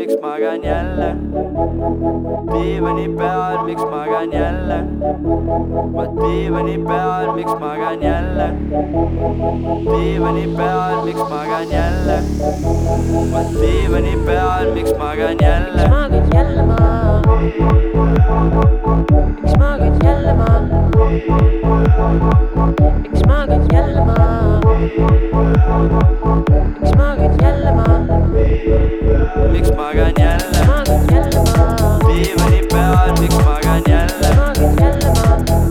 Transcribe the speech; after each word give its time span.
miks 0.00 0.14
magan 0.22 0.62
jälle? 0.62 1.16
Diivani 2.52 3.08
peal, 3.18 3.64
miks 3.64 3.82
magan 3.82 4.32
jälle? 4.32 4.78
Ma 5.94 6.04
diivani 6.20 6.78
peal, 6.78 7.32
miks 7.36 7.52
magan 7.60 8.02
jälle? 8.02 8.46
Diivani 9.90 10.46
peal, 10.56 11.04
miks 11.04 11.20
magan 11.30 11.70
jälle? 11.70 12.16
Ma 13.32 13.40
diivani 13.60 14.16
peal, 14.26 14.72
miks 14.74 14.92
magan 14.98 15.36
jälle? 15.40 15.88
Magan 15.88 16.24
jälle 16.34 16.62
ma 16.62 18.69
miks 18.90 19.54
magan 19.58 19.94
jälle 20.04 20.32
ma 20.34 20.60
miks 23.02 23.22
magan 23.26 23.62
jälle 23.72 24.00
ma 24.04 24.14
miks 26.80 26.94
magan 26.96 27.32
jälle 27.42 27.70
ma 27.72 27.86
miks 29.52 29.70
jälle 29.70 29.72
magan 29.76 30.12
jälle 30.20 30.60
ma 30.62 31.64
diivani 32.08 32.62
peal, 32.72 33.10
miks 33.20 33.38
jälle 33.88 34.28
magan 34.36 34.72
jälle 34.80 35.08
ma 35.16 35.28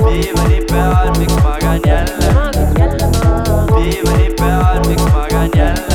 diivani 0.09 0.59
peal, 0.71 1.07
miks 1.19 1.35
magan 1.43 1.79
jälle 1.87 2.33
magan 2.33 2.67
jälle 2.79 3.07
ma 3.19 3.31
diivani 3.75 4.29
peal, 4.39 4.79
miks 4.87 5.03
jälle 5.05 5.09
magan 5.13 5.49
jälle 5.55 5.89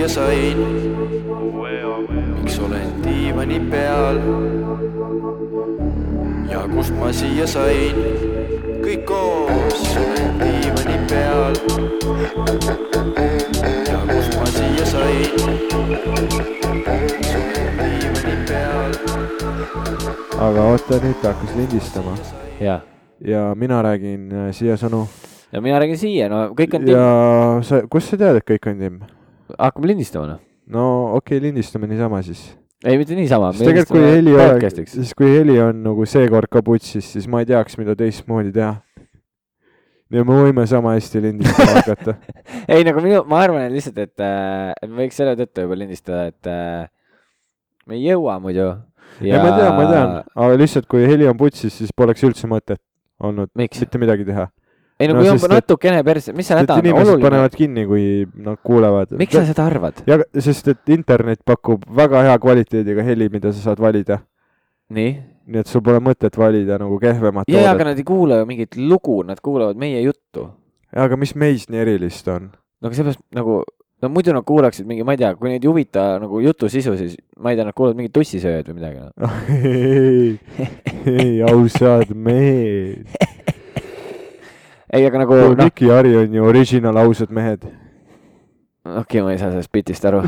siia 0.00 0.08
sain? 0.08 0.56
miks 2.34 2.58
olen 2.58 2.88
diivani 3.04 3.60
peal 3.70 4.16
ja 6.48 6.60
kust 6.72 6.94
ma 6.96 7.12
siia 7.12 7.44
sain? 7.46 7.98
kõik 8.80 9.04
koos 9.04 9.82
olen 10.00 10.40
diivani 10.40 10.96
peal 11.10 11.58
ja 13.90 14.00
kust 14.08 14.40
ma 14.40 14.48
siia 14.56 14.88
sain? 14.88 15.36
diivani 17.84 18.36
peal? 18.48 18.98
aga 20.48 20.64
oota, 20.64 20.96
nüüd 21.04 21.20
ta 21.20 21.34
hakkas 21.34 21.56
lindistama 21.60 22.16
ja, 22.56 22.80
ja 23.20 23.50
mina 23.52 23.84
räägin 23.84 24.30
äh, 24.32 24.50
siia 24.56 24.80
sõnu 24.80 25.04
ja 25.52 25.60
mina 25.60 25.76
räägin 25.76 26.00
siia, 26.08 26.32
no 26.32 26.46
kõik 26.56 26.80
on 26.80 26.88
timm 26.88 26.96
ja, 26.96 27.08
sa, 27.68 27.84
kust 27.84 28.14
sa 28.14 28.24
tead, 28.24 28.40
et 28.40 28.52
kõik 28.56 28.72
on 28.72 28.86
timm? 28.88 29.19
Hakkame 29.58 29.92
lindistama 29.92 30.34
noh. 30.34 30.42
no 30.70 30.84
okei 31.18 31.38
okay,, 31.38 31.46
lindistame 31.48 31.88
niisama 31.90 32.20
siis. 32.26 32.42
ei, 32.84 32.98
mitte 33.00 33.16
niisama. 33.18 33.52
sest 33.54 33.66
tegelikult 33.66 33.96
kui 33.96 34.04
heli 34.06 34.36
oleks, 34.36 34.94
siis 34.94 35.16
kui 35.16 35.32
heli 35.32 35.58
on 35.62 35.82
nagu 35.86 36.06
seekord 36.08 36.50
ka 36.52 36.62
putsis, 36.66 37.08
siis 37.14 37.28
ma 37.30 37.42
ei 37.42 37.48
teaks, 37.50 37.78
mida 37.80 37.96
teistmoodi 37.98 38.52
teha. 38.56 38.76
ja 40.10 40.26
me 40.26 40.38
võime 40.44 40.66
sama 40.70 40.94
hästi 40.96 41.24
lindistama 41.26 41.80
hakata. 41.80 42.16
ei 42.76 42.86
nagu 42.86 43.02
minu, 43.04 43.24
ma 43.30 43.42
arvan 43.46 43.66
et 43.66 43.74
lihtsalt, 43.74 43.98
et 44.04 44.26
äh, 44.26 44.70
et 44.76 44.88
me 44.88 45.04
võiks 45.04 45.18
selle 45.20 45.36
tõttu 45.40 45.66
juba 45.66 45.80
lindistada, 45.80 46.28
et 46.32 46.50
äh, 46.50 46.86
me 47.86 47.98
ei 47.98 48.06
jõua 48.10 48.38
muidu. 48.42 48.70
ja 49.24 49.42
ma 49.42 49.56
tean, 49.56 49.74
ma 49.76 49.90
tean, 49.90 50.16
aga 50.34 50.60
lihtsalt 50.60 50.88
kui 50.90 51.06
heli 51.08 51.28
on 51.30 51.38
putsis, 51.38 51.74
siis 51.82 51.92
poleks 51.96 52.24
üldse 52.26 52.50
mõtet 52.50 52.82
olnud 53.20 53.52
Miks? 53.58 53.80
mitte 53.82 54.00
midagi 54.00 54.26
teha. 54.28 54.48
Ei 55.00 55.08
no 55.08 55.14
no 55.16 55.22
kui 55.22 55.30
on 55.32 55.38
sest 55.38 55.48
et- 55.48 55.54
natukene 55.56 56.02
perse, 56.04 56.32
mis 56.36 56.46
seal 56.50 56.60
häda 56.60 56.76
on, 56.76 56.84
inimesed 56.84 57.08
oluline. 57.08 57.24
panevad 57.24 57.56
kinni, 57.56 57.86
kui 57.88 58.04
nad 58.44 58.60
kuulevad. 58.62 59.16
miks 59.20 59.32
sa 59.32 59.44
seda 59.48 59.66
arvad? 59.66 60.02
sest, 60.36 60.68
et 60.74 60.94
internet 60.96 61.40
pakub 61.44 61.86
väga 61.96 62.22
hea 62.28 62.38
kvaliteediga 62.38 63.04
heli, 63.06 63.30
mida 63.32 63.52
sa 63.52 63.70
saad 63.70 63.80
valida. 63.80 64.20
nii? 64.92 65.12
nii 65.50 65.64
et 65.64 65.66
sul 65.66 65.82
pole 65.82 65.98
mõtet 66.04 66.36
valida 66.38 66.76
nagu 66.78 66.98
kehvemat 67.02 67.48
ja, 67.48 67.64
ja 67.64 67.70
aga 67.72 67.80
toodet. 67.80 67.86
nad 67.88 67.98
ei 67.98 68.04
kuula 68.06 68.38
ju 68.42 68.46
mingit 68.46 68.76
lugu, 68.76 69.22
nad 69.26 69.40
kuulavad 69.42 69.80
meie 69.80 70.02
juttu. 70.04 70.50
aga 70.92 71.16
mis 71.16 71.34
meis 71.34 71.68
nii 71.72 71.80
erilist 71.80 72.28
on? 72.28 72.50
no 72.52 72.90
aga 72.90 72.98
seepärast 72.98 73.22
nagu, 73.34 73.62
no 74.02 74.08
muidu 74.12 74.36
nad 74.36 74.44
kuulaksid 74.46 74.86
mingi, 74.86 75.02
ma 75.06 75.16
ei 75.16 75.22
tea, 75.24 75.32
kui 75.34 75.50
neid 75.50 75.64
ei 75.64 75.70
huvita 75.72 76.04
nagu 76.22 76.40
jutu 76.44 76.68
sisu, 76.68 76.94
siis 77.00 77.16
ma 77.40 77.50
ei 77.54 77.58
tea, 77.58 77.66
nad 77.66 77.74
kuulavad 77.74 77.98
mingit 77.98 78.14
tussisööjat 78.14 78.68
või 78.70 78.78
midagi 78.78 79.00
no. 79.00 79.32
ei, 79.72 80.38
ei, 81.08 81.34
ausad 81.48 82.12
mehed. 82.14 83.08
ei, 84.92 85.06
aga 85.06 85.22
nagu 85.22 85.38
no, 85.38 85.54
Miki 85.64 85.86
ja 85.88 86.00
Harri 86.00 86.16
on 86.16 86.34
ju 86.34 86.44
original 86.44 86.96
ausad 87.04 87.30
mehed 87.30 87.64
okei 88.84 89.00
okay,, 89.00 89.22
ma 89.22 89.32
ei 89.32 89.38
saa 89.38 89.50
sellest 89.50 89.72
bitist 89.72 90.04
aru. 90.08 90.22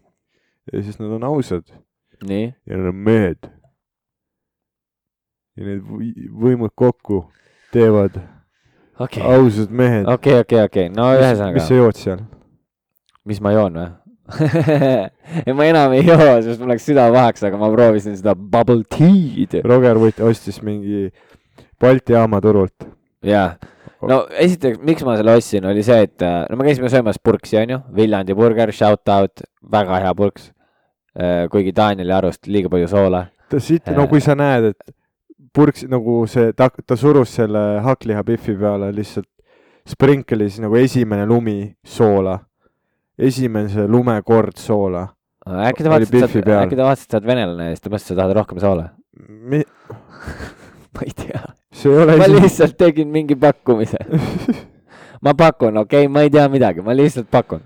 ja 0.72 0.82
siis 0.82 0.98
nad 1.00 1.10
on 1.10 1.24
ausad 1.24 1.64
ja 2.20 2.76
nad 2.76 2.86
on 2.92 2.94
mehed. 2.96 3.48
ja 5.56 5.64
need 5.66 5.80
või- 5.84 6.28
võimud 6.44 6.72
kokku 6.74 7.24
teevad 7.74 8.20
okei, 9.00 9.22
ausad 9.22 9.70
mehed. 9.70 10.06
okei, 10.08 10.38
okei, 10.44 10.62
okei, 10.68 10.92
no 10.92 11.10
mis 11.10 11.24
ühesõnaga, 11.24 11.64
sa 11.64 11.80
jood 11.80 11.98
seal? 11.98 12.22
mis 13.26 13.40
ma 13.42 13.54
joon 13.56 13.80
või? 13.80 13.90
ei, 15.46 15.52
ma 15.56 15.66
enam 15.66 15.96
ei 15.96 16.04
joo, 16.06 16.36
sest 16.44 16.60
mul 16.62 16.70
läks 16.70 16.86
süda 16.86 17.08
pahaks, 17.10 17.42
aga 17.48 17.58
ma 17.58 17.70
proovisin 17.72 18.14
seda 18.14 18.36
bubble 18.38 18.84
tea'd. 18.86 19.56
Roger 19.66 19.98
Võit 19.98 20.20
ostis 20.22 20.60
mingi 20.62 21.08
Balti 21.80 22.14
jaama 22.14 22.38
turult. 22.44 22.86
jaa, 23.26 23.56
no 24.08 24.22
esiteks, 24.30 24.80
miks 24.86 25.04
ma 25.04 25.16
selle 25.18 25.34
ostsin, 25.36 25.66
oli 25.68 25.82
see, 25.86 26.06
et 26.06 26.24
äh, 26.24 26.44
no 26.50 26.56
me 26.60 26.68
käisime 26.68 26.88
söömas 26.92 27.20
purksi, 27.22 27.58
onju, 27.60 27.82
Viljandi 27.96 28.36
burger, 28.38 28.72
shout 28.72 29.08
out, 29.12 29.44
väga 29.72 30.00
hea 30.06 30.14
purks. 30.16 30.50
kuigi 31.50 31.72
Danieli 31.74 32.12
arust 32.14 32.46
liiga 32.46 32.70
palju 32.70 32.86
soola. 32.88 33.24
ta 33.50 33.58
siit, 33.60 33.88
no 33.96 34.06
kui 34.08 34.22
sa 34.22 34.36
näed, 34.38 34.70
et 34.70 34.94
purks 35.52 35.84
nagu 35.90 36.22
see, 36.30 36.52
ta, 36.56 36.68
ta 36.70 36.96
surus 36.96 37.34
selle 37.40 37.80
hakklihabifi 37.84 38.54
peale 38.60 38.92
lihtsalt 38.94 39.28
sprinklis 39.90 40.60
nagu 40.62 40.76
esimene 40.78 41.26
lumi 41.26 41.74
soola. 41.84 42.38
esimese 43.18 43.84
lumekord 43.88 44.56
soola. 44.56 45.04
äkki 45.44 45.84
ta 45.84 45.90
vaatas, 45.92 46.12
et 46.12 46.20
sa, 46.22 46.42
peal. 46.44 46.62
äkki 46.64 46.76
ta 46.78 46.86
vaatas, 46.86 47.04
et 47.04 47.10
sa 47.10 47.18
oled 47.18 47.28
venelane 47.28 47.66
ja 47.68 47.74
siis 47.74 47.84
ta 47.84 47.90
mõtles, 47.90 48.06
et 48.06 48.12
sa 48.12 48.18
tahad 48.20 48.36
rohkem 48.38 48.60
soola. 48.62 48.86
Mi-, 49.28 49.66
ma 50.94 51.04
ei 51.04 51.16
tea, 51.16 51.42
see 51.42 51.59
ma 52.18 52.26
lihtsalt 52.26 52.76
tegin 52.78 53.10
mingi 53.10 53.36
pakkumise. 53.38 53.98
ma 55.24 55.34
pakun, 55.34 55.76
okei 55.84 56.06
okay,, 56.06 56.12
ma 56.12 56.24
ei 56.26 56.30
tea 56.30 56.48
midagi, 56.48 56.82
ma 56.82 56.96
lihtsalt 56.96 57.30
pakun. 57.30 57.62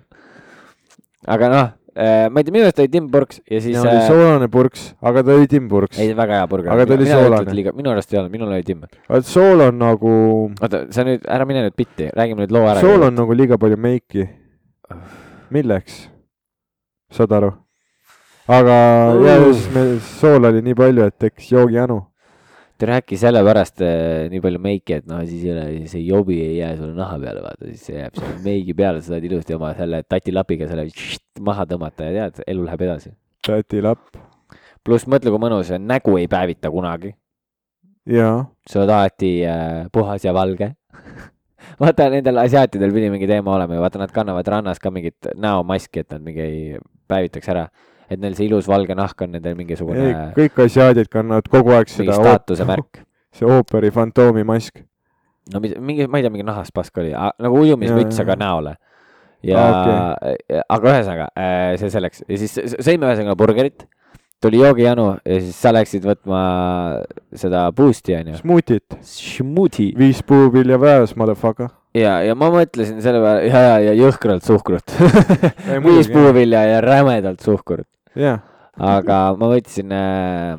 aga 1.27 1.49
noh, 1.49 1.73
ma 1.95 2.41
ei 2.41 2.45
tea, 2.45 2.53
minu 2.53 2.67
arust 2.67 2.81
oli 2.83 2.91
Tim 2.93 3.09
Purks 3.11 3.41
ja 3.51 3.61
siis. 3.65 3.79
oli 3.81 4.03
soolane 4.09 4.49
purks, 4.53 4.87
aga 5.01 5.23
ta 5.25 5.35
oli 5.39 5.49
timpurks. 5.49 5.99
ei, 5.99 6.13
väga 6.17 6.41
hea 6.41 6.47
burger. 6.51 6.73
Aga 6.75 6.87
ta 6.87 6.99
oli 6.99 7.07
soolane.. 7.09 7.73
minu 7.73 7.93
arust 7.93 8.13
ei 8.13 8.21
olnud, 8.21 8.33
minul 8.35 8.53
oli 8.53 8.63
Tim. 8.67 8.85
vaat 9.09 9.29
sool 9.29 9.65
on 9.69 9.79
nagu, 9.79 10.15
oota, 10.61 10.85
sa 10.95 11.07
nüüd, 11.07 11.25
ära 11.25 11.47
mine 11.49 11.65
nüüd 11.69 11.77
bitti, 11.79 12.11
räägime 12.13 12.45
nüüd 12.45 12.55
loo 12.55 12.67
ära. 12.69 12.83
sool 12.85 13.09
on 13.09 13.15
nagu 13.17 13.37
liiga 13.37 13.59
palju 13.61 13.79
meiki. 13.81 14.29
milleks? 15.55 16.09
saad 17.15 17.33
aru? 17.33 17.55
aga 18.49 18.81
Uh. 19.15 19.23
ja 19.25 19.39
siis 19.47 19.71
meil 19.73 19.95
sool 20.05 20.51
oli 20.51 20.65
nii 20.67 20.77
palju, 20.77 21.07
et 21.07 21.19
tekkis 21.19 21.53
joogijanu. 21.55 22.03
Te 22.85 22.91
rääki 22.91 23.17
sellepärast 23.17 23.81
eh, 23.81 24.27
nii 24.29 24.43
palju 24.45 24.59
meiki, 24.61 24.99
et 24.99 25.07
noh, 25.09 25.23
siis 25.25 25.47
ei 25.47 25.53
ole, 25.55 25.63
see 25.89 26.03
jobi 26.05 26.35
ei 26.45 26.59
jää 26.59 26.75
sulle 26.77 26.93
naha 26.93 27.15
peale, 27.23 27.41
vaata, 27.41 27.71
siis 27.71 27.87
see 27.89 27.95
jääb 27.97 28.19
selle 28.19 28.35
meigi 28.45 28.75
peale, 28.77 29.01
sa 29.01 29.15
saad 29.15 29.25
ilusti 29.25 29.57
oma 29.57 29.71
selle 29.79 30.03
tatilapiga 30.05 30.69
selle 30.69 30.85
tššt 30.91 31.41
maha 31.49 31.65
tõmmata 31.71 32.11
ja 32.11 32.27
tead, 32.29 32.43
elu 32.53 32.67
läheb 32.67 32.85
edasi. 32.85 33.15
täti 33.49 33.81
lapp 33.81 34.21
pluss 34.85 35.09
mõtle, 35.09 35.33
kui 35.33 35.41
mõnus, 35.41 35.73
nägu 35.81 36.19
ei 36.21 36.29
päevita 36.29 36.69
kunagi, 36.75 37.15
ja 38.05 38.29
sa 38.69 38.83
oled 38.83 38.93
alati 38.99 39.33
äh, 39.49 39.87
puhas 39.93 40.29
ja 40.29 40.37
valge. 40.37 40.75
vaata, 41.81 42.11
nendel 42.13 42.45
asiaatidel 42.45 42.93
pidi 42.93 43.09
mingi 43.17 43.33
teema 43.33 43.57
olema 43.57 43.79
ja 43.79 43.87
vaata, 43.87 44.05
nad 44.05 44.13
kannavad 44.13 44.53
rannas 44.59 44.83
ka 44.83 44.93
mingit 44.93 45.33
näomaski, 45.41 46.05
et 46.05 46.13
nad 46.13 46.29
mingi 46.29 46.45
ei 46.45 46.83
päevitaks 47.09 47.49
ära. 47.57 47.65
Et 48.11 48.21
neil 48.21 48.35
see 48.37 48.49
ilus 48.49 48.69
valge 48.69 48.95
nahk 48.99 49.23
on 49.25 49.33
nendel 49.37 49.55
mingisugune 49.59 50.33
kõik 50.37 50.59
asiaadid 50.67 51.09
kannavad 51.13 51.49
kogu 51.51 51.73
aeg 51.77 51.89
seda 51.93 52.17
staatuse 52.19 52.67
märk. 52.69 53.03
see 53.37 53.49
ooperi 53.49 53.91
fantoomi 53.95 54.45
mask. 54.47 54.83
no 55.53 55.61
mis- 55.65 55.77
mingi, 55.81 56.07
ma 56.09 56.19
ei 56.21 56.27
tea, 56.27 56.33
mingi 56.35 56.47
nahast 56.47 56.73
pask 56.77 56.99
oli, 57.03 57.13
nagu 57.13 57.61
ujumismüts, 57.65 58.21
aga 58.25 58.37
näole. 58.41 58.77
ja 59.45 59.61
Aa,, 59.61 60.35
aga 60.73 60.93
ühesõnaga 60.95 61.27
äh, 61.37 61.75
see 61.81 61.91
selleks 61.93 62.23
ja 62.29 62.39
siis 62.41 62.55
sõime 62.81 63.11
ühesõnaga 63.11 63.35
burgerit, 63.37 63.85
tuli 64.45 64.61
joogijanu 64.61 65.07
ja 65.25 65.41
siis 65.41 65.57
sa 65.61 65.73
läksid 65.73 66.05
võtma 66.05 66.41
seda 67.37 67.67
boost'i 67.77 68.17
onju, 68.19 68.39
Smuutit, 68.41 68.97
smoothie 69.05 69.93
viis 69.99 70.21
puuvilja 70.27 70.79
päevas, 70.81 71.13
motherfucker. 71.21 71.69
ja, 71.97 72.19
ja 72.25 72.35
ma 72.39 72.49
mõtlesin 72.53 73.01
selle 73.05 73.21
peale 73.25 73.49
ja, 73.49 73.63
ja, 73.69 73.77
ja 73.91 73.95
jõhkralt 74.01 74.45
suhkrut. 74.49 74.97
Viis 75.87 76.09
puuvilja 76.13 76.65
ja 76.69 76.81
rämedalt 76.85 77.45
suhkrut, 77.45 77.89
jah, 78.19 78.41
aga 78.79 79.19
ma 79.39 79.51
võtsin 79.53 79.93
äh, 79.95 80.57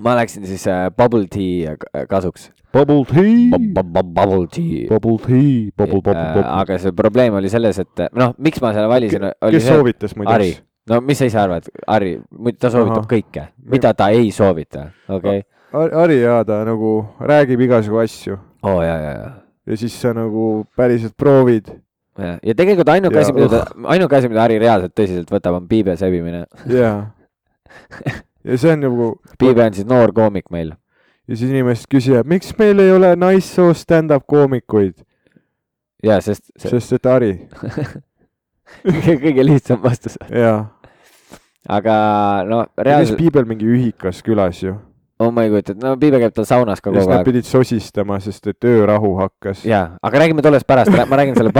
ma 0.00 0.16
läksin 0.18 0.46
siis 0.48 0.64
äh, 0.70 0.88
bubble 0.96 1.28
tea 1.30 1.76
kasuks. 2.10 2.50
Bubble 2.72 3.04
tea, 3.04 3.50
Bubble 3.52 4.46
tea. 4.48 4.86
bubble 4.88 5.18
tea, 5.20 5.70
bubble, 5.76 6.00
bubble, 6.00 6.16
Äh, 6.16 6.34
bubble. 6.34 6.50
aga 6.62 6.78
see 6.80 6.92
probleem 6.96 7.34
oli 7.36 7.50
selles, 7.52 7.78
et 7.78 8.04
noh, 8.16 8.32
miks 8.40 8.62
ma 8.64 8.72
selle 8.72 8.88
valisin, 8.88 9.28
oli 9.28 9.58
kes 9.58 9.66
see, 9.66 9.74
soovitas 9.76 10.16
muideks 10.16 10.62
no 10.88 10.98
mis 11.04 11.20
sa 11.20 11.28
ise 11.28 11.38
arvad, 11.38 11.68
Harri, 11.86 12.16
ta 12.58 12.70
soovitab 12.72 13.04
Ahah. 13.04 13.10
kõike, 13.12 13.44
mida 13.70 13.92
ta 13.94 14.08
ei 14.10 14.32
soovita, 14.34 14.88
okei. 15.08 15.44
Ari, 15.72 15.92
Ari 16.00 16.16
jaa, 16.24 16.40
ta 16.48 16.62
nagu 16.68 16.96
räägib 17.20 17.60
igasugu 17.68 18.00
asju 18.02 18.34
oo 18.62 18.76
oh, 18.78 18.82
ja, 18.84 18.96
ja, 18.98 19.12
ja 19.20 19.30
ja 19.66 19.76
siis 19.78 19.94
sa 20.00 20.10
nagu 20.16 20.64
päriselt 20.76 21.14
proovid 21.16 21.68
ja, 22.18 22.36
ja 22.42 22.54
tegelikult 22.58 22.88
ainuke 22.92 23.20
asi, 23.20 23.32
mida 23.36 23.48
ta 23.48 23.62
ainuke 23.94 24.18
asi, 24.18 24.30
mida 24.32 24.44
Harri 24.44 24.58
reaalselt 24.62 24.94
tõsiselt 24.98 25.32
võtab, 25.32 25.58
on 25.60 25.68
piibe 25.70 25.96
sebimine. 26.00 26.44
ja, 26.70 26.92
ja 28.44 28.58
see 28.58 28.74
on 28.74 28.84
nagu 28.84 29.08
piibe 29.40 29.64
on 29.64 29.76
siis 29.76 29.88
noor 29.88 30.12
koomik 30.16 30.50
meil. 30.54 30.74
ja 31.28 31.38
siis 31.38 31.50
inimesed 31.50 31.88
küsivad, 31.92 32.28
miks 32.28 32.52
meil 32.58 32.82
ei 32.82 32.92
ole 32.92 33.14
naissoost 33.16 33.86
stand-up 33.86 34.26
koomikuid, 34.30 34.96
ja 36.04 36.20
sest 36.24 36.50
see 36.56 36.76
sest 36.76 36.98
et 36.98 37.10
Ari 37.10 37.32
kõige 39.24 39.44
lihtsam 39.46 39.82
vastus. 39.82 40.18
ja, 40.28 40.56
aga 41.68 41.96
no 42.48 42.64
reaalselt, 42.76 43.20
piibel 43.20 43.48
mingi 43.48 43.68
ühikas 43.68 44.22
külas 44.26 44.62
ju, 44.64 44.76
oh 45.22 45.30
ma 45.34 45.44
ei 45.46 45.50
kujuta 45.52 45.72
ette, 45.72 45.82
no 45.82 45.94
piibe 46.00 46.18
käib 46.22 46.34
tal 46.36 46.46
saunas 46.48 46.82
ka 46.82 46.90
ja 46.90 46.96
kogu 46.98 47.10
nad 47.10 47.20
aeg. 47.20 47.28
pidid 47.28 47.46
sosistama, 47.48 48.18
sest 48.22 48.48
et 48.50 48.66
öörahu 48.68 49.12
hakkas. 49.20 49.64
jaa, 49.68 49.96
aga 50.02 50.22
räägime 50.22 50.44
tollest 50.44 50.66
pärast, 50.68 50.92
ma 50.92 51.18
räägin 51.20 51.38
selle, 51.38 51.52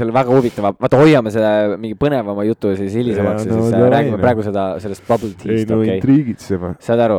selle 0.00 0.14
väga 0.16 0.34
huvitava, 0.34 0.72
vaata 0.80 1.00
hoiame 1.00 1.32
selle 1.34 1.78
mingi 1.82 1.98
põnevama 2.00 2.46
jutu 2.48 2.74
siis 2.78 2.96
hilisemaks 2.98 3.46
ja, 3.46 3.50
no 3.50 3.60
siis 3.60 3.74
davai, 3.74 3.86
äh, 3.88 3.94
räägime 3.96 4.16
noh. 4.16 4.24
praegu 4.24 4.46
seda, 4.46 4.66
sellest 4.82 5.06
bubble 5.08 5.32
ei 5.32 5.40
tea'st, 5.44 5.72
no 5.72 5.80
okei 5.80 5.88
okay.. 5.88 6.00
intriigitsema. 6.00 6.74
saad 6.82 7.04
aru, 7.06 7.18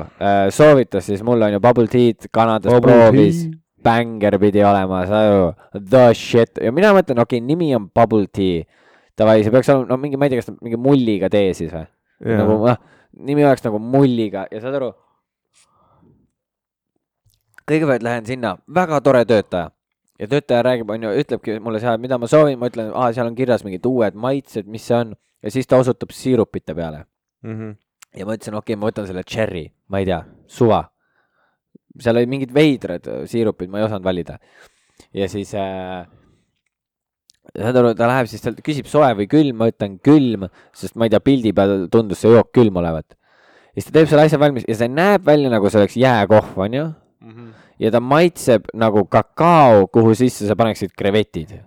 soovitas 0.55 1.09
siis 1.11 1.25
mulle 1.25 1.49
on 1.49 1.57
ju 1.57 1.63
bubble 1.63 1.89
tea'd, 1.91 2.29
Kanadas 2.33 2.79
proovis, 2.83 3.43
bänger 3.83 4.39
pidi 4.41 4.63
olema, 4.65 5.03
saad 5.09 5.31
aru, 5.31 5.51
the 5.79 6.07
shit 6.17 6.61
ja 6.63 6.73
mina 6.75 6.93
mõtlen, 6.97 7.21
okei 7.23 7.41
okay,, 7.41 7.47
nimi 7.53 7.73
on 7.77 7.89
bubble 7.93 8.27
tea. 8.33 8.63
Davai, 9.19 9.43
see 9.45 9.53
peaks 9.53 9.69
olema, 9.69 9.85
no 9.91 9.99
mingi, 10.01 10.17
ma 10.17 10.25
ei 10.25 10.33
tea, 10.33 10.41
kas 10.41 10.55
mingi 10.57 10.79
mulliga 10.81 11.29
tee 11.29 11.51
siis 11.53 11.69
või? 11.69 11.85
nagu 12.23 12.55
noh, 12.63 12.77
nimi 13.27 13.45
oleks 13.45 13.63
nagu 13.65 13.79
mulliga 13.81 14.47
ja 14.51 14.61
saad 14.63 14.77
aru. 14.79 14.91
Kõigepealt 17.69 18.04
lähen 18.06 18.25
sinna, 18.27 18.57
väga 18.75 19.00
tore 19.01 19.24
töötaja 19.25 19.71
ja 20.19 20.27
töötaja 20.30 20.63
räägib, 20.65 20.89
onju, 20.94 21.13
ütlebki 21.24 21.57
mulle 21.63 21.81
seal, 21.83 21.98
mida 22.01 22.18
ma 22.21 22.30
soovin, 22.30 22.60
ma 22.60 22.69
ütlen, 22.71 22.92
aa, 22.94 23.12
seal 23.15 23.30
on 23.31 23.36
kirjas 23.36 23.65
mingid 23.65 23.86
uued 23.89 24.15
maitsed, 24.15 24.69
mis 24.69 24.86
see 24.88 25.00
on 25.00 25.15
ja 25.44 25.51
siis 25.51 25.68
ta 25.68 25.80
osutab 25.81 26.13
siirupite 26.15 26.75
peale 26.77 27.06
Mhm. 27.44 27.75
ja 28.15 28.25
ma 28.25 28.36
ütlesin, 28.38 28.56
okei 28.56 28.74
okay,, 28.74 28.80
ma 28.80 28.89
võtan 28.89 29.07
selle 29.10 29.24
cherry, 29.27 29.65
ma 29.92 30.00
ei 30.00 30.07
tea, 30.07 30.21
suva. 30.48 30.83
seal 32.00 32.18
olid 32.18 32.31
mingid 32.31 32.54
veidrad 32.56 33.07
äh, 33.10 33.24
siirupid, 33.30 33.69
ma 33.69 33.81
ei 33.81 33.88
osanud 33.88 34.06
valida. 34.06 34.38
ja 35.13 35.27
siis 35.30 35.51
äh, 35.60 36.06
saad 37.51 37.80
aru, 37.81 37.92
ta 37.98 38.07
läheb 38.10 38.30
siis, 38.31 38.42
ta 38.42 38.54
küsib 38.56 38.88
soe 38.89 39.12
või 39.18 39.27
külm, 39.30 39.60
ma 39.60 39.68
ütlen 39.74 40.00
külm, 40.00 40.48
sest 40.74 40.95
ma 40.95 41.10
ei 41.10 41.13
tea, 41.13 41.21
pildi 41.24 41.54
peal 41.54 41.88
tundus 41.92 42.24
see 42.24 42.31
jook 42.31 42.54
külm 42.56 42.80
olevat. 42.81 43.18
ja 43.74 43.81
siis 43.81 43.92
ta 43.92 43.98
teeb 44.00 44.12
selle 44.13 44.27
asja 44.30 44.39
valmis 44.39 44.68
ja 44.69 44.77
see 44.80 44.89
näeb 44.89 45.25
välja 45.27 45.51
nagu 45.51 45.69
see 45.69 45.81
oleks 45.83 46.00
jääkohv, 46.00 46.56
onju. 46.68 46.88
Ja 47.79 47.91
ta 47.91 48.01
maitseb 48.03 48.67
nagu 48.73 49.05
kakao, 49.11 49.87
kuhu 49.87 50.15
sisse 50.17 50.47
sa 50.47 50.57
paneksid 50.59 50.93
krevetid. 50.97 51.61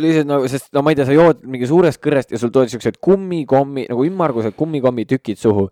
lihtsalt 0.00 0.28
nagu, 0.28 0.46
sest 0.48 0.70
no 0.72 0.82
ma 0.84 0.92
ei 0.92 0.96
tea, 0.96 1.04
sa 1.08 1.16
jood 1.16 1.42
mingi 1.44 1.68
suurest 1.68 2.00
kõrrest 2.00 2.30
ja 2.32 2.38
sul 2.40 2.52
tulevad 2.52 2.72
siuksed 2.72 2.96
kummikommi 3.04 3.84
nagu 3.90 4.04
ümmargused 4.06 4.56
kummikommi 4.56 5.04
tükid 5.08 5.40
suhu. 5.40 5.68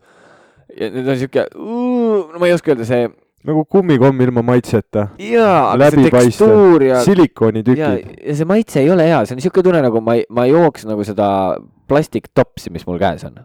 ja 0.77 0.91
need 0.93 1.09
on 1.09 1.17
siuke, 1.17 1.47
no 1.55 2.37
ma 2.41 2.49
ei 2.49 2.53
oska 2.53 2.75
öelda, 2.75 2.85
see 2.89 3.09
nagu 3.49 3.65
kummikomm 3.65 4.21
ilma 4.27 4.43
maitseta, 4.45 5.09
jaa, 5.23 5.73
aga 5.73 5.91
see 5.95 6.11
tekstuur 6.11 6.85
ja, 6.85 6.99
ja, 6.99 7.05
silikoonitükid. 7.07 8.11
ja 8.27 8.35
see 8.37 8.49
maitse 8.49 8.83
ei 8.83 8.91
ole 8.93 9.07
hea, 9.09 9.23
see 9.29 9.39
on 9.39 9.45
siuke 9.45 9.65
tunne 9.65 9.81
nagu 9.85 10.03
ma 10.05 10.19
ei, 10.19 10.27
ma 10.29 10.45
jooks 10.49 10.85
nagu 10.89 11.07
seda 11.07 11.31
plastiktopsi, 11.89 12.73
mis 12.75 12.85
mul 12.89 13.01
käes 13.01 13.25
on. 13.29 13.41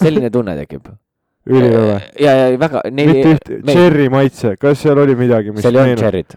selline 0.00 0.30
tunne 0.34 0.56
tekib. 0.58 0.92
ülihõve. 1.48 1.98
ja, 2.22 2.34
ja 2.38 2.48
väga, 2.60 2.82
mitte 2.94 3.34
üht, 3.34 3.52
cherry 3.68 4.08
maitse, 4.12 4.54
kas 4.60 4.82
seal 4.82 4.98
oli 5.02 5.16
midagi, 5.18 5.54
mis 5.54 5.64
seal 5.66 5.78
ei 5.78 5.84
olnud 5.86 6.02
cherry't. 6.02 6.36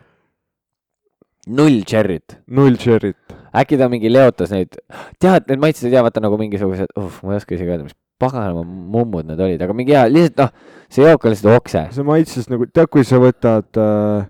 null 1.47 1.81
cherry't. 1.87 2.39
null 2.47 2.79
cherry't. 2.81 3.35
äkki 3.55 3.79
ta 3.79 3.89
mingi 3.91 4.11
leotas 4.11 4.53
neid, 4.53 4.77
tead, 5.21 5.45
need 5.51 5.61
maitsed 5.61 5.87
ei 5.87 5.93
tea, 5.93 6.05
vaata 6.05 6.23
nagu 6.23 6.39
mingisugused, 6.41 6.95
uh, 6.99 7.11
ma 7.23 7.35
ei 7.35 7.41
oska 7.41 7.57
isegi 7.57 7.71
öelda, 7.71 7.87
mis 7.87 7.97
paganama 8.21 8.63
mummud 8.65 9.27
need 9.27 9.41
olid, 9.43 9.61
aga 9.61 9.75
mingi 9.75 9.95
hea, 9.95 10.05
lihtsalt 10.11 10.41
noh, 10.41 10.71
see 10.91 11.05
jook 11.05 11.27
on 11.27 11.35
lihtsalt 11.35 11.59
okse. 11.59 11.83
see 11.95 12.07
maitses 12.07 12.49
nagu, 12.51 12.67
tead, 12.71 12.89
kui 12.91 13.05
sa 13.07 13.19
võtad 13.21 13.81
äh, 13.81 14.25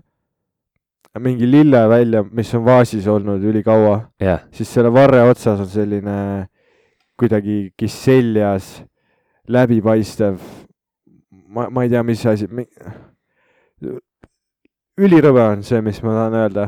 mingi 1.22 1.48
lille 1.48 1.80
välja, 1.88 2.22
mis 2.36 2.52
on 2.58 2.66
vaasis 2.66 3.06
olnud 3.08 3.44
ülikaua, 3.46 3.96
jah, 4.20 4.44
siis 4.52 4.68
selle 4.76 4.92
varre 4.92 5.22
otsas 5.30 5.62
on 5.62 5.70
selline 5.72 6.18
kuidagi 7.16 7.70
kisseljas, 7.80 8.82
läbipaistev, 9.48 10.36
ma, 11.48 11.68
ma 11.70 11.84
ei 11.86 11.92
tea, 11.92 12.02
mis 12.06 12.24
asi, 12.26 12.48
ülirõve 14.96 15.44
on 15.52 15.62
see, 15.66 15.80
mis 15.84 16.00
ma 16.04 16.14
tahan 16.16 16.36
öelda. 16.40 16.66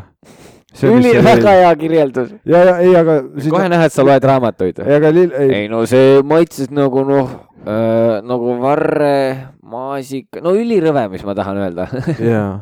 üli, 0.84 1.12
väga 1.24 1.54
hea 1.56 1.74
kirjeldus. 1.80 2.32
ja, 2.44 2.62
ja 2.70 2.78
ei, 2.84 2.94
aga 2.98 3.20
kohe 3.48 3.68
näha, 3.72 3.88
et 3.88 3.94
sa 3.96 4.04
loed 4.06 4.26
raamatuid. 4.30 4.82
lill, 5.08 5.32
ei, 5.32 5.54
ei 5.62 5.68
no 5.72 5.84
see 5.88 6.20
maitses 6.22 6.70
nagu 6.74 7.04
noh 7.08 7.30
äh,, 7.64 8.20
nagu 8.24 8.56
varre, 8.62 9.54
maasika, 9.62 10.42
no 10.44 10.54
ülirõve, 10.56 11.08
mis 11.14 11.24
ma 11.24 11.36
tahan 11.38 11.62
öelda. 11.64 11.88
jaa. 12.32 12.52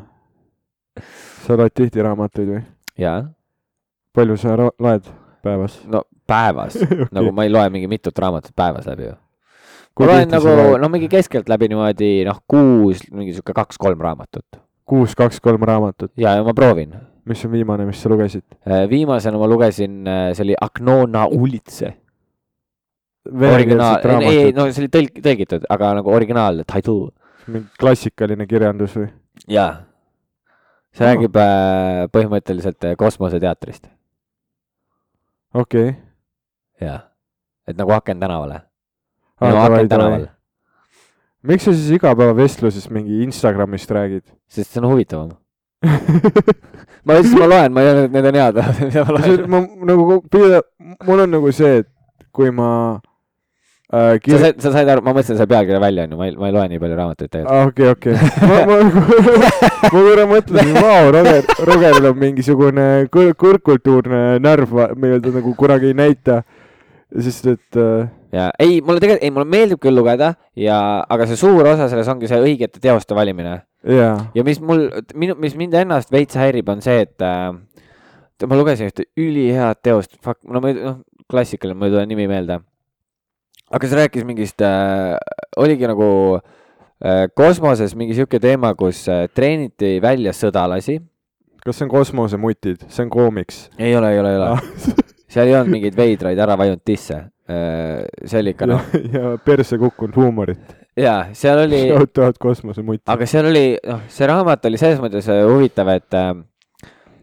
sa 1.46 1.58
loed 1.58 1.74
tihti 1.74 2.02
raamatuid 2.02 2.52
või? 2.54 2.64
jaa, 3.00 3.22
palju 4.14 4.38
sa 4.40 4.58
loed 4.58 5.10
päevas? 5.42 5.80
no 5.90 6.06
päevas 6.26 6.78
okay., 6.82 7.06
nagu 7.14 7.32
ma 7.34 7.46
ei 7.46 7.52
loe 7.52 7.68
mingi 7.74 7.90
mitut 7.90 8.18
raamatut 8.18 8.54
päevas 8.56 8.86
läbi 8.86 9.10
ju. 9.10 9.14
Ma 9.96 10.08
loen 10.10 10.28
nagu 10.28 10.52
loed? 10.52 10.78
noh, 10.82 10.90
mingi 10.92 11.08
keskeltläbi 11.08 11.70
niimoodi 11.72 12.10
noh, 12.28 12.42
kuus, 12.48 13.00
mingi 13.08 13.32
sihuke 13.32 13.54
kaks-kolm 13.56 14.00
raamatut. 14.04 14.58
kuus, 14.84 15.14
kaks-kolm 15.16 15.62
raamatut. 15.64 16.12
ja, 16.20 16.36
ja 16.36 16.44
ma 16.44 16.52
proovin. 16.56 16.92
mis 17.24 17.44
on 17.46 17.52
viimane, 17.52 17.86
mis 17.88 18.02
sa 18.02 18.12
lugesid? 18.12 18.44
viimasena 18.90 19.40
ma 19.40 19.48
lugesin, 19.48 20.02
see 20.36 20.44
oli 20.44 20.58
Agnona 20.60 21.26
Ulitse. 21.32 21.94
originaal, 23.32 24.04
ei, 24.20 24.52
no 24.52 24.68
see 24.68 24.84
oli 24.84 24.92
tõlk-, 24.98 25.22
tõlgitud, 25.24 25.64
aga 25.72 25.94
nagu 26.00 26.12
originaal 26.12 26.60
title. 26.68 27.14
mingi 27.46 27.72
klassikaline 27.80 28.46
kirjandus 28.46 29.00
või? 29.00 29.08
jaa. 29.48 29.86
see 30.92 31.04
Ahah. 31.04 31.14
räägib 31.14 31.40
äh, 31.40 32.04
põhimõtteliselt 32.12 32.84
äh, 32.84 32.96
kosmoseteatrist. 33.00 33.88
okei 35.54 35.88
okay.. 35.88 36.00
jah, 36.84 37.06
et 37.64 37.80
nagu 37.80 37.96
Aken 37.96 38.20
tänavale. 38.20 38.65
Miks 41.46 41.66
sa 41.66 41.74
siis 41.74 41.90
igapäevavestluses 41.98 42.88
mingi 42.90 43.22
Instagramist 43.26 43.90
räägid? 43.90 44.24
sest 44.48 44.72
see 44.72 44.82
on 44.82 44.90
huvitavam. 44.90 45.34
ma 47.06 47.18
ütlesin, 47.18 47.38
ma 47.38 47.50
loen, 47.50 47.74
ma 47.74 47.82
ei 47.82 47.90
öelnud, 47.90 48.06
et 48.08 48.14
need 48.14 48.30
on 48.30 48.38
head. 48.40 48.56
ma 49.52 49.60
nagu, 49.90 50.22
mul 51.06 51.22
on 51.26 51.36
nagu 51.36 51.52
see, 51.54 51.82
et 51.82 51.88
kui 52.34 52.50
ma 52.54 52.70
äh, 53.92 54.16
sa 54.16 54.18
kir-, 54.22 54.40
said, 54.42 54.60
sa 54.62 54.72
said 54.74 54.90
aru, 54.92 55.04
ma 55.04 55.14
mõtlesin 55.14 55.38
selle 55.38 55.50
pealkirja 55.52 55.80
välja, 55.82 56.06
onju, 56.06 56.18
ma 56.20 56.28
ei, 56.28 56.36
ma 56.40 56.50
ei 56.50 56.56
loe 56.56 56.66
nii 56.72 56.82
palju 56.82 56.98
raamatuid 57.00 57.32
tegelikult. 57.36 57.70
okei, 57.70 57.88
okei. 57.94 58.14
ma, 58.50 58.58
ma, 58.70 58.76
ma 59.82 59.92
korra 59.94 60.28
mõtlesin, 60.32 60.76
vau, 60.80 61.14
Roger, 61.16 61.50
Rogeril 61.70 62.10
on 62.10 62.20
mingisugune 62.22 62.86
kõr-, 63.12 63.34
kõrgkultuurne 63.44 64.22
närv, 64.42 64.76
mida 65.00 65.20
ta 65.24 65.34
nagu 65.38 65.54
kunagi 65.58 65.92
ei 65.92 65.98
näita. 66.04 66.42
sest 67.22 67.46
et 67.52 67.78
äh, 67.78 68.08
ja 68.34 68.50
ei, 68.58 68.80
mulle 68.80 69.00
tegelikult, 69.02 69.24
ei 69.24 69.34
mulle 69.34 69.48
meeldib 69.50 69.80
küll 69.82 69.96
lugeda 69.96 70.34
ja, 70.58 70.78
aga 71.08 71.28
see 71.30 71.38
suur 71.40 71.66
osa 71.66 71.88
selles 71.92 72.08
ongi 72.10 72.30
see 72.30 72.40
õigete 72.42 72.82
teoste 72.82 73.14
valimine 73.14 73.60
jaa, 73.86 74.16
ja 74.34 74.44
mis 74.46 74.60
mul, 74.60 74.88
minu, 75.14 75.36
mis 75.42 75.56
mind 75.58 75.76
ennast 75.82 76.12
veits 76.12 76.38
häirib, 76.38 76.68
on 76.72 76.82
see, 76.84 77.04
et 77.06 77.24
äh, 77.24 77.52
ma 78.44 78.58
lugesin 78.58 78.90
ühte 78.90 79.06
ülihead 79.20 79.80
teost, 79.84 80.16
fuck, 80.22 80.40
no 80.50 80.62
ma 80.62 80.72
ei, 80.72 80.80
noh, 80.80 81.00
klassikaline, 81.30 81.78
mul 81.78 81.90
ei 81.90 81.96
tule 81.96 82.06
nimi 82.10 82.28
meelde. 82.30 82.60
aga 83.70 83.88
see 83.88 83.98
rääkis 83.98 84.26
mingist 84.26 84.62
äh,, 84.62 85.16
oligi 85.58 85.88
nagu 85.90 86.08
äh, 86.38 87.26
kosmoses 87.34 87.96
mingi 87.98 88.14
sihuke 88.18 88.40
teema, 88.42 88.74
kus 88.78 89.06
äh, 89.10 89.26
treeniti 89.34 89.96
välja 90.02 90.34
sõdalasi. 90.36 91.00
kas 91.64 91.78
see 91.78 91.86
on 91.86 91.94
kosmosemutid, 91.94 92.86
see 92.90 93.06
on 93.06 93.10
koomiks? 93.10 93.66
ei 93.78 93.96
ole, 93.96 94.12
ei 94.14 94.22
ole, 94.22 94.34
ei 94.34 94.42
ole. 94.42 94.96
seal 95.32 95.48
ei 95.48 95.56
olnud 95.58 95.72
mingeid 95.78 95.96
veidraid 95.98 96.38
ära 96.38 96.58
vajunud 96.58 96.84
disse. 96.86 97.24
See 97.46 98.40
oli 98.40 98.52
ikka 98.54 98.66
noh, 98.66 98.82
ja 99.14 99.36
perse 99.44 99.78
kukkunud 99.78 100.16
huumorit. 100.18 100.76
jaa, 100.98 101.28
seal 101.36 101.62
oli. 101.62 101.86
Shout 101.92 102.18
out 102.24 102.38
kosmosemutid. 102.42 103.04
aga 103.12 103.26
seal 103.30 103.50
oli, 103.52 103.64
noh, 103.86 104.02
see 104.10 104.26
raamat 104.26 104.66
oli 104.66 104.80
selles 104.80 105.02
mõttes 105.02 105.28
äh, 105.30 105.44
huvitav, 105.46 105.90
et 105.94 106.16
äh, 106.18 106.32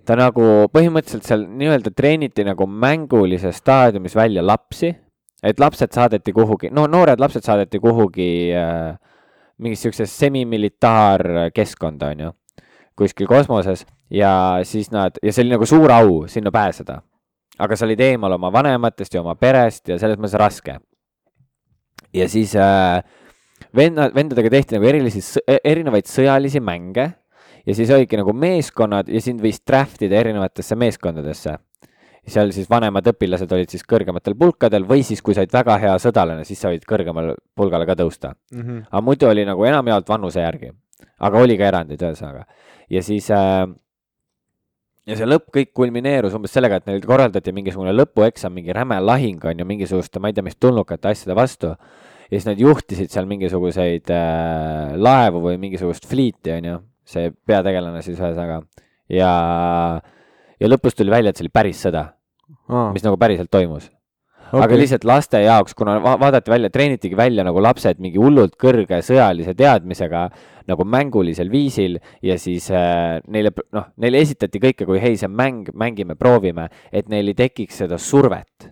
ta 0.07 0.17
nagu 0.19 0.69
põhimõtteliselt 0.71 1.27
seal 1.27 1.47
nii-öelda 1.47 1.91
treeniti 1.95 2.45
nagu 2.47 2.67
mängulises 2.67 3.59
staadiumis 3.59 4.15
välja 4.15 4.45
lapsi, 4.45 4.93
et 5.43 5.59
lapsed 5.59 5.91
saadeti 5.95 6.35
kuhugi, 6.35 6.71
no 6.71 6.87
noored 6.87 7.19
lapsed 7.19 7.43
saadeti 7.43 7.81
kuhugi 7.83 8.29
äh, 8.55 8.93
mingis 9.63 9.83
siukses 9.83 10.13
semimilitaarkeskkonda, 10.23 12.13
onju, 12.15 12.31
kuskil 12.95 13.27
kosmoses 13.27 13.83
ja 14.13 14.59
siis 14.63 14.91
nad 14.93 15.19
ja 15.23 15.33
see 15.33 15.43
oli 15.43 15.57
nagu 15.57 15.67
suur 15.67 15.91
au 15.91 16.23
sinna 16.31 16.51
pääseda. 16.51 17.01
Aga 17.59 17.75
sa 17.77 17.85
olid 17.85 18.01
eemal 18.01 18.37
oma 18.37 18.51
vanematest 18.53 19.13
ja 19.13 19.21
oma 19.21 19.35
perest 19.35 19.91
ja 19.91 19.99
selles 20.01 20.17
mõttes 20.17 20.37
raske. 20.39 20.77
ja 22.13 22.29
siis 22.29 22.55
äh, 22.55 23.03
venna, 23.75 24.09
vendadega 24.13 24.49
tehti 24.53 24.77
nagu 24.77 24.87
erilisi, 24.89 25.41
erinevaid 25.63 26.09
sõjalisi 26.09 26.61
mänge 26.63 27.09
ja 27.65 27.75
siis 27.75 27.91
olidki 27.93 28.19
nagu 28.19 28.33
meeskonnad 28.35 29.09
ja 29.09 29.21
sind 29.23 29.41
võis 29.43 29.61
draft 29.65 30.01
ida 30.03 30.19
erinevatesse 30.19 30.75
meeskondadesse. 30.75 31.57
seal 32.27 32.53
siis 32.55 32.69
vanemad 32.71 33.07
õpilased 33.11 33.51
olid 33.51 33.69
siis 33.69 33.83
kõrgematel 33.83 34.35
pulkadel 34.39 34.85
või 34.87 35.03
siis, 35.03 35.21
kui 35.21 35.35
sa 35.35 35.41
olid 35.43 35.51
väga 35.51 35.75
hea 35.77 35.95
sõdalane, 35.99 36.45
siis 36.47 36.59
sa 36.59 36.69
võid 36.71 36.85
kõrgemale 36.87 37.35
pulgale 37.55 37.85
ka 37.85 37.97
tõusta. 37.99 38.33
Mhm. 38.51 38.85
aga 38.91 39.01
muidu 39.01 39.27
oli 39.27 39.45
nagu 39.45 39.63
enamjaolt 39.63 40.09
vanuse 40.09 40.39
järgi, 40.39 40.71
aga 41.19 41.39
oli 41.39 41.57
ka 41.57 41.67
erandeid 41.67 42.01
ühesõnaga 42.01 42.45
ja 42.89 43.03
siis 43.03 43.29
äh, 43.31 43.67
ja 45.09 45.17
see 45.19 45.27
lõpp 45.27 45.49
kõik 45.55 45.71
kulmineerus 45.75 46.35
umbes 46.37 46.53
sellega, 46.55 46.79
et 46.79 46.87
neil 46.89 47.03
korraldati 47.05 47.53
mingisugune 47.55 47.93
lõpueksam, 47.95 48.53
mingi 48.55 48.75
räme 48.75 48.99
lahing 49.03 49.43
on 49.49 49.63
ju 49.63 49.67
mingisuguste, 49.67 50.21
ma 50.23 50.31
ei 50.31 50.37
tea, 50.37 50.45
mis 50.45 50.59
tulnukate 50.59 51.11
asjade 51.11 51.37
vastu. 51.37 51.73
ja 52.29 52.33
siis 52.33 52.47
nad 52.47 52.59
juhtisid 52.59 53.11
seal 53.13 53.27
mingisuguseid 53.29 54.09
äh, 54.15 54.95
laevu 54.97 55.43
või 55.43 55.59
mingisugust 55.61 56.07
fliiti 56.09 56.55
on 56.55 56.69
ju, 56.69 56.77
see 57.05 57.33
peategelane 57.45 58.01
siis 58.01 58.17
ühesõnaga. 58.17 58.61
Ja, 59.11 59.33
ja 60.59 60.69
lõpus 60.71 60.95
tuli 60.97 61.11
välja, 61.11 61.29
et 61.29 61.37
see 61.37 61.45
oli 61.45 61.53
päris 61.53 61.83
sõda, 61.83 62.07
aa, 62.71 62.87
mis 62.95 63.03
nagu 63.05 63.19
päriselt 63.19 63.51
toimus 63.51 63.91
aga 64.53 64.77
lihtsalt 64.77 65.05
laste 65.07 65.41
jaoks, 65.43 65.73
kuna 65.77 65.97
va 66.03 66.15
vaadati 66.21 66.51
välja, 66.53 66.69
treenitigi 66.73 67.17
välja 67.17 67.45
nagu 67.45 67.61
lapsed 67.63 68.01
mingi 68.03 68.21
hullult 68.21 68.55
kõrge 68.61 69.01
sõjalise 69.05 69.55
teadmisega 69.57 70.27
nagu 70.69 70.85
mängulisel 70.87 71.49
viisil 71.51 71.97
ja 72.23 72.37
siis 72.39 72.69
äh, 72.71 73.17
neile, 73.27 73.51
noh, 73.75 73.89
neile 73.99 74.21
esitati 74.23 74.61
kõike 74.63 74.87
kui 74.87 75.01
hei, 75.03 75.17
see 75.19 75.27
on 75.27 75.35
mäng, 75.39 75.73
mängime, 75.75 76.15
proovime, 76.19 76.69
et 76.91 77.09
neil 77.11 77.33
ei 77.33 77.37
tekiks 77.37 77.83
seda 77.83 77.99
survet. 77.99 78.69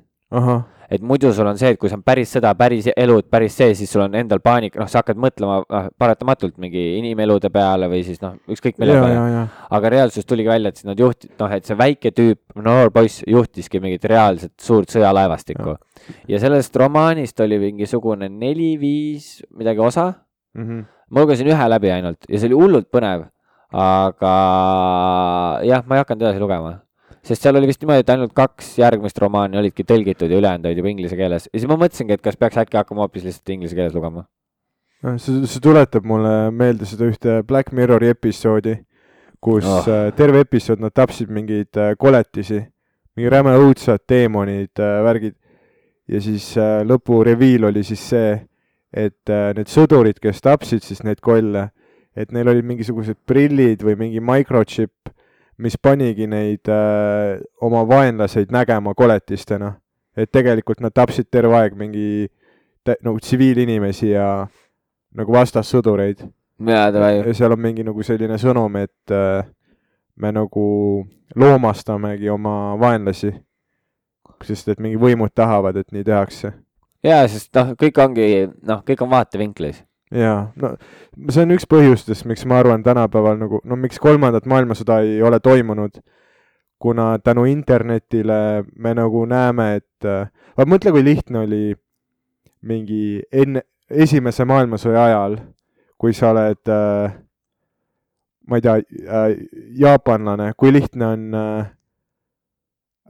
Et 0.91 1.01
muidu 1.01 1.29
sul 1.33 1.48
on 1.48 1.57
see, 1.57 1.69
et 1.71 1.79
kui 1.79 1.88
see 1.89 1.95
on 1.95 2.03
päris 2.03 2.33
sõda, 2.36 2.51
päris 2.60 2.89
elud, 2.91 3.24
päris 3.31 3.55
see, 3.55 3.74
siis 3.79 3.91
sul 3.93 4.03
on 4.03 4.15
endal 4.19 4.41
paanika, 4.43 4.81
noh, 4.81 4.89
sa 4.91 5.00
hakkad 5.00 5.19
mõtlema 5.24 5.62
noh, 5.63 5.86
paratamatult 6.01 6.57
mingi 6.60 6.98
inimelude 6.98 7.50
peale 7.53 7.88
või 7.91 8.01
siis 8.03 8.19
noh, 8.24 8.36
ükskõik 8.51 8.75
mille 8.81 8.98
ja, 8.98 9.03
peale 9.05 9.45
aga 9.77 9.91
reaalsus 9.95 10.27
tuligi 10.27 10.51
välja, 10.51 10.74
et 10.74 10.81
siis 10.81 10.89
nad 10.89 11.00
juhti-, 11.00 11.31
noh, 11.39 11.53
et 11.55 11.65
see 11.69 11.77
väike 11.79 12.12
tüüp, 12.17 12.41
noor 12.60 12.91
poiss 12.91 13.24
juhtiski 13.27 13.79
mingit 13.79 14.03
reaalset 14.12 14.51
suurt 14.60 14.91
sõjalaevastikku. 14.91 15.77
ja 16.27 16.39
sellest 16.43 16.75
romaanist 16.75 17.39
oli 17.39 17.60
mingisugune 17.60 18.29
neli-viis 18.29 19.38
midagi 19.57 19.79
osa, 19.79 20.13
Mhm. 20.53 20.81
ma 21.12 21.21
lugesin 21.24 21.48
ühe 21.48 21.65
läbi 21.69 21.91
ainult 21.91 22.25
ja 22.27 22.39
see 22.39 22.50
oli 22.51 22.57
hullult 22.60 22.89
põnev, 22.91 23.29
aga 23.71 24.31
jah, 25.63 25.83
ma 25.88 25.95
ei 25.95 26.01
hakanud 26.03 26.25
edasi 26.25 26.41
lugema. 26.43 26.81
Sest 27.25 27.45
seal 27.45 27.57
oli 27.59 27.69
vist 27.69 27.81
niimoodi, 27.83 28.03
et 28.03 28.13
ainult 28.13 28.33
kaks 28.37 28.73
järgmist 28.81 29.17
romaani 29.21 29.59
olidki 29.61 29.85
tõlgitud 29.87 30.31
ja 30.31 30.39
ülejäänud 30.41 30.69
olid 30.69 30.81
juba 30.81 30.91
inglise 30.91 31.17
keeles 31.19 31.47
ja 31.47 31.57
siis 31.59 31.69
ma 31.69 31.77
mõtlesingi, 31.79 32.17
et 32.17 32.23
kas 32.25 32.37
peaks 32.39 32.61
äkki 32.63 32.79
hakkama 32.79 33.05
hoopis 33.05 33.27
lihtsalt 33.27 33.53
inglise 33.53 33.77
keeles 33.77 33.97
lugema. 33.97 34.25
see, 35.17 35.43
see 35.45 35.61
tuletab 35.63 36.07
mulle 36.07 36.51
meelde 36.51 36.89
seda 36.89 37.09
ühte 37.09 37.41
Black 37.47 37.73
Mirrori 37.77 38.11
episoodi, 38.15 38.77
kus 39.41 39.65
Oh. 39.65 39.81
oh. 39.81 40.13
terve 40.17 40.45
episood 40.45 40.81
nad 40.81 40.93
tapsid 40.93 41.29
mingeid 41.33 41.77
äh, 41.77 41.93
koletisi, 41.97 42.61
mingi 43.17 43.29
räme 43.29 43.53
õudsad 43.57 44.05
teemonid, 44.07 44.77
värgid. 44.77 45.35
ja 46.07 46.21
siis 46.21 46.51
äh, 46.57 46.81
lõpu 46.85 47.23
reveal 47.25 47.69
oli 47.69 47.83
siis 47.83 48.01
see, 48.13 48.33
et 48.93 49.29
äh, 49.29 49.51
need 49.55 49.69
sõdurid, 49.71 50.19
kes 50.21 50.41
tapsid 50.43 50.83
siis 50.83 51.03
neid 51.07 51.21
kolle, 51.23 51.69
et 52.15 52.31
neil 52.35 52.49
olid 52.51 52.67
mingisugused 52.67 53.17
prillid 53.25 53.83
või 53.85 53.95
mingi 53.99 54.19
microchip, 54.19 55.11
mis 55.61 55.77
panigi 55.77 56.27
neid 56.27 56.69
äh, 56.69 57.39
oma 57.61 57.83
vaenlaseid 57.87 58.51
nägema 58.51 58.93
koletistena. 58.97 59.75
et 60.17 60.31
tegelikult 60.31 60.81
nad 60.83 60.91
tapsid 60.91 61.29
terve 61.31 61.55
aeg 61.55 61.75
mingi 61.79 62.27
nagu 62.83 63.19
tsiviilinimesi 63.19 64.09
ja 64.09 64.47
nagu 65.15 65.33
vastassõdureid. 65.33 66.25
ja 67.27 67.33
seal 67.33 67.55
on 67.55 67.61
mingi 67.61 67.83
nagu 67.83 68.03
selline 68.03 68.37
sõnum, 68.41 68.75
et 68.81 69.13
äh, 69.13 69.45
me 70.15 70.31
nagu 70.31 70.65
loomastamegi 71.35 72.29
oma 72.29 72.75
vaenlasi. 72.79 73.33
sest 74.41 74.71
et 74.73 74.79
mingi 74.81 74.97
võimud 74.97 75.29
tahavad, 75.35 75.75
et 75.77 75.91
nii 75.91 76.03
tehakse. 76.03 76.53
jaa, 77.03 77.27
sest 77.27 77.53
noh, 77.55 77.73
kõik 77.77 78.01
ongi, 78.01 78.27
noh, 78.67 78.83
kõik 78.87 79.03
on 79.05 79.09
vaatevinklis. 79.09 79.83
jaa, 80.11 80.51
no 80.59 80.75
see 81.29 81.45
on 81.45 81.55
üks 81.55 81.67
põhjustest, 81.69 82.25
miks 82.29 82.45
ma 82.49 82.59
arvan 82.61 82.83
tänapäeval 82.83 83.39
nagu, 83.39 83.61
no 83.63 83.77
miks 83.79 83.99
kolmandat 84.01 84.49
maailmasõda 84.49 85.01
ei 85.05 85.21
ole 85.23 85.39
toimunud, 85.39 86.01
kuna 86.81 87.13
tänu 87.23 87.45
internetile 87.49 88.63
me 88.75 88.93
nagu 88.97 89.25
näeme, 89.29 89.75
et 89.81 90.07
äh, 90.09 90.29
vaat 90.57 90.71
mõtle, 90.71 90.93
kui 90.95 91.05
lihtne 91.05 91.45
oli 91.45 91.63
mingi 92.67 93.21
enne, 93.31 93.63
esimese 93.89 94.45
maailmasõja 94.49 95.05
ajal, 95.09 95.37
kui 96.01 96.15
sa 96.17 96.31
oled 96.33 96.71
äh, 96.71 97.19
ma 98.49 98.57
ei 98.57 98.61
tea 98.61 98.75
äh,, 98.75 99.35
jaapanlane, 99.79 100.51
kui 100.57 100.73
lihtne 100.73 101.05
on 101.05 101.35
äh, 101.37 101.59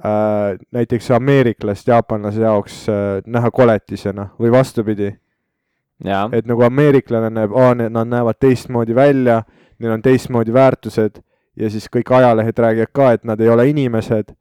äh, 0.06 0.60
näiteks 0.72 1.12
ameeriklast 1.12 1.88
jaapanlase 1.88 2.42
jaoks 2.42 2.84
äh, 2.90 3.22
näha 3.26 3.52
koletisena 3.52 4.30
või 4.40 4.52
vastupidi 4.52 5.14
et 6.34 6.46
nagu 6.46 6.64
ameeriklane 6.64 7.30
näeb, 7.30 7.52
nad 7.90 8.08
näevad 8.08 8.40
teistmoodi 8.40 8.96
välja, 8.96 9.44
neil 9.80 9.92
on 9.94 10.02
teistmoodi 10.02 10.54
väärtused 10.54 11.22
ja 11.58 11.70
siis 11.70 11.88
kõik 11.90 12.10
ajalehed 12.16 12.58
räägivad 12.58 12.94
ka, 12.94 13.12
et 13.12 13.24
nad 13.24 13.42
ei 13.42 13.50
ole 13.50 13.70
inimesed. 13.70 14.34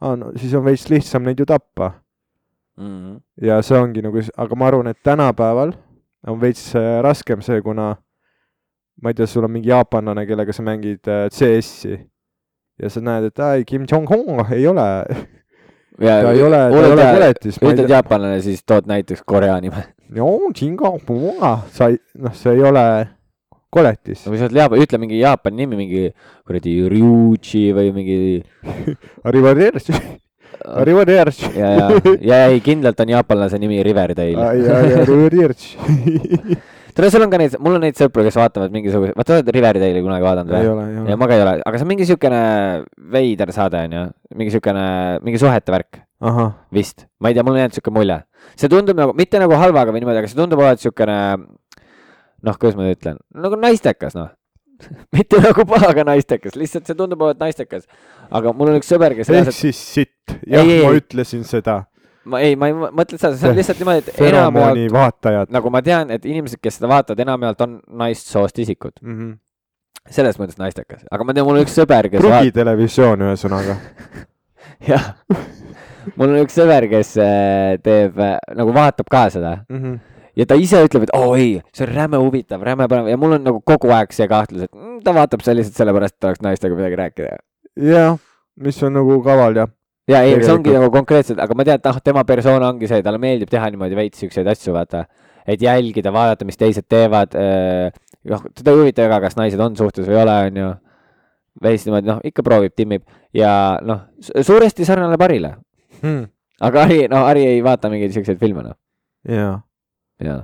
no 0.00 0.32
siis 0.36 0.54
on 0.54 0.64
veits 0.64 0.88
lihtsam 0.88 1.22
neid 1.22 1.38
ju 1.38 1.46
tappa 1.46 1.92
Mhm. 2.78 3.16
ja 3.42 3.60
see 3.62 3.78
ongi 3.78 4.02
nagu, 4.02 4.22
aga 4.36 4.56
ma 4.56 4.66
arvan, 4.70 4.86
et 4.86 4.98
tänapäeval 5.04 5.74
on 6.26 6.40
veits 6.40 6.70
äh, 6.76 7.02
raskem 7.04 7.42
see, 7.44 7.60
kuna 7.62 7.96
ma 9.02 9.10
ei 9.10 9.14
tea, 9.14 9.26
sul 9.26 9.44
on 9.44 9.52
mingi 9.52 9.68
jaapanlane, 9.68 10.24
kellega 10.26 10.54
sa 10.56 10.64
mängid 10.64 11.08
äh, 11.10 11.26
CS-i 11.30 11.98
ja 12.82 12.90
sa 12.90 13.02
näed, 13.04 13.28
et 13.28 13.42
ai, 13.44 13.64
Kim 13.68 13.84
Jong-un 13.90 14.46
ei 14.56 14.66
ole, 14.66 14.86
ja 16.00 16.16
ta 16.24 16.32
ei 16.32 16.42
ole, 16.42 16.62
ta 16.70 16.78
ei 16.78 16.92
ole 16.92 17.28
ei 17.60 17.74
ütled 17.74 17.92
jaapanlane, 17.92 18.40
siis 18.42 18.64
tood 18.64 18.88
näiteks 18.88 19.22
Korea 19.26 19.60
nime. 19.60 19.84
Sa 21.72 21.88
ei, 21.92 21.98
noh, 22.20 22.34
see 22.36 22.52
ei 22.56 22.64
ole 22.68 22.84
koletis 23.72 24.26
no. 24.26 24.32
kui 24.32 24.40
sa 24.40 24.48
oled 24.48 24.58
Jaapan, 24.58 24.82
ütle 24.84 25.00
mingi 25.00 25.20
Jaapani 25.22 25.62
nimi, 25.62 25.78
mingi 25.80 26.02
kuradi 26.44 26.74
Ryuchi 26.92 27.70
või 27.76 27.94
mingi 27.96 28.18
Arrivederci, 29.28 29.96
arrivederci. 30.82 31.48
ja, 31.56 31.72
ja, 31.78 31.88
ja 32.20 32.42
ei, 32.50 32.60
kindlalt 32.64 33.00
on 33.02 33.14
jaapanlase 33.14 33.60
nimi 33.62 33.80
Riverdale. 33.82 34.36
Arrivederci. 35.02 35.74
tere, 36.92 37.08
sul 37.08 37.24
on 37.24 37.32
ka 37.32 37.40
neid, 37.40 37.56
mul 37.64 37.78
on 37.78 37.86
neid 37.86 37.96
sõpru, 37.96 38.26
kes 38.26 38.36
vaatavad 38.36 38.74
mingisuguse, 38.74 39.16
vaata, 39.16 39.38
oled 39.38 39.52
Riverdale'i 39.56 40.04
kunagi 40.04 40.28
vaadanud 40.28 40.56
ei 40.58 40.68
või? 40.68 41.08
ja 41.08 41.16
ma 41.16 41.28
ka 41.30 41.38
ei 41.38 41.44
ole, 41.46 41.54
aga 41.64 41.80
see 41.80 41.88
on 41.88 41.92
mingi 41.94 42.08
siukene 42.10 42.42
veider 43.16 43.56
saade 43.56 43.80
onju, 43.88 44.06
mingi 44.36 44.52
siukene, 44.52 44.86
mingi 45.24 45.40
suhete 45.40 45.72
värk 45.72 46.02
vist, 46.74 47.06
ma 47.20 47.30
ei 47.30 47.34
tea, 47.34 47.42
mul 47.42 47.56
on 47.56 47.62
jäänud 47.64 47.78
siuke 47.78 47.92
mulje. 47.94 48.20
see 48.58 48.70
tundub 48.70 48.98
nagu, 48.98 49.14
mitte 49.18 49.40
nagu 49.42 49.56
halvaga 49.58 49.94
või 49.94 50.02
niimoodi, 50.02 50.22
aga 50.22 50.30
see 50.30 50.38
tundub 50.38 50.60
olevat 50.62 50.82
siukene, 50.82 51.16
noh, 52.46 52.58
kuidas 52.62 52.78
ma 52.78 52.86
ütlen, 52.90 53.18
nagu 53.34 53.58
naistekas 53.58 54.16
noh. 54.18 54.30
mitte 55.16 55.38
nagu 55.42 55.64
pahaga 55.68 56.04
naistekas, 56.06 56.56
lihtsalt 56.58 56.88
see 56.88 56.98
tundub 56.98 57.22
olevat 57.22 57.42
naistekas. 57.42 57.86
aga 58.30 58.52
mul 58.54 58.72
on 58.72 58.80
üks 58.80 58.90
sõber, 58.90 59.16
kes 59.18 59.30
ehk 59.30 59.54
siis 59.56 59.78
sitt, 59.96 60.36
jah, 60.46 60.66
ma 60.66 60.92
ütlesin 60.98 61.46
seda. 61.48 61.82
ma 62.24 62.42
ei, 62.42 62.54
ma 62.58 62.70
ei 62.70 62.76
mõ- 62.76 62.92
mõtle 63.02 63.18
seda, 63.18 63.34
see 63.38 63.50
on 63.50 63.58
lihtsalt 63.58 63.82
niimoodi, 63.82 64.14
et 64.14 64.26
enamjaolt 64.30 65.54
nagu 65.54 65.72
ma 65.74 65.82
tean, 65.86 66.10
et 66.14 66.26
inimesed, 66.28 66.62
kes 66.62 66.78
seda 66.78 66.90
vaatavad, 66.92 67.22
enamjaolt 67.26 67.66
on 67.66 67.80
naist 68.02 68.30
soost 68.30 68.62
isikud, 68.62 68.94
mm. 69.02 69.16
-hmm. 69.18 70.12
selles 70.18 70.38
mõttes 70.38 70.58
naistekas, 70.62 71.02
aga 71.10 71.26
ma 71.26 71.34
tean, 71.34 71.50
mul 71.50 71.58
on 71.58 71.66
üks 71.66 71.74
sõber, 71.78 72.10
kes 72.10 72.22
vaatab, 72.22 72.38
prugitelevisioon 72.38 73.26
ühesõnaga. 73.30 73.78
jah, 74.92 75.12
mul 76.16 76.32
on 76.32 76.40
üks 76.44 76.56
sõber, 76.58 76.86
kes 76.90 77.12
äh, 77.22 77.76
teeb 77.82 78.18
äh, 78.20 78.38
nagu 78.58 78.72
vaatab 78.74 79.08
ka 79.12 79.26
seda 79.34 79.52
Mhm. 79.68 79.98
ja 80.36 80.46
ta 80.48 80.56
ise 80.56 80.80
ütleb, 80.86 81.04
et 81.06 81.14
oo 81.16 81.34
ei, 81.36 81.60
see 81.76 81.86
on 81.86 81.92
räme 81.94 82.20
huvitav, 82.22 82.62
räme 82.64 82.86
põnev 82.88 83.10
ja 83.10 83.18
mul 83.20 83.36
on 83.36 83.44
nagu 83.44 83.60
kogu 83.60 83.90
aeg 83.92 84.12
see 84.16 84.28
kahtlus, 84.30 84.64
et 84.68 84.72
mm, 84.72 85.00
ta 85.04 85.12
vaatab 85.16 85.42
seda 85.44 85.58
lihtsalt 85.58 85.80
sellepärast, 85.82 86.16
et 86.16 86.28
oleks 86.30 86.44
naistega 86.44 86.78
midagi 86.78 86.98
rääkida. 87.00 87.36
jah, 87.88 88.16
mis 88.56 88.82
on 88.82 88.96
nagu 88.96 89.18
kaval 89.24 89.56
jah. 89.60 89.68
ja 90.08 90.22
ei, 90.24 90.38
see 90.42 90.54
ongi 90.54 90.72
nagu 90.72 90.88
konkreetselt, 90.94 91.40
aga 91.42 91.54
ma 91.54 91.66
tean, 91.68 91.80
et 91.82 91.90
noh, 91.90 91.98
tema 92.04 92.24
persoon 92.28 92.64
ongi 92.70 92.88
see, 92.88 93.02
talle 93.04 93.20
meeldib 93.22 93.50
teha 93.52 93.68
niimoodi 93.74 93.98
veits 93.98 94.22
siukseid 94.24 94.48
asju, 94.48 94.72
vaata. 94.76 95.04
et 95.46 95.60
jälgida, 95.62 96.12
vaadata, 96.14 96.46
mis 96.48 96.56
teised 96.56 96.88
teevad. 96.88 97.36
noh, 98.24 98.46
teda 98.54 98.70
ei 98.72 98.78
huvita 98.80 99.04
väga, 99.04 99.20
kas 99.26 99.36
naised 99.36 99.60
on 99.60 99.76
suhtes 99.76 100.06
või 100.06 100.16
ei 100.16 100.22
ole, 100.22 100.38
onju. 100.48 100.70
veits 101.62 101.84
niimoodi, 101.86 102.08
noh, 102.08 102.22
ikka 102.24 102.42
proovib, 102.46 102.72
timmib 102.76 103.04
ja 103.36 103.78
noh, 103.84 104.06
suuresti 104.20 104.86
sarnane 104.88 105.16
Harile, 105.20 105.56
Hmm. 106.02 106.24
aga 106.60 106.86
Hari, 106.86 107.04
no 107.10 107.24
Hari 107.26 107.44
ei 107.46 107.60
vaata 107.64 107.90
mingeid 107.92 108.14
siukseid 108.14 108.40
filme, 108.40 108.64
noh. 108.66 108.78
jaa, 109.28 109.60
jaa. 110.22 110.40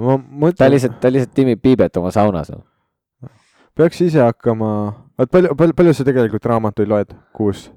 ma 0.00 0.16
ta 0.16 0.22
mõtlen, 0.44 0.72
lihtsalt, 0.76 1.00
ta 1.02 1.12
lihtsalt 1.12 1.34
timib 1.36 1.62
piibet 1.64 1.96
oma 2.00 2.12
saunas. 2.14 2.50
noh. 2.52 2.64
peaks 3.76 4.00
ise 4.06 4.22
hakkama, 4.24 4.70
oot 5.18 5.32
palju, 5.32 5.56
palju, 5.58 5.76
palju 5.76 5.96
sa 5.96 6.06
tegelikult 6.08 6.48
raamatuid 6.52 6.92
loed 6.92 7.12
kuus? 7.36 7.68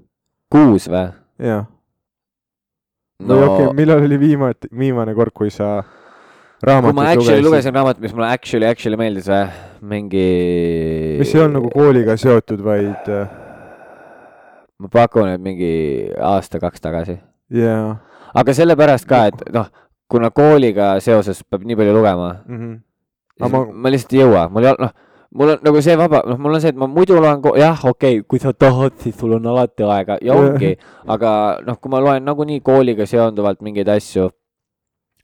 kuus 0.51 0.87
või? 0.91 1.09
jaa. 1.43 1.65
no 3.19 3.39
okei 3.43 3.65
okay,, 3.67 3.75
millal 3.81 4.07
oli 4.07 4.21
viimati, 4.21 4.71
viimane 4.71 5.15
kord, 5.17 5.35
kui 5.35 5.51
sa 5.53 5.79
kui 6.59 6.67
ma 6.67 6.73
raamatut 6.73 7.03
actually 7.03 7.39
lugesid? 7.39 7.45
lugesin 7.49 7.75
raamatut, 7.75 8.03
mis 8.03 8.15
mulle 8.15 8.31
actually, 8.31 8.67
actually 8.67 8.99
meeldis 8.99 9.27
või, 9.31 9.43
mingi. 9.91 10.25
mis 11.19 11.35
ei 11.35 11.43
olnud 11.43 11.59
nagu 11.59 11.71
kooliga 11.75 12.15
seotud, 12.19 12.63
vaid 12.63 13.11
äh, 13.11 13.38
ma 14.79 14.87
pakun, 14.87 15.29
et 15.29 15.41
mingi 15.41 15.73
aasta-kaks 16.17 16.81
tagasi. 16.81 17.19
jaa 17.51 17.97
aga 18.33 18.53
sellepärast 18.53 19.07
ka, 19.09 19.25
et 19.31 19.43
noh, 19.53 19.67
kuna 20.09 20.31
kooliga 20.33 20.95
seoses 21.03 21.41
peab 21.45 21.65
nii 21.65 21.77
palju 21.77 21.93
lugema, 21.95 22.31
mm. 22.45 22.57
-hmm. 22.57 22.79
ma... 23.39 23.47
ma- 23.49 23.71
ma 23.73 23.93
lihtsalt 23.93 24.13
ei 24.13 24.23
jõua, 24.23 24.47
mul 24.49 24.65
ei 24.65 24.71
ole, 24.71 24.87
noh, 24.87 24.93
mul 25.35 25.53
on 25.53 25.63
nagu 25.65 25.81
see 25.85 25.97
vaba, 25.97 26.23
noh, 26.27 26.39
mul 26.41 26.57
on 26.57 26.61
see, 26.61 26.73
et 26.73 26.79
ma 26.79 26.87
muidu 26.87 27.19
loen, 27.19 27.41
jah, 27.57 27.85
okei 27.85 28.19
okay,, 28.19 28.25
kui 28.27 28.39
sa 28.39 28.53
tahad, 28.53 28.97
siis 29.03 29.17
sul 29.17 29.33
on 29.37 29.45
alati 29.45 29.83
aega 29.85 30.17
ja 30.21 30.35
ongi, 30.35 30.75
aga 31.07 31.31
noh, 31.65 31.79
kui 31.79 31.91
ma 31.93 32.01
loen 32.01 32.25
nagunii 32.25 32.61
kooliga 32.61 33.05
seonduvalt 33.05 33.61
mingeid 33.61 33.89
asju, 33.89 34.29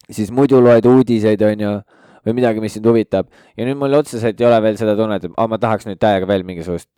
siis 0.10 0.32
muidu 0.32 0.62
loed 0.62 0.86
uudiseid, 0.86 1.42
onju, 1.42 1.80
või 2.26 2.34
midagi, 2.34 2.62
mis 2.62 2.74
sind 2.74 2.86
huvitab 2.86 3.30
ja 3.58 3.66
nüüd 3.66 3.78
mul 3.78 3.94
otseselt 4.02 4.40
ei 4.42 4.48
ole 4.48 4.62
veel 4.62 4.78
seda 4.78 4.96
tunnet, 4.98 5.26
et 5.26 5.34
ah, 5.38 5.50
ma 5.50 5.62
tahaks 5.62 5.86
nüüd 5.86 6.02
täiega 6.02 6.26
veel 6.30 6.46
mingisugust. 6.46 6.90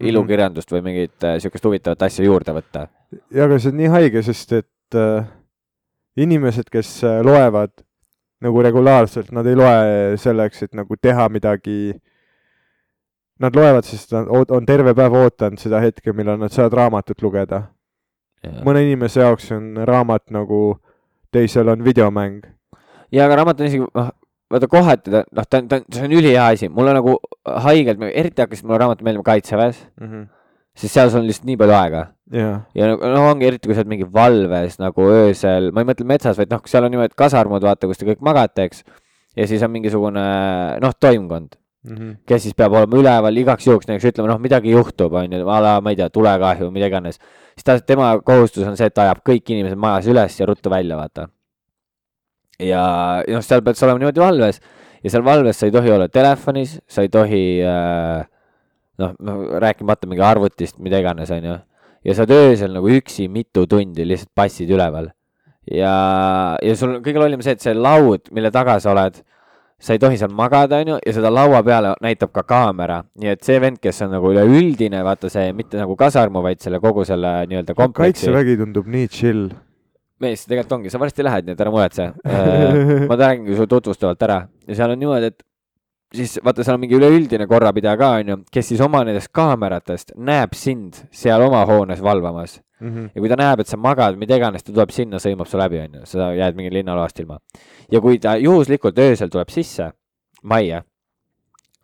Ilukirjandust 0.00 0.72
või 0.72 0.82
mingit 0.84 1.26
äh, 1.26 1.36
siukest 1.42 1.64
huvitavat 1.64 2.02
asja 2.06 2.24
juurde 2.24 2.54
võtta. 2.56 2.86
ja 3.34 3.44
aga 3.46 3.58
see 3.58 3.72
on 3.72 3.80
nii 3.80 3.90
haige, 3.92 4.22
sest 4.24 4.52
et 4.56 4.98
äh, 4.98 5.28
inimesed, 6.20 6.70
kes 6.72 6.92
äh, 7.04 7.20
loevad 7.26 7.72
nagu 8.40 8.62
regulaarselt, 8.64 9.32
nad 9.36 9.46
ei 9.46 9.58
loe 9.58 10.16
selleks, 10.20 10.62
et 10.64 10.72
nagu 10.76 10.96
teha 10.96 11.28
midagi. 11.28 11.92
Nad 13.40 13.56
loevad, 13.56 13.84
sest 13.88 14.12
nad 14.12 14.28
on 14.28 14.66
terve 14.68 14.92
päev 14.96 15.14
ootanud 15.16 15.60
seda 15.60 15.78
hetke, 15.80 16.12
millal 16.12 16.36
nad 16.40 16.52
saavad 16.52 16.76
raamatut 16.76 17.22
lugeda. 17.24 17.62
mõne 18.64 18.80
inimese 18.84 19.20
jaoks 19.20 19.50
on 19.52 19.76
raamat 19.84 20.30
nagu 20.32 20.78
teisel 21.32 21.68
on 21.68 21.84
videomäng. 21.84 22.44
ja 23.12 23.24
aga 23.24 23.36
raamat 23.36 23.60
on 23.60 23.66
isegi, 23.66 23.84
noh, 23.94 24.10
vaata 24.50 24.68
kohati 24.70 25.12
ta, 25.14 25.24
noh, 25.30 25.46
ta 25.46 25.60
on, 25.62 25.68
ta 25.70 25.80
on, 25.80 25.88
see 25.94 26.06
on 26.08 26.14
ülihea 26.18 26.46
asi, 26.54 26.68
mulle 26.68 26.94
nagu 26.96 27.16
haigelt, 27.66 28.02
eriti 28.10 28.42
hakkasid 28.42 28.66
mulle 28.66 28.80
raamatud 28.82 29.06
meeldima 29.06 29.26
Kaitseväes, 29.26 29.84
sest 30.76 30.94
seal 30.94 31.10
sul 31.12 31.22
on 31.22 31.28
lihtsalt 31.28 31.46
nii 31.50 31.58
palju 31.60 31.76
aega 31.76 32.02
jaa, 32.34 32.56
ja 32.74 32.90
nagu 32.92 33.12
noh, 33.14 33.28
ongi 33.30 33.48
eriti, 33.48 33.68
kui 33.68 33.74
sa 33.74 33.82
oled 33.84 33.90
mingi 33.92 34.06
valves 34.06 34.78
nagu 34.80 35.06
öösel, 35.10 35.70
ma 35.74 35.82
ei 35.82 35.88
mõtle 35.88 36.06
metsas, 36.06 36.38
vaid 36.38 36.52
noh, 36.52 36.62
seal 36.70 36.86
on 36.86 36.94
niimoodi 36.94 37.16
kasarmud, 37.18 37.62
vaata, 37.66 37.88
kus 37.90 37.98
te 37.98 38.06
kõik 38.08 38.22
magate, 38.26 38.68
eks. 38.70 38.84
ja 39.38 39.46
siis 39.50 39.62
on 39.66 39.72
mingisugune 39.74 40.26
noh, 40.82 40.94
toimkond, 41.00 41.56
kes 42.28 42.42
siis 42.44 42.54
peab 42.54 42.74
olema 42.76 42.98
üleval 43.00 43.36
igaks 43.40 43.66
juhuks, 43.66 43.88
näiteks 43.88 44.12
ütleme 44.12 44.28
noh, 44.28 44.38
midagi 44.38 44.74
juhtub, 44.74 45.14
on 45.16 45.32
ju, 45.32 45.42
a 45.48 45.60
la 45.64 45.80
ma 45.80 45.94
ei 45.94 45.96
tea, 45.96 46.10
tulekahju, 46.12 46.70
mida 46.74 46.90
iganes. 46.90 47.18
siis 47.56 47.64
ta, 47.64 47.78
tema 47.80 48.12
kohustus 48.20 48.66
on 48.68 48.76
see, 48.76 48.86
et 48.86 48.94
ta 48.94 49.06
ajab 49.08 49.22
kõik 49.26 49.48
inimesed 49.50 49.78
majas 49.80 50.06
üles 50.12 50.40
ja 50.40 50.46
ruttu 50.46 50.70
välja, 50.70 50.98
vaata. 51.00 51.30
ja, 52.60 52.84
ja 53.26 53.38
noh, 53.38 53.44
seal 53.44 53.64
pead 53.64 53.78
sa 53.78 53.88
olema 53.88 54.04
niimoodi 54.04 54.22
valves 54.22 54.60
ja 55.04 55.12
seal 55.12 55.24
valves 55.24 55.60
sa 55.60 55.68
ei 55.68 55.74
tohi 55.74 55.92
olla 55.92 56.08
telefonis, 56.12 56.76
sa 56.88 57.04
ei 57.04 57.12
tohi 57.12 57.42
äh, 57.64 58.26
noh, 59.00 59.14
noh 59.18 59.40
rääkimata 59.62 60.08
mingi 60.10 60.24
arvutist, 60.24 60.78
mida 60.82 61.00
iganes, 61.00 61.32
on 61.34 61.48
ju. 61.48 61.56
ja 62.04 62.16
sa 62.16 62.24
oled 62.24 62.36
öösel 62.36 62.76
nagu 62.76 62.92
üksi 62.92 63.28
mitu 63.32 63.66
tundi 63.68 64.06
lihtsalt 64.08 64.32
passid 64.34 64.70
üleval. 64.72 65.10
ja, 65.70 65.94
ja 66.62 66.76
sul 66.76 66.96
on 66.96 67.02
kõige 67.04 67.22
lollim 67.22 67.42
see, 67.44 67.56
et 67.56 67.64
see 67.64 67.76
laud, 67.76 68.30
mille 68.34 68.52
taga 68.52 68.78
sa 68.80 68.92
oled, 68.94 69.20
sa 69.80 69.96
ei 69.96 70.02
tohi 70.02 70.18
seal 70.20 70.32
magada, 70.36 70.80
on 70.82 70.94
ju, 70.94 71.00
ja 71.06 71.16
seda 71.16 71.32
laua 71.32 71.62
peale 71.64 71.94
näitab 72.04 72.32
ka 72.36 72.44
kaamera, 72.48 73.00
nii 73.20 73.32
et 73.32 73.44
see 73.46 73.60
vend, 73.62 73.80
kes 73.80 74.04
on 74.04 74.14
nagu 74.16 74.32
üleüldine, 74.34 75.00
vaata 75.06 75.32
see 75.32 75.50
mitte 75.56 75.80
nagu 75.80 75.96
kasarmu, 75.96 76.44
vaid 76.44 76.60
selle 76.64 76.80
kogu 76.82 77.06
selle 77.08 77.40
nii-öelda 77.48 77.76
kompleksi 77.76 78.26
kaitsevägi 78.26 78.60
tundub 78.60 78.90
nii 78.90 79.08
chill. 79.08 79.48
mees, 80.20 80.46
tegelikult 80.46 80.78
ongi, 80.78 80.92
sa 80.92 81.00
varsti 81.00 81.24
lähed, 81.24 81.46
nii 81.46 81.56
et 81.56 81.62
ära 81.64 81.72
muretse. 81.74 82.10
ma 83.10 83.16
räägingi 83.20 83.54
sulle 83.56 83.70
tutvustavalt 83.70 84.26
ära. 84.26 84.40
Ja 84.68 84.76
seal 84.78 84.94
on 84.94 85.00
niimoodi, 85.00 85.30
et 85.32 85.44
siis 86.14 86.38
vaata, 86.44 86.64
seal 86.66 86.76
on 86.76 86.84
mingi 86.84 86.98
üleüldine 86.98 87.46
korrapidaja 87.50 87.96
ka 88.00 88.10
onju, 88.20 88.38
kes 88.52 88.72
siis 88.72 88.82
oma 88.84 89.02
nendest 89.06 89.32
kaameratest 89.36 90.14
näeb 90.18 90.54
sind 90.58 91.00
seal 91.14 91.46
oma 91.46 91.64
hoones 91.68 92.02
valvamas. 92.04 92.60
Ja 92.80 93.20
kui 93.20 93.28
ta 93.28 93.36
näeb, 93.36 93.60
et 93.60 93.68
sa 93.68 93.76
magad, 93.76 94.16
mida 94.16 94.38
iganes, 94.40 94.64
ta 94.64 94.72
tuleb 94.72 94.92
sinna, 94.94 95.18
sõimab 95.20 95.48
su 95.48 95.58
läbi 95.60 95.82
onju, 95.82 96.06
sa 96.08 96.30
jääd 96.36 96.56
mingi 96.56 96.72
linnaloast 96.78 97.18
ilma. 97.20 97.40
ja 97.92 98.00
kui 98.00 98.18
ta 98.18 98.36
juhuslikult 98.40 98.98
öösel 98.98 99.28
tuleb 99.28 99.52
sisse 99.52 99.90
majja, 100.42 100.82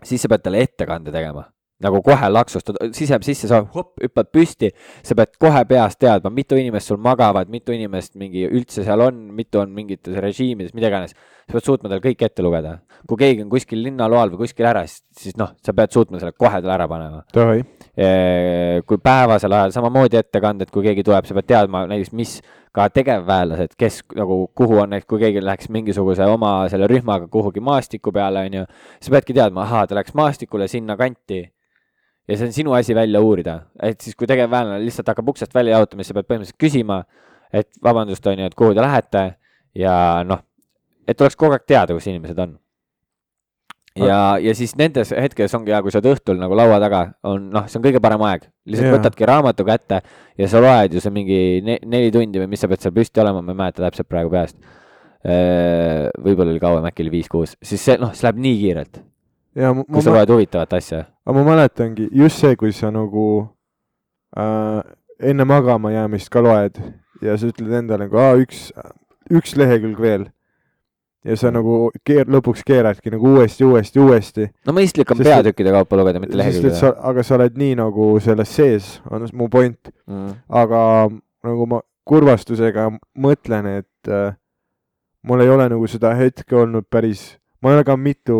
siis 0.02 0.22
sa 0.22 0.28
pead 0.28 0.44
talle 0.44 0.62
ettekande 0.64 1.12
tegema 1.12 1.44
nagu 1.84 2.00
kohe 2.04 2.28
laksust, 2.32 2.70
siseb 2.96 3.24
sisse, 3.26 3.48
sa 3.50 3.60
hopp, 3.74 3.98
hüppad 4.00 4.30
püsti, 4.32 4.70
sa 5.04 5.16
pead 5.18 5.34
kohe 5.40 5.62
peast 5.68 6.00
teadma, 6.00 6.32
mitu 6.32 6.56
inimest 6.56 6.88
sul 6.88 7.00
magavad, 7.02 7.50
mitu 7.52 7.74
inimest 7.76 8.14
mingi 8.16 8.46
üldse 8.48 8.84
seal 8.86 9.02
on, 9.04 9.18
mitu 9.36 9.60
on 9.60 9.72
mingites 9.76 10.16
režiimides, 10.24 10.72
mida 10.76 10.88
iganes. 10.88 11.12
sa 11.46 11.54
pead 11.54 11.66
suutma 11.68 11.90
tal 11.92 12.00
kõik 12.02 12.22
ette 12.26 12.42
lugeda. 12.42 12.78
kui 13.06 13.20
keegi 13.20 13.44
on 13.44 13.50
kuskil 13.52 13.82
linnaloal 13.84 14.32
või 14.32 14.46
kuskil 14.46 14.66
ära, 14.66 14.82
siis 14.88 15.36
noh, 15.38 15.52
sa 15.62 15.74
pead 15.76 15.92
suutma 15.92 16.18
selle 16.18 16.32
kohe 16.32 16.58
talle 16.62 16.74
ära 16.74 16.86
panema. 16.88 17.20
Kui 18.86 18.98
päevasel 19.02 19.52
ajal 19.52 19.74
samamoodi 19.76 20.18
ettekanded, 20.18 20.72
kui 20.72 20.82
keegi 20.88 21.04
tuleb, 21.04 21.28
sa 21.28 21.36
pead 21.36 21.50
teadma 21.52 21.84
näiteks, 21.90 22.14
mis 22.16 22.38
ka 22.76 22.88
tegevväelased, 22.92 23.76
kes 23.78 24.00
nagu, 24.16 24.46
kuhu 24.56 24.80
on, 24.82 24.96
kui 25.08 25.20
keegi 25.20 25.44
läheks 25.44 25.68
mingisuguse 25.72 26.24
oma 26.28 26.54
selle 26.72 26.88
rühmaga 26.90 27.28
kuhugi 27.28 27.60
maastiku 27.60 28.12
peale, 28.16 28.48
onju. 28.48 28.64
sa 29.00 29.12
peadki 29.12 29.36
teadma, 29.36 29.62
ahaa, 29.68 29.86
ta 29.86 30.00
läks 30.00 30.16
maastikule 30.16 30.68
sinna 30.72 30.96
kanti 30.96 31.44
ja 32.26 32.36
see 32.36 32.48
on 32.48 32.52
sinu 32.56 32.74
asi 32.76 32.94
välja 32.96 33.20
uurida, 33.22 33.60
et 33.82 34.00
siis, 34.02 34.16
kui 34.18 34.28
tegevväelane 34.30 34.82
lihtsalt 34.82 35.08
hakkab 35.12 35.32
uksest 35.34 35.54
välja 35.54 35.76
jalutama, 35.76 36.02
siis 36.02 36.12
sa 36.12 36.18
pead 36.18 36.28
põhimõtteliselt 36.30 36.60
küsima, 36.60 37.00
et 37.54 37.68
vabandust, 37.84 38.26
on 38.26 38.42
ju, 38.42 38.50
et 38.50 38.56
kuhu 38.58 38.74
te 38.74 38.82
lähete 38.82 39.24
ja 39.78 39.96
noh, 40.26 40.42
et 41.06 41.20
oleks 41.20 41.38
kogu 41.38 41.56
aeg 41.56 41.66
teada, 41.68 41.94
kus 41.94 42.08
inimesed 42.10 42.38
on. 42.42 42.56
ja, 43.96 44.36
ja 44.42 44.52
siis 44.58 44.74
nendes 44.76 45.12
hetkes 45.14 45.54
ongi 45.56 45.72
hea, 45.72 45.80
kui 45.84 45.94
sa 45.94 46.02
oled 46.02 46.10
õhtul 46.16 46.40
nagu 46.40 46.58
laua 46.58 46.80
taga, 46.82 47.02
on 47.24 47.48
noh, 47.54 47.68
see 47.70 47.78
on 47.78 47.86
kõige 47.86 48.02
parem 48.04 48.26
aeg, 48.28 48.48
lihtsalt 48.68 48.90
Jaa. 48.90 48.98
võtadki 48.98 49.28
raamatu 49.30 49.64
kätte 49.68 50.02
ja 50.36 50.48
sa 50.52 50.60
loed 50.60 50.98
ju 50.98 51.00
see 51.00 51.14
mingi 51.14 51.38
ne 51.64 51.78
neli 51.86 52.10
tundi 52.12 52.42
või 52.42 52.50
mis 52.52 52.60
sa 52.64 52.68
pead 52.68 52.82
seal 52.82 52.96
püsti 52.96 53.22
olema, 53.22 53.40
ma 53.40 53.54
ei 53.54 53.62
mäleta 53.62 53.86
täpselt 53.86 54.10
praegu 54.10 54.34
peast. 54.34 54.58
võib-olla 56.22 56.52
oli 56.52 56.62
kauem, 56.62 56.84
äkki 56.90 57.06
oli 57.06 57.16
viis-kuus, 57.16 57.56
siis 57.62 57.82
see 57.82 57.96
noh, 57.98 58.12
see 58.14 58.26
läheb 58.28 58.42
nii 58.42 58.58
kiirelt, 58.60 59.00
ja 59.56 59.72
ma, 59.74 59.84
kui 59.88 60.04
sa 60.04 60.14
loed 60.14 60.32
huvitavat 60.34 60.76
asja 60.78 61.04
aga 61.26 61.34
ma 61.38 61.44
mäletangi 61.50 62.08
just 62.14 62.42
see, 62.42 62.56
kui 62.60 62.72
sa 62.76 62.92
nagu 62.94 63.26
äh, 64.36 64.80
enne 65.30 65.44
magama 65.48 65.92
jäämist 65.94 66.30
ka 66.32 66.42
loed 66.44 66.78
ja 67.24 67.36
sa 67.38 67.50
ütled 67.50 67.74
endale 67.74 68.06
nagu 68.06 68.20
aa, 68.20 68.34
üks, 68.40 68.68
üks 69.32 69.56
lehekülg 69.58 70.00
veel. 70.00 70.26
ja 71.26 71.34
sa 71.34 71.50
nagu 71.50 71.88
keer-, 72.06 72.28
lõpuks 72.30 72.62
keeradki 72.66 73.10
nagu 73.10 73.32
uuesti, 73.34 73.64
uuesti, 73.66 74.00
uuesti. 74.02 74.48
no 74.66 74.76
mõistlik 74.76 75.10
on 75.10 75.22
peatükkide 75.24 75.72
kaupa 75.74 75.98
lugeda, 75.98 76.22
mitte 76.22 76.38
lehekülgede 76.38 76.92
aga 77.10 77.24
sa 77.26 77.38
oled 77.38 77.56
nii 77.58 77.78
nagu 77.80 78.10
selles 78.22 78.52
sees, 78.54 78.90
on 79.10 79.26
mu 79.34 79.48
point, 79.50 79.90
mm.. 80.06 80.34
aga 80.62 80.80
nagu 81.46 81.70
ma 81.70 81.80
kurvastusega 82.06 82.90
mõtlen, 83.18 83.66
et 83.80 84.12
äh, 84.12 84.36
mul 85.26 85.42
ei 85.42 85.50
ole 85.50 85.66
nagu 85.72 85.88
seda 85.90 86.12
hetke 86.14 86.54
olnud 86.60 86.86
päris, 86.90 87.32
ma 87.58 87.72
ei 87.72 87.80
ole 87.80 87.88
ka 87.88 87.96
mitu 87.98 88.38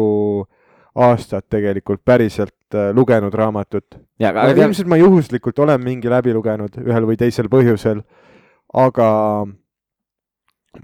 aastat 0.96 1.44
tegelikult 1.52 2.00
päriselt 2.04 2.74
äh, 2.74 2.88
lugenud 2.96 3.34
raamatut. 3.34 3.98
ja, 4.18 4.30
aga 4.30 4.46
aga 4.46 4.54
tead, 4.54 4.64
ilmselt 4.64 4.88
ma 4.88 4.96
juhuslikult 4.96 5.58
olen 5.58 5.82
mingi 5.84 6.08
läbi 6.10 6.32
lugenud 6.32 6.78
ühel 6.84 7.06
või 7.08 7.18
teisel 7.20 7.50
põhjusel, 7.52 8.00
aga 8.74 9.08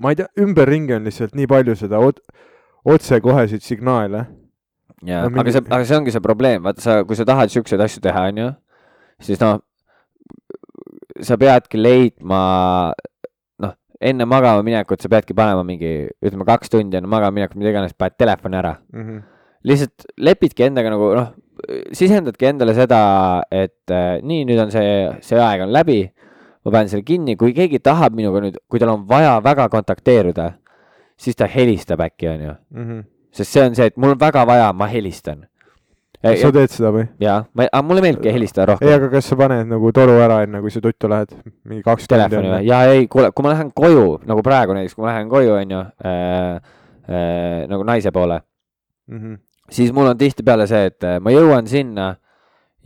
ma 0.00 0.12
ei 0.12 0.20
tea, 0.20 0.28
ümberringi 0.40 0.94
on 0.96 1.08
lihtsalt 1.08 1.34
nii 1.36 1.48
palju 1.50 1.76
seda 1.80 2.00
ot- 2.00 2.22
otsekoheseid 2.84 3.64
signaale. 3.64 4.26
ja 5.02 5.22
no 5.22 5.28
no,, 5.28 5.36
mingi- 5.36 5.40
aga 5.46 5.52
see, 5.56 5.66
aga 5.70 5.84
see 5.88 5.96
ongi 5.98 6.14
see 6.14 6.24
probleem, 6.24 6.62
vaata 6.62 6.84
sa, 6.84 6.98
kui 7.08 7.16
sa 7.18 7.24
tahad 7.28 7.52
siukseid 7.52 7.80
asju 7.80 8.04
teha, 8.04 8.26
onju, 8.32 8.52
siis 9.22 9.40
noh, 9.40 9.60
sa 11.22 11.36
peadki 11.40 11.80
leidma, 11.80 12.92
noh, 13.62 13.74
enne 14.00 14.26
magama 14.28 14.62
minekut 14.66 15.02
sa 15.02 15.10
peadki 15.12 15.34
panema 15.36 15.64
mingi, 15.66 16.08
ütleme 16.22 16.46
kaks 16.48 16.72
tundi 16.72 17.00
enne 17.00 17.10
magama 17.10 17.40
minekut, 17.40 17.58
mida 17.60 17.72
iganes, 17.74 17.96
paned 17.98 18.16
telefoni 18.20 18.60
ära. 18.60 18.76
Mm 18.92 19.06
-hmm. 19.08 19.22
Lihtsalt 19.68 20.06
lepidki 20.18 20.66
endaga 20.66 20.90
nagu 20.92 21.12
noh, 21.16 21.28
sisendadki 21.94 22.48
endale 22.50 22.74
seda, 22.76 23.02
et 23.52 23.92
äh, 23.92 24.18
nii, 24.24 24.46
nüüd 24.48 24.64
on 24.64 24.72
see, 24.74 25.06
see 25.24 25.38
aeg 25.38 25.66
on 25.66 25.72
läbi, 25.74 26.00
ma 26.64 26.74
panen 26.74 26.90
selle 26.90 27.06
kinni, 27.06 27.36
kui 27.38 27.54
keegi 27.56 27.82
tahab 27.84 28.16
minuga 28.18 28.42
nüüd, 28.44 28.58
kui 28.70 28.82
tal 28.82 28.94
on 28.96 29.06
vaja 29.08 29.36
väga 29.44 29.68
kontakteeruda, 29.72 30.52
siis 31.20 31.38
ta 31.38 31.48
helistab 31.50 32.02
äkki, 32.02 32.28
onju. 32.34 32.58
Mm 32.74 32.84
-hmm. 32.88 33.08
sest 33.32 33.52
see 33.52 33.64
on 33.64 33.74
see, 33.74 33.86
et 33.86 33.96
mul 33.96 34.16
on 34.16 34.20
väga 34.20 34.46
vaja, 34.46 34.72
ma 34.72 34.86
helistan. 34.90 35.46
sa 36.22 36.52
teed 36.52 36.70
seda 36.70 36.90
või? 36.94 37.06
jaa, 37.20 37.44
ma, 37.54 37.64
aga 37.72 37.82
mulle 37.82 38.00
meeldibki 38.00 38.32
helistada 38.32 38.62
ei, 38.62 38.66
rohkem. 38.66 38.94
aga 38.94 39.08
kas 39.10 39.26
sa 39.26 39.36
paned 39.36 39.66
nagu 39.66 39.92
toru 39.92 40.20
ära 40.22 40.42
enne, 40.42 40.60
kui 40.60 40.70
sa 40.70 40.80
tuttu 40.80 41.08
lähed? 41.10 41.34
mingi 41.64 41.82
kaks 41.82 42.06
telefoni 42.08 42.48
või? 42.48 42.62
jaa, 42.66 42.84
ei, 42.84 43.08
kuule, 43.08 43.32
kui 43.34 43.42
ma 43.42 43.50
lähen 43.50 43.72
koju, 43.74 44.20
nagu 44.26 44.42
praegu 44.42 44.72
näiteks, 44.72 44.94
kui 44.94 45.02
ma 45.02 45.10
lähen 45.10 45.28
koju, 45.28 45.54
onju, 45.54 45.80
äh, 46.06 46.60
nagu 47.68 47.82
naise 47.84 48.10
poole, 48.10 48.40
Mhm. 49.12 49.34
Siis 49.72 49.92
mul 49.94 50.10
on 50.12 50.18
tihtipeale 50.18 50.66
see, 50.70 50.90
et 50.92 51.08
äh, 51.08 51.18
ma 51.22 51.32
jõuan 51.34 51.68
sinna 51.70 52.12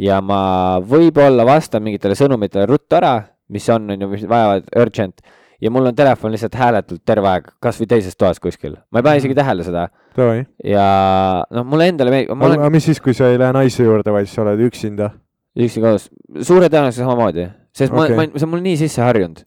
ja 0.00 0.20
ma 0.24 0.78
võib-olla 0.84 1.46
vastan 1.48 1.84
mingitele 1.84 2.16
sõnumitele 2.18 2.66
ruttu 2.70 2.98
ära, 2.98 3.18
mis 3.52 3.66
on, 3.72 3.90
on 3.92 4.06
ju, 4.06 4.12
mis 4.12 4.24
vajavad 4.28 4.70
urgent 4.82 5.20
ja 5.62 5.72
mul 5.72 5.88
on 5.88 5.96
telefon 5.96 6.34
lihtsalt 6.34 6.56
hääletult 6.58 7.02
terve 7.08 7.30
aeg, 7.30 7.52
kasvõi 7.62 7.88
teises 7.90 8.16
toas 8.18 8.40
kuskil, 8.42 8.76
ma 8.92 9.00
ei 9.00 9.06
pane 9.06 9.22
isegi 9.22 9.36
tähele 9.38 9.64
seda 9.66 9.86
ja 10.64 10.88
noh, 11.50 11.68
mulle 11.68 11.90
endale 11.92 12.12
meeldib, 12.12 12.36
ma 12.36 12.50
olen 12.50 12.64
aga 12.64 12.72
mis 12.74 12.88
siis, 12.90 13.00
kui 13.02 13.16
sa 13.16 13.30
ei 13.32 13.40
lähe 13.40 13.56
naise 13.56 13.86
juurde, 13.86 14.12
vaid 14.12 14.28
sa 14.30 14.44
oled 14.44 14.66
üksinda? 14.68 15.14
üksi 15.56 15.80
kodus, 15.80 16.10
suure 16.44 16.68
tõenäosusega 16.68 17.06
samamoodi, 17.06 17.46
sest 17.76 17.94
okay. 17.94 18.12
Ma, 18.12 18.26
ma, 18.26 18.36
see 18.36 18.44
on 18.44 18.52
mul 18.52 18.64
nii 18.64 18.76
sisse 18.82 19.00
harjunud. 19.00 19.40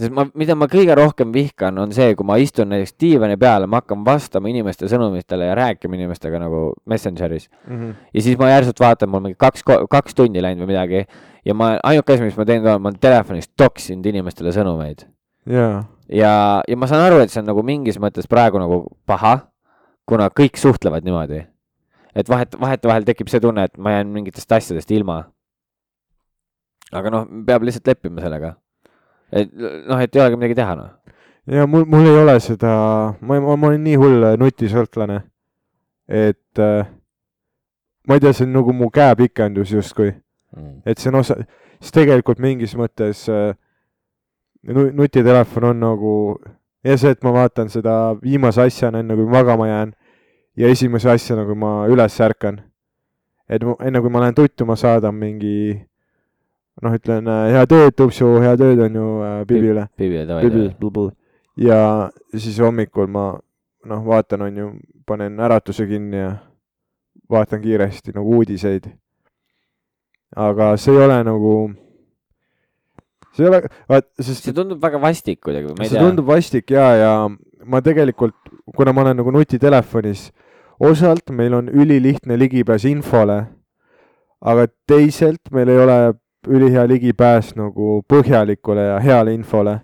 Sest 0.00 0.12
ma, 0.16 0.24
mida 0.34 0.54
ma 0.56 0.66
kõige 0.72 0.94
rohkem 0.96 1.32
vihkan, 1.34 1.76
on 1.82 1.92
see, 1.92 2.14
kui 2.16 2.26
ma 2.26 2.38
istun 2.40 2.70
näiteks 2.72 2.94
diivani 3.00 3.36
peal, 3.40 3.66
ma 3.68 3.82
hakkan 3.82 4.02
vastama 4.06 4.48
inimeste 4.48 4.88
sõnumitele 4.90 5.50
ja 5.50 5.54
rääkima 5.58 5.98
inimestega 6.00 6.40
nagu 6.40 6.72
Messengeris 6.88 7.48
Mhm. 7.68 7.90
ja 8.14 8.22
siis 8.24 8.38
ma 8.40 8.48
järsult 8.50 8.80
vaatan, 8.80 9.10
mul 9.12 9.20
mingi 9.28 9.36
kaks, 9.38 9.62
kaks 9.90 10.14
tundi 10.16 10.40
läinud 10.42 10.64
või 10.64 10.72
midagi 10.72 11.04
ja 11.44 11.54
ma, 11.54 11.74
ainuke 11.84 12.14
asi, 12.16 12.22
mis 12.26 12.36
ma 12.36 12.44
teen 12.48 12.62
ka, 12.64 12.78
ma 12.78 12.88
olen 12.90 12.98
telefonis 13.00 13.48
toksinud 13.56 14.06
inimestele 14.06 14.52
sõnumeid 14.56 15.04
jaa, 15.46 15.84
ja, 16.08 16.32
ja 16.68 16.76
ma 16.76 16.86
saan 16.90 17.04
aru, 17.06 17.20
et 17.20 17.30
see 17.30 17.40
on 17.44 17.46
nagu 17.52 17.62
mingis 17.62 17.98
mõttes 18.02 18.26
praegu 18.28 18.58
nagu 18.58 18.86
paha, 19.06 19.38
kuna 20.08 20.28
kõik 20.30 20.56
suhtlevad 20.58 21.04
niimoodi. 21.04 21.44
et 22.14 22.28
vahet, 22.28 22.56
vahetevahel 22.60 23.04
tekib 23.06 23.28
see 23.30 23.40
tunne, 23.40 23.64
et 23.64 23.78
ma 23.78 23.92
jään 23.98 24.08
mingitest 24.10 24.52
asjadest 24.52 24.90
ilma. 24.90 25.24
aga 26.92 27.10
noh, 27.10 27.26
peab 27.46 27.62
lihtsalt 27.62 27.86
leppima 27.86 28.20
sellega. 28.24 28.56
Et 29.32 29.52
noh, 29.54 29.98
et 30.00 30.16
ei 30.16 30.22
olegi 30.22 30.36
midagi 30.40 30.54
teha, 30.58 30.74
noh. 30.78 30.90
ja 31.46 31.66
mul, 31.66 31.84
mul 31.88 32.06
ei 32.06 32.18
ole 32.22 32.36
seda, 32.40 32.72
ma, 33.20 33.40
ma, 33.40 33.56
ma 33.56 33.70
olen 33.70 33.82
nii 33.84 33.96
hull 34.00 34.26
nutisõltlane, 34.40 35.20
et 36.08 36.58
äh, 36.58 36.86
ma 38.08 38.14
ei 38.18 38.20
tea, 38.20 38.32
see 38.34 38.46
on 38.48 38.54
nagu 38.58 38.72
mu 38.74 38.90
käepikendus 38.90 39.72
justkui, 39.76 40.12
et 40.86 40.98
see 40.98 41.10
on 41.12 41.20
osa, 41.22 41.36
siis 41.80 41.94
tegelikult 41.94 42.40
mingis 42.42 42.74
mõttes 42.78 43.26
äh, 43.30 43.52
nu- 44.68 44.90
nutitelefon 44.92 45.70
on 45.70 45.80
nagu 45.80 46.14
ja 46.84 46.96
see, 46.98 47.12
et 47.14 47.22
ma 47.24 47.32
vaatan 47.36 47.68
seda 47.72 48.16
viimase 48.22 48.62
asjana, 48.66 49.00
enne 49.04 49.16
kui 49.16 49.28
magama 49.30 49.68
jään 49.68 49.92
ja 50.56 50.68
esimese 50.68 51.10
asjana, 51.12 51.44
kui 51.46 51.54
ma 51.54 51.86
üles 51.88 52.18
ärkan. 52.20 52.60
et 53.50 53.62
mu- 53.66 53.76
enne 53.82 54.00
kui 54.00 54.10
ma 54.10 54.20
lähen 54.20 54.34
tuttu, 54.34 54.64
ma 54.66 54.76
saadan 54.78 55.14
mingi 55.14 55.74
noh, 56.82 56.94
ütlen 56.96 57.28
äh, 57.28 57.46
head 57.54 57.72
ööd, 57.76 57.96
tupsu, 57.96 58.28
head 58.42 58.62
ööd 58.64 58.84
on 58.86 58.98
ju 59.00 59.08
äh, 59.24 59.40
Bibile. 59.48 59.88
Bibi, 59.98 60.24
Bibi 60.26 60.68
davai., 60.74 61.10
ja 61.60 62.10
siis 62.36 62.58
hommikul 62.62 63.10
ma 63.10 63.34
noh, 63.88 64.06
vaatan, 64.06 64.46
on 64.48 64.56
ju, 64.56 64.70
panen 65.06 65.40
äratuse 65.40 65.86
kinni 65.88 66.20
ja 66.20 66.32
vaatan 67.30 67.62
kiiresti 67.62 68.14
nagu 68.16 68.36
uudiseid. 68.38 68.90
aga 70.36 70.76
see 70.78 70.94
ei 70.94 71.04
ole 71.04 71.16
nagu, 71.26 71.52
see 73.34 73.44
ei 73.44 73.48
ole, 73.50 73.62
vaat, 73.90 74.06
sest 74.20 74.46
see 74.46 74.54
tundub 74.54 74.82
väga 74.82 75.00
vastik 75.02 75.40
kuidagi, 75.42 75.72
ma 75.74 75.84
ei 75.84 75.90
see 75.90 75.98
tea. 75.98 76.06
tundub 76.06 76.28
vastik 76.30 76.70
ja, 76.70 76.86
ja 76.94 77.12
ma 77.66 77.80
tegelikult, 77.82 78.36
kuna 78.76 78.94
ma 78.94 79.02
olen 79.02 79.18
nagu 79.18 79.34
nutitelefonis, 79.34 80.28
osalt 80.80 81.32
meil 81.34 81.56
on 81.58 81.68
ülilihtne 81.68 82.38
ligipääs 82.38 82.86
infole, 82.88 83.40
aga 84.40 84.68
teiselt 84.88 85.50
meil 85.52 85.68
ei 85.74 85.82
ole 85.82 85.98
ülihea 86.48 86.86
ligipääs 86.88 87.54
nagu 87.56 88.00
põhjalikule 88.08 88.86
ja 88.92 88.98
heale 89.02 89.34
infole 89.34 89.80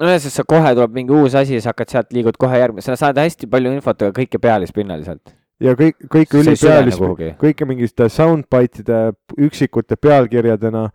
nojah, 0.00 0.18
sest 0.22 0.40
sa 0.40 0.44
kohe 0.48 0.72
tuleb 0.76 0.94
mingi 0.96 1.14
uus 1.14 1.36
asi 1.38 1.56
ja 1.56 1.62
sa 1.64 1.72
hakkad 1.72 1.92
sealt, 1.92 2.12
liigud 2.16 2.38
kohe 2.40 2.60
järgmine, 2.60 2.84
sa 2.84 2.96
saad 2.98 3.18
hästi 3.20 3.48
palju 3.50 3.72
infot, 3.76 3.98
aga 4.00 4.14
kõike 4.16 4.40
pealispinnaliselt. 4.42 5.34
ja 5.62 5.74
kõik, 5.78 5.98
kõik 6.10 6.32
See 6.32 6.54
ei 6.54 6.60
süvene 6.60 6.86
ülipealis-, 6.88 7.36
kõike 7.40 7.68
mingite 7.68 8.08
soundbite'ide 8.12 9.02
üksikute 9.48 9.98
pealkirjadena, 10.00 10.88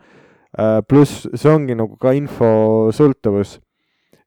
pluss 0.89 1.27
see 1.33 1.51
ongi 1.51 1.77
nagu 1.77 1.97
ka 2.01 2.15
infosõltuvus. 2.17 3.59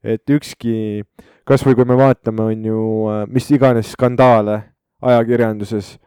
et 0.03 0.31
ükski, 0.33 1.03
kasvõi 1.45 1.75
kui 1.77 1.85
me 1.85 1.97
vaatame, 1.99 2.41
on 2.41 2.63
ju 2.65 2.83
äh, 3.13 3.27
mis 3.29 3.51
iganes 3.53 3.91
skandaale 3.93 4.63
ajakirjanduses, 5.05 5.99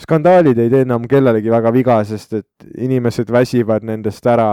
skandaalid 0.00 0.58
ei 0.58 0.70
tee 0.72 0.84
enam 0.86 1.04
kellelegi 1.08 1.52
väga 1.52 1.72
viga, 1.74 2.00
sest 2.08 2.38
et 2.40 2.68
inimesed 2.78 3.30
väsivad 3.32 3.84
nendest 3.86 4.26
ära 4.26 4.50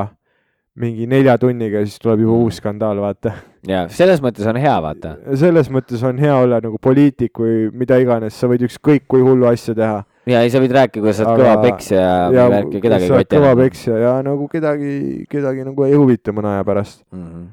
mingi 0.77 1.07
nelja 1.09 1.37
tunniga 1.41 1.79
ja 1.81 1.87
siis 1.87 1.97
tuleb 2.01 2.21
juba 2.21 2.35
uus 2.45 2.59
skandaal, 2.61 2.99
vaata 3.01 3.31
ja 3.67 3.85
selles 3.89 4.21
mõttes 4.23 4.45
on 4.49 4.59
hea, 4.61 4.75
vaata. 4.83 5.15
selles 5.39 5.71
mõttes 5.73 6.03
on 6.05 6.19
hea 6.21 6.35
olla 6.37 6.59
nagu 6.63 6.77
poliitik 6.81 7.39
või 7.41 7.71
mida 7.73 7.97
iganes, 8.01 8.37
sa 8.37 8.49
võid 8.51 8.67
ükskõik 8.67 9.07
kui 9.09 9.23
hullu 9.25 9.47
asja 9.49 9.73
teha. 9.77 10.03
ja 10.29 10.43
ei, 10.45 10.51
sa 10.53 10.61
võid 10.61 10.75
rääkida, 10.77 11.01
kuidas 11.01 11.17
sa 11.17 11.25
oled 11.31 11.41
kõva 11.41 11.55
peksja 11.65 12.03
ja, 12.35 12.45
värki, 12.53 12.81
kedagi 12.83 13.07
ei 13.09 13.13
koti 13.15 13.39
kõva. 13.39 13.55
peksja 13.63 13.97
ja 14.03 14.13
nagu 14.27 14.47
kedagi, 14.51 14.93
kedagi 15.31 15.65
nagu 15.65 15.87
ei 15.87 15.97
huvita 15.97 16.35
mõne 16.35 16.53
aja 16.55 16.67
pärast. 16.67 17.01
Mhm. 17.15 17.47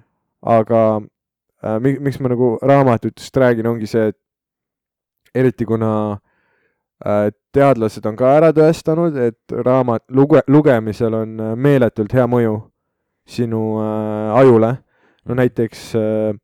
aga 0.44 0.82
äh, 1.64 1.78
mi- 1.80 1.98
miks 2.04 2.20
ma 2.20 2.28
nagu 2.28 2.58
raamatutest 2.60 3.36
räägin, 3.40 3.66
ongi 3.72 3.88
see, 3.88 4.12
et 4.12 4.18
eriti 5.34 5.64
kuna 5.64 6.18
teadlased 7.52 8.06
on 8.08 8.16
ka 8.16 8.30
ära 8.38 8.50
tõestanud, 8.56 9.16
et 9.20 9.52
raamat, 9.52 10.04
luge-, 10.16 10.44
lugemisel 10.48 11.14
on 11.20 11.40
äh, 11.40 11.52
meeletult 11.56 12.14
hea 12.16 12.26
mõju 12.30 12.56
sinu 13.28 13.62
äh, 13.80 14.38
ajule. 14.40 14.74
no 15.24 15.34
näiteks 15.34 15.94
äh, 15.96 16.34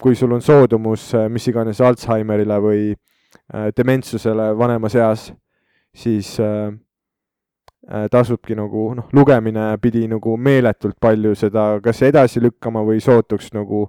kui 0.00 0.16
sul 0.16 0.32
on 0.32 0.42
soodumus 0.42 1.14
äh, 1.14 1.28
mis 1.28 1.48
iganes 1.48 1.80
Alžeimerile 1.80 2.60
või 2.60 2.82
äh, 2.92 3.70
dementsusele 3.76 4.52
vanemas 4.58 4.94
eas, 4.94 5.30
siis 5.96 6.34
äh, 6.40 6.72
äh, 7.88 8.08
tasubki 8.10 8.56
nagu 8.56 8.92
noh, 8.96 9.08
lugemine 9.12 9.70
pidi 9.80 10.06
nagu 10.08 10.36
meeletult 10.36 10.96
palju 11.00 11.34
seda 11.34 11.70
kas 11.84 12.02
edasi 12.02 12.42
lükkama 12.44 12.84
või 12.84 13.00
sootuks 13.00 13.52
nagu, 13.56 13.86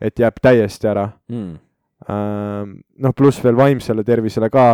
et 0.00 0.18
jääb 0.18 0.40
täiesti 0.42 0.88
ära. 0.88 1.10
Mm. 1.30 1.60
noh, 2.02 3.12
pluss 3.14 3.38
veel 3.44 3.54
vaimsele 3.54 4.02
tervisele 4.02 4.48
ka. 4.50 4.72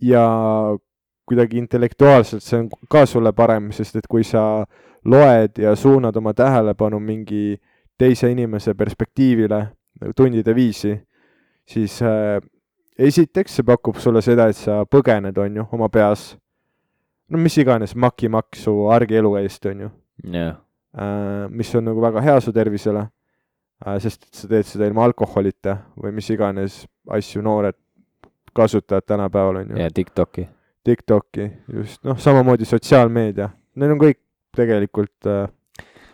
Ja 0.00 0.26
kuidagi 1.26 1.58
intellektuaalselt 1.58 2.42
see 2.42 2.58
on 2.60 2.68
ka 2.90 3.06
sulle 3.06 3.32
parem, 3.32 3.70
sest 3.74 3.96
et 3.98 4.06
kui 4.10 4.24
sa 4.24 4.64
loed 5.04 5.58
ja 5.58 5.74
suunad 5.76 6.16
oma 6.16 6.34
tähelepanu 6.34 7.00
mingi 7.00 7.56
teise 7.98 8.30
inimese 8.30 8.74
perspektiivile 8.74 9.60
tundide 10.16 10.54
viisi, 10.54 10.92
siis 11.66 11.98
äh, 12.02 12.38
esiteks 12.98 13.58
see 13.58 13.66
pakub 13.66 13.98
sulle 14.00 14.22
seda, 14.24 14.48
et 14.50 14.58
sa 14.58 14.82
põgened, 14.88 15.38
on 15.40 15.62
ju, 15.62 15.66
oma 15.72 15.88
peas. 15.92 16.34
no 17.28 17.38
mis 17.42 17.56
iganes 17.58 17.96
makimaksu 17.98 18.86
argielu 18.94 19.32
eest, 19.40 19.66
on 19.66 19.80
ju 19.80 19.90
jah, 20.36 20.60
äh, 20.94 21.48
mis 21.50 21.74
on 21.74 21.88
nagu 21.90 22.02
väga 22.02 22.22
hea 22.22 22.36
su 22.40 22.52
tervisele 22.54 23.02
äh,, 23.86 23.98
sest 24.00 24.28
et 24.28 24.34
sa 24.34 24.48
teed 24.48 24.68
seda 24.68 24.86
ilma 24.86 25.04
alkoholita 25.08 25.80
või 25.96 26.14
mis 26.14 26.30
iganes 26.30 26.84
asju 27.10 27.42
noored 27.42 27.78
kasutavad 28.56 29.06
tänapäeval, 29.06 29.62
on 29.62 29.74
ju. 29.74 29.82
ja 29.82 29.90
Tiktoki. 29.94 30.48
Tiktoki, 30.86 31.50
just, 31.72 32.00
noh, 32.06 32.18
samamoodi 32.22 32.68
sotsiaalmeedia, 32.68 33.50
need 33.76 33.94
on 33.94 34.00
kõik 34.00 34.20
tegelikult 34.56 35.28
äh, 35.28 35.46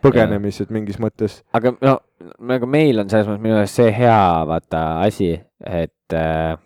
põgenemised 0.02 0.72
mingis 0.74 0.98
mõttes. 1.02 1.40
aga 1.54 1.74
no 1.78 1.98
nagu 2.42 2.68
meil 2.70 3.02
on 3.02 3.10
selles 3.10 3.28
mõttes 3.28 3.44
minu 3.44 3.58
arust 3.58 3.78
see 3.78 3.92
hea 3.94 4.22
vaata 4.48 4.84
asi, 5.06 5.34
et 5.60 6.16
äh, 6.16 6.56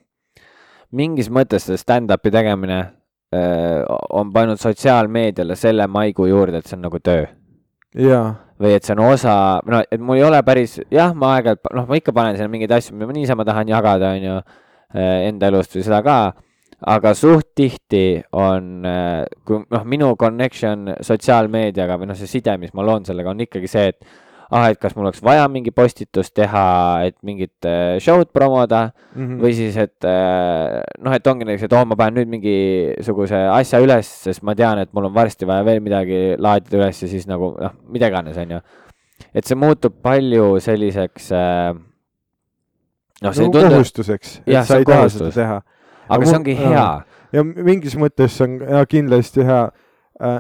mingis 0.97 1.29
mõttes 1.33 1.67
see 1.69 1.81
stand-up'i 1.81 2.33
tegemine 2.33 2.79
äh, 2.81 3.83
on 4.17 4.33
pannud 4.33 4.63
sotsiaalmeediale 4.63 5.59
selle 5.59 5.89
maigu 5.91 6.31
juurde, 6.31 6.63
et 6.63 6.71
see 6.71 6.79
on 6.79 6.87
nagu 6.89 7.03
töö 7.03 7.27
jaa, 7.97 8.35
või 8.61 8.77
et 8.77 8.87
see 8.87 8.95
on 8.97 9.05
osa, 9.09 9.35
no 9.69 9.81
et 9.85 10.01
mul 10.01 10.21
ei 10.21 10.27
ole 10.27 10.41
päris, 10.47 10.79
jah, 10.93 11.15
ma 11.17 11.37
aeg-ajalt, 11.37 11.69
noh, 11.77 11.89
ma 11.89 11.99
ikka 11.99 12.15
panen 12.17 12.39
sinna 12.39 12.53
mingeid 12.53 12.73
asju, 12.77 12.97
mida 12.97 13.09
ma 13.09 13.17
niisama 13.17 13.47
tahan 13.49 13.73
jagada, 13.73 14.13
on 14.17 14.27
ju, 14.27 14.37
enda 14.95 15.49
elust 15.51 15.75
või 15.77 15.83
seda 15.87 16.03
ka, 16.07 16.19
aga 16.87 17.15
suht 17.17 17.55
tihti 17.57 18.21
on, 18.37 18.85
kui 19.45 19.63
noh, 19.71 19.85
minu 19.89 20.13
connection 20.21 20.93
sotsiaalmeediaga 21.01 21.97
või 21.99 22.11
noh, 22.13 22.19
see 22.19 22.29
side, 22.31 22.59
mis 22.61 22.75
ma 22.77 22.85
loon 22.87 23.05
sellega, 23.09 23.31
on 23.33 23.41
ikkagi 23.47 23.69
see, 23.71 23.89
et 23.95 24.05
ah, 24.53 24.69
et 24.71 24.79
kas 24.79 24.95
mul 24.95 25.09
oleks 25.09 25.23
vaja 25.27 25.49
mingi 25.51 25.73
postitus 25.75 26.29
teha, 26.31 26.67
et 27.09 27.17
mingit 27.27 27.67
äh, 27.67 27.97
show'd 27.99 28.29
promoda 28.37 28.93
Mhm. 29.17 29.41
või 29.43 29.55
siis, 29.57 29.75
et 29.81 30.05
äh, 30.07 30.83
noh, 31.03 31.13
et 31.17 31.27
ongi 31.27 31.45
näiteks, 31.49 31.65
et 31.67 31.73
oo, 31.75 31.85
ma 31.89 31.97
panen 31.99 32.21
nüüd 32.21 32.31
mingisuguse 32.37 33.41
asja 33.57 33.81
üles, 33.83 34.07
sest 34.29 34.45
ma 34.47 34.55
tean, 34.55 34.79
et 34.79 34.93
mul 34.95 35.09
on 35.09 35.15
varsti 35.17 35.49
vaja 35.49 35.65
veel 35.67 35.81
midagi 35.83 36.37
laadida 36.39 36.77
üles 36.79 37.03
ja 37.03 37.09
siis 37.09 37.27
nagu 37.27 37.55
noh, 37.59 37.75
mida 37.91 38.07
iganes, 38.13 38.37
onju. 38.39 38.61
et 39.35 39.45
see 39.49 39.57
muutub 39.59 39.99
palju 40.05 40.61
selliseks 40.61 41.33
äh,. 41.33 41.75
noh, 43.23 43.33
see 43.33 43.45
ei 43.45 43.49
nagu 43.49 43.59
tundu, 43.59 43.75
kohustuseks, 43.77 44.41
Jah, 44.47 44.63
et 44.63 44.67
see 44.67 44.73
sa 44.73 44.75
on 44.75 44.81
ei 44.81 44.85
taha 44.91 45.09
seda 45.09 45.31
teha. 45.35 45.61
aga 46.09 46.19
mul- 46.21 46.31
see 46.31 46.39
ongi 46.41 46.57
hea. 46.59 46.87
ja 47.33 47.45
mingis 47.45 47.97
mõttes 48.01 48.41
on 48.45 48.59
ja 48.61 48.85
kindlasti 48.87 49.45
hea, 49.47 49.63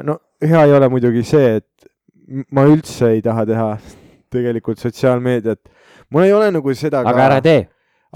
no 0.05 0.19
hea 0.43 0.65
ei 0.67 0.73
ole 0.73 0.89
muidugi 0.93 1.23
see, 1.27 1.57
et 1.61 1.89
ma 2.51 2.65
üldse 2.67 3.13
ei 3.17 3.23
taha 3.23 3.47
teha 3.47 3.71
tegelikult 4.31 4.79
sotsiaalmeediat. 4.83 5.61
mul 6.11 6.23
ei 6.27 6.33
ole 6.33 6.51
nagu 6.51 6.75
seda 6.75 7.01
aga 7.07 7.25
ära 7.31 7.41
tee. 7.43 7.67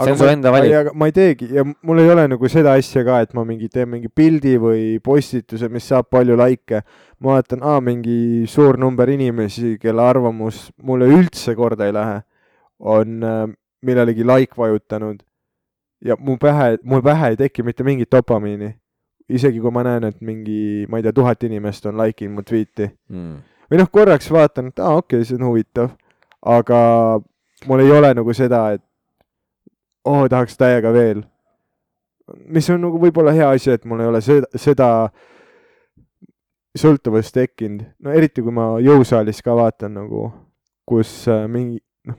See 0.00 0.12
on 0.14 0.16
su 0.16 0.24
enda 0.30 0.48
valik. 0.54 0.92
ma 0.94 1.06
ei 1.10 1.12
teegi 1.12 1.48
ja 1.52 1.64
mul 1.64 1.98
ei 2.00 2.08
ole 2.10 2.22
nagu 2.30 2.48
seda 2.48 2.72
asja 2.78 3.02
ka, 3.04 3.18
et 3.20 3.34
ma 3.34 3.44
mingi 3.44 3.68
teen 3.68 3.88
mingi 3.90 4.08
pildi 4.08 4.54
või 4.62 4.82
postituse, 5.02 5.68
mis 5.68 5.84
saab 5.90 6.06
palju 6.10 6.36
likee. 6.40 6.80
ma 7.20 7.34
vaatan, 7.34 7.60
aa, 7.62 7.80
mingi 7.84 8.46
suur 8.48 8.78
number 8.78 9.10
inimesi, 9.10 9.76
kelle 9.82 10.02
arvamus 10.02 10.70
mulle 10.82 11.08
üldse 11.10 11.54
korda 11.58 11.86
ei 11.90 11.92
lähe, 11.92 12.22
on 12.80 13.22
äh, 13.22 13.46
millelegi 13.86 14.26
like 14.26 14.56
vajutanud 14.56 15.22
ja 16.04 16.16
mu 16.18 16.36
pähe, 16.40 16.78
mul 16.82 17.02
pähe 17.02 17.28
ei 17.28 17.36
teki 17.36 17.62
mitte 17.62 17.84
mingit 17.84 18.12
dopamiini. 18.12 18.74
isegi 19.30 19.60
kui 19.60 19.70
ma 19.70 19.84
näen, 19.86 20.04
et 20.04 20.20
mingi, 20.20 20.86
ma 20.90 20.98
ei 20.98 21.04
tea, 21.06 21.12
tuhat 21.14 21.44
inimest 21.46 21.84
on 21.86 21.98
like 22.00 22.24
inud 22.24 22.34
mu 22.34 22.42
tweet'i 22.42 22.88
mm.. 23.08 23.34
või 23.70 23.78
noh, 23.78 23.90
korraks 23.92 24.30
vaatan, 24.32 24.72
et 24.72 24.80
aa, 24.82 24.96
okei 24.98 25.20
okay,, 25.20 25.28
see 25.28 25.38
on 25.38 25.44
huvitav, 25.46 25.92
aga 26.42 26.80
mul 27.70 27.82
ei 27.84 27.92
ole 27.94 28.10
nagu 28.18 28.34
seda, 28.34 28.64
et 28.74 28.82
oo, 30.04 30.24
tahaks 30.28 30.58
täiega 30.58 30.90
veel. 30.92 31.22
mis 32.46 32.70
on 32.70 32.82
nagu 32.82 32.98
võib-olla 32.98 33.34
hea 33.36 33.50
asi, 33.54 33.70
et 33.74 33.84
mul 33.84 34.02
ei 34.02 34.10
ole 34.10 34.20
seda, 34.24 34.50
seda 34.58 34.88
sõltuvust 36.78 37.34
tekkinud, 37.34 37.86
no 38.02 38.12
eriti 38.14 38.42
kui 38.42 38.54
ma 38.54 38.72
jõusaalis 38.82 39.42
ka 39.46 39.54
vaatan 39.54 39.94
nagu, 39.98 40.26
kus 40.86 41.12
äh, 41.30 41.46
mingi, 41.50 41.78
noh, 42.06 42.18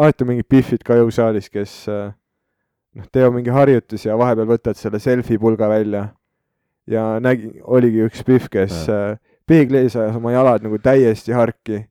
alati 0.00 0.24
on 0.24 0.32
mingid 0.32 0.48
pihvid 0.48 0.84
ka 0.86 0.96
jõusaalis, 0.96 1.50
kes 1.52 1.74
äh, 1.92 2.12
noh, 2.96 3.08
teevad 3.12 3.36
mingi 3.36 3.52
harjutusi 3.54 4.08
ja 4.08 4.16
vahepeal 4.18 4.48
võtad 4.48 4.78
selle 4.78 5.00
selfie 5.02 5.40
pulga 5.40 5.68
välja. 5.70 6.08
Ja 6.90 7.04
nägi, 7.22 7.52
oligi 7.62 8.02
üks 8.06 8.24
pihv, 8.26 8.48
kes 8.50 8.86
äh, 8.90 9.18
peegli 9.46 9.84
ees 9.84 9.96
ajas 9.98 10.16
oma 10.18 10.32
jalad 10.34 10.64
nagu 10.64 10.80
täiesti 10.82 11.36
harki, 11.36 11.84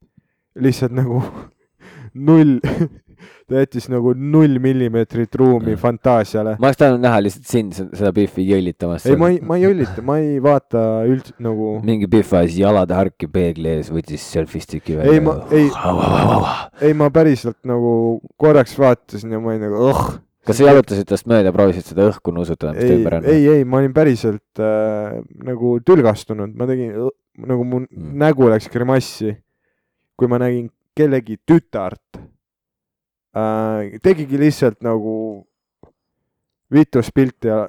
lihtsalt 0.59 0.95
nagu 0.97 1.21
null, 2.27 2.57
ta 3.49 3.59
jättis 3.63 3.89
nagu 3.91 4.13
null 4.15 4.59
millimeetrit 4.59 5.35
ruumi 5.35 5.71
Ja. 5.75 5.77
fantaasiale. 5.77 6.55
ma 6.59 6.67
oleks 6.69 6.77
tahtnud 6.81 7.01
näha 7.03 7.21
lihtsalt 7.25 7.45
sind 7.49 7.73
se- 7.73 7.87
seda 7.93 8.11
Biffi 8.15 8.45
jõllitamas. 8.49 9.05
ei, 9.09 9.15
ma 9.15 9.29
ei, 9.33 9.39
ma 9.41 9.57
ei 9.57 9.67
õllita, 9.69 10.01
ma 10.05 10.17
ei 10.19 10.39
vaata 10.43 10.85
üldse 11.09 11.33
nagu, 11.39 11.79
mingi 11.83 12.07
Biff 12.07 12.33
ajas 12.33 12.55
jalad 12.57 12.91
harki 12.91 13.27
peegli 13.27 13.67
ees, 13.77 13.89
võttis 13.91 14.23
selfie 14.31 14.61
stick'i 14.61 14.97
välja. 14.97 15.13
Ei, 15.13 15.19
ma- 15.19 15.45
ei- 15.51 16.89
ei 16.89 16.93
ma 16.97 17.09
päriselt 17.13 17.57
nagu 17.67 18.19
korraks 18.39 18.75
vaatasin 18.79 19.31
ja 19.31 19.39
ma 19.39 19.53
olin 19.53 19.61
nagu 19.67 19.83
oh. 19.89 20.01
kas 20.45 20.57
sa 20.57 20.65
jalutasid 20.71 21.05
tast 21.09 21.27
mööda, 21.29 21.51
proovisid 21.53 21.85
seda 21.85 22.07
õhku 22.09 22.31
nuusutada, 22.33 22.71
mis 22.73 22.81
ta 22.87 22.89
ei 22.93 22.97
ümber, 23.01 23.17
on? 23.19 23.25
ei, 23.29 23.43
ei, 23.59 23.63
ma 23.69 23.77
olin 23.83 23.93
päriselt 23.93 24.57
äh, 24.63 25.19
nagu 25.45 25.75
tülgastunud, 25.85 26.55
ma 26.57 26.65
tegin 26.69 26.95
nagu 27.45 27.63
mu 27.63 27.79
Mm. 27.79 27.87
mm. 27.91 28.15
nägu 28.19 28.49
läks 28.49 28.67
grimassi, 28.73 29.35
kui 30.17 30.27
ma 30.27 30.39
nägin 30.41 30.69
kellegi 30.97 31.37
tütart 31.47 32.08
äh,, 33.35 33.99
tegigi 34.03 34.37
lihtsalt 34.41 34.81
nagu 34.85 35.45
vituspilti 36.73 37.47
ja 37.51 37.65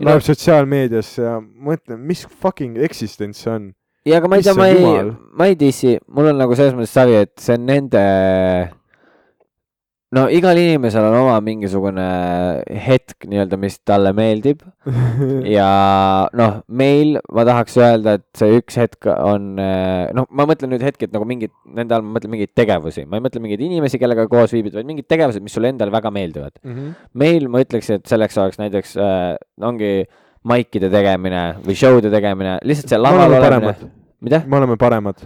No- 0.00 0.08
läheb 0.08 0.22
sotsiaalmeediasse 0.24 1.22
ja 1.26 1.34
mõtlen, 1.44 1.98
mis 2.08 2.22
fucking 2.40 2.78
eksistents 2.80 3.42
see 3.44 3.50
on. 3.52 3.64
ja 4.08 4.16
aga 4.16 4.28
ma 4.32 4.38
ei 4.40 4.42
tea, 4.46 4.54
ma 4.56 4.68
ei 4.72 5.10
ma 5.36 5.48
ei 5.50 5.56
dissi, 5.60 5.98
mul 6.08 6.30
on 6.32 6.38
nagu 6.40 6.56
selles 6.56 6.72
mõttes 6.72 6.94
savi, 6.96 7.18
et 7.20 7.34
see 7.36 7.58
on 7.58 7.66
nende. 7.68 8.00
No 10.16 10.24
igal 10.32 10.58
inimesel 10.58 11.06
on 11.06 11.16
oma 11.20 11.36
mingisugune 11.44 12.06
hetk 12.86 13.26
nii-öelda, 13.30 13.58
mis 13.60 13.78
talle 13.86 14.12
meeldib 14.16 14.64
ja 15.56 15.68
noh, 16.36 16.56
meil 16.66 17.18
ma 17.32 17.44
tahaks 17.48 17.76
öelda, 17.80 18.16
et 18.18 18.26
see 18.38 18.58
üks 18.58 18.78
hetk 18.80 19.10
on, 19.14 19.52
noh, 19.56 20.26
ma 20.30 20.48
mõtlen 20.50 20.74
nüüd 20.74 20.84
hetki, 20.86 21.06
et 21.08 21.14
nagu 21.14 21.28
mingid, 21.28 21.54
nende 21.76 21.96
all 21.96 22.06
ma 22.06 22.16
mõtlen 22.18 22.34
mingeid 22.34 22.54
tegevusi, 22.58 23.06
ma 23.06 23.20
ei 23.20 23.26
mõtle 23.26 23.44
mingeid 23.44 23.62
inimesi, 23.68 24.00
kellega 24.02 24.26
koos 24.30 24.54
viibid, 24.56 24.74
vaid 24.78 24.88
mingid 24.88 25.08
tegevused, 25.10 25.44
mis 25.44 25.54
sulle 25.54 25.70
endale 25.72 25.94
väga 25.94 26.12
meeldivad. 26.14 26.58
meil 27.14 27.48
ma 27.52 27.62
ütleks, 27.62 27.92
et 27.94 28.10
selleks 28.10 28.38
oleks 28.42 28.60
näiteks 28.60 28.96
äh, 28.98 29.38
ongi 29.62 29.94
maikide 30.46 30.90
tegemine 30.90 31.46
või 31.64 31.76
show'de 31.76 32.10
tegemine, 32.12 32.58
lihtsalt 32.64 32.92
see 32.92 32.98
me 32.98 33.04
laval 33.06 33.38
olemine 33.38 33.90
mida? 34.20 34.42
me 34.46 34.56
oleme 34.56 34.76
paremad, 34.80 35.22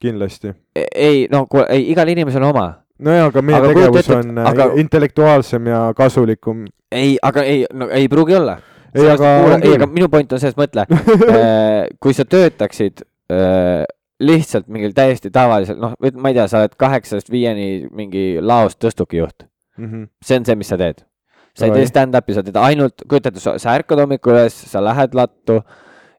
kindlasti. 0.00 0.52
ei, 0.76 1.26
no 1.32 1.46
kuule, 1.46 1.66
ei, 1.72 1.88
igal 1.92 2.08
inimesel 2.08 2.42
on 2.42 2.52
oma. 2.52 2.68
nojah, 2.98 3.28
aga 3.30 3.42
meie 3.42 3.58
Aga 3.60 3.68
tegevus 3.74 4.08
et- 4.08 4.16
on 4.16 4.38
aga... 4.38 4.50
aga- 4.50 4.80
intellektuaalsem 4.82 5.66
ja 5.70 5.82
kasulikum. 5.96 6.64
ei, 6.92 7.16
aga 7.22 7.42
ei, 7.46 7.64
no 7.72 7.88
ei 7.90 8.08
pruugi 8.08 8.34
olla. 8.38 8.58
ei, 8.94 9.08
aga 9.10 9.32
ei, 9.62 9.74
aga 9.76 9.86
minu 9.86 10.08
point 10.08 10.32
on 10.32 10.40
selles, 10.40 10.56
mõtle, 10.58 10.86
kui 12.02 12.14
sa 12.16 12.24
töötaksid 12.24 13.02
äh, 13.32 13.84
lihtsalt 14.20 14.66
mingil 14.72 14.92
täiesti 14.96 15.30
tavalisel, 15.30 15.76
noh, 15.78 15.92
ma 16.18 16.32
ei 16.32 16.34
tea, 16.38 16.48
sa 16.50 16.64
oled 16.64 16.74
kaheksast 16.80 17.28
viieni 17.30 17.86
mingi 17.94 18.38
laos 18.42 18.74
tõstukijuht, 18.80 19.46
Mhm. 19.78 20.08
see 20.24 20.36
on 20.40 20.44
see, 20.48 20.56
mis 20.58 20.66
sa 20.72 20.76
teed. 20.80 21.04
sa 21.58 21.66
ei 21.66 21.70
tee 21.74 21.86
stand-up'i, 21.86 22.34
sa 22.34 22.42
teed 22.42 22.56
ainult, 22.58 23.02
kujuta 23.10 23.30
ette, 23.32 23.40
sa 23.42 23.74
ärkad 23.78 23.98
hommikul 23.98 24.32
üles, 24.34 24.54
sa 24.70 24.78
lähed 24.82 25.14
lattu, 25.14 25.60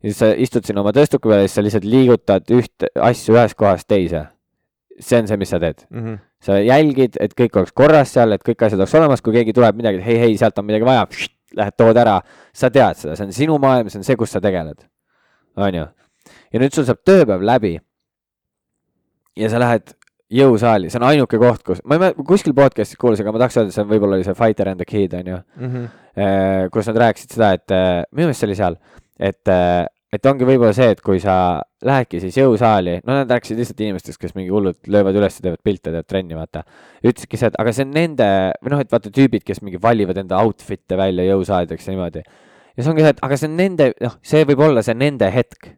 siis 0.03 0.17
sa 0.19 0.29
istud 0.35 0.63
sinna 0.67 0.81
oma 0.81 0.91
tõstuki 0.95 1.27
peale 1.27 1.43
ja 1.43 1.47
siis 1.47 1.55
sa 1.59 1.63
lihtsalt 1.63 1.85
liigutad 1.87 2.51
üht 2.55 2.87
asju 2.95 3.35
ühest 3.35 3.55
kohast 3.59 3.87
teise. 3.87 4.25
See 4.99 5.19
on 5.21 5.27
see, 5.29 5.37
mis 5.39 5.51
sa 5.51 5.59
teed. 5.61 5.85
Mhm. 5.89 6.19
sa 6.43 6.55
jälgid, 6.63 7.17
et 7.19 7.33
kõik 7.35 7.57
oleks 7.59 7.73
korras 7.75 8.13
seal, 8.15 8.31
et 8.31 8.43
kõik 8.43 8.63
asjad 8.63 8.79
oleks 8.79 8.95
olemas, 8.95 9.21
kui 9.21 9.33
keegi 9.35 9.53
tuleb 9.53 9.75
midagi, 9.75 9.99
hei, 10.05 10.17
hei, 10.21 10.37
sealt 10.39 10.57
on 10.59 10.65
midagi 10.69 10.87
vaja, 10.87 11.05
lähed 11.59 11.75
tood 11.77 11.97
ära, 11.99 12.21
sa 12.55 12.69
tead 12.71 12.95
seda, 12.95 13.17
see 13.19 13.25
on 13.27 13.33
sinu 13.35 13.57
maailm, 13.59 13.89
see 13.91 13.99
on 13.99 14.07
see, 14.07 14.15
kus 14.19 14.31
sa 14.31 14.39
tegeled. 14.43 14.85
onju. 15.59 15.85
ja 16.53 16.59
nüüd 16.61 16.73
sul 16.73 16.85
saab 16.87 17.01
tööpäev 17.03 17.43
läbi. 17.43 17.73
ja 19.35 19.49
sa 19.49 19.59
lähed 19.59 19.93
jõusaali, 20.29 20.89
see 20.89 20.99
on 21.01 21.07
ainuke 21.09 21.39
koht, 21.41 21.63
kus, 21.65 21.81
ma 21.83 21.97
ei 21.97 22.03
mäleta, 22.05 22.23
kuskil 22.23 22.53
podcast'is 22.53 22.99
kuulsin, 23.01 23.25
aga 23.25 23.33
ma 23.33 23.43
tahaks 23.43 23.57
öelda, 23.59 23.73
see 23.73 23.83
on 23.83 23.89
võib-olla 23.89 24.19
oli 24.19 24.27
see 24.27 24.37
Fighter 24.37 24.69
and 24.69 24.79
the 24.79 24.85
Kid 24.85 25.15
onju. 25.19 25.43
Mhm. 25.57 25.87
kus 26.71 26.87
nad 26.87 26.97
rääkisid 27.03 27.35
seda, 27.35 27.53
et 27.57 27.71
minu 28.13 28.29
meelest 28.29 28.43
see 28.43 28.47
oli 28.47 28.59
seal, 28.59 28.75
et, 29.19 29.55
et 30.13 30.25
ongi 30.25 30.47
võib-olla 30.47 30.73
see, 30.73 30.89
et 30.95 31.01
kui 31.05 31.19
sa 31.21 31.33
lähedki 31.85 32.21
siis 32.23 32.37
jõusaali, 32.39 32.97
no 33.05 33.17
nad 33.19 33.29
rääkisid 33.29 33.59
lihtsalt 33.61 33.83
inimestest, 33.85 34.19
kes 34.21 34.33
mingi 34.37 34.51
hullult 34.53 34.89
löövad 34.89 35.17
üles 35.19 35.37
ja 35.37 35.45
teevad 35.45 35.61
pilte, 35.65 35.91
teevad 35.91 36.07
trenni, 36.09 36.37
vaata. 36.37 36.63
ütlesidki 37.03 37.39
see, 37.39 37.51
et 37.53 37.59
aga 37.61 37.73
see 37.75 37.85
on 37.85 37.93
nende 37.95 38.29
või 38.63 38.73
noh, 38.73 38.83
et 38.83 38.93
vaata 38.93 39.13
tüübid, 39.13 39.45
kes 39.45 39.61
mingi 39.65 39.81
valivad 39.81 40.17
enda 40.21 40.41
outfit'e 40.41 40.97
välja 40.99 41.27
jõusaalideks 41.29 41.87
ja 41.87 41.95
niimoodi. 41.95 42.25
ja 42.25 42.83
see 42.83 42.93
ongi 42.93 43.05
see, 43.05 43.13
et 43.13 43.23
aga 43.27 43.39
see 43.39 43.51
on 43.51 43.55
nende, 43.59 43.91
noh, 44.01 44.17
see 44.33 44.49
võib 44.49 44.65
olla 44.65 44.85
see 44.85 44.97
nende 44.97 45.29
hetk. 45.35 45.73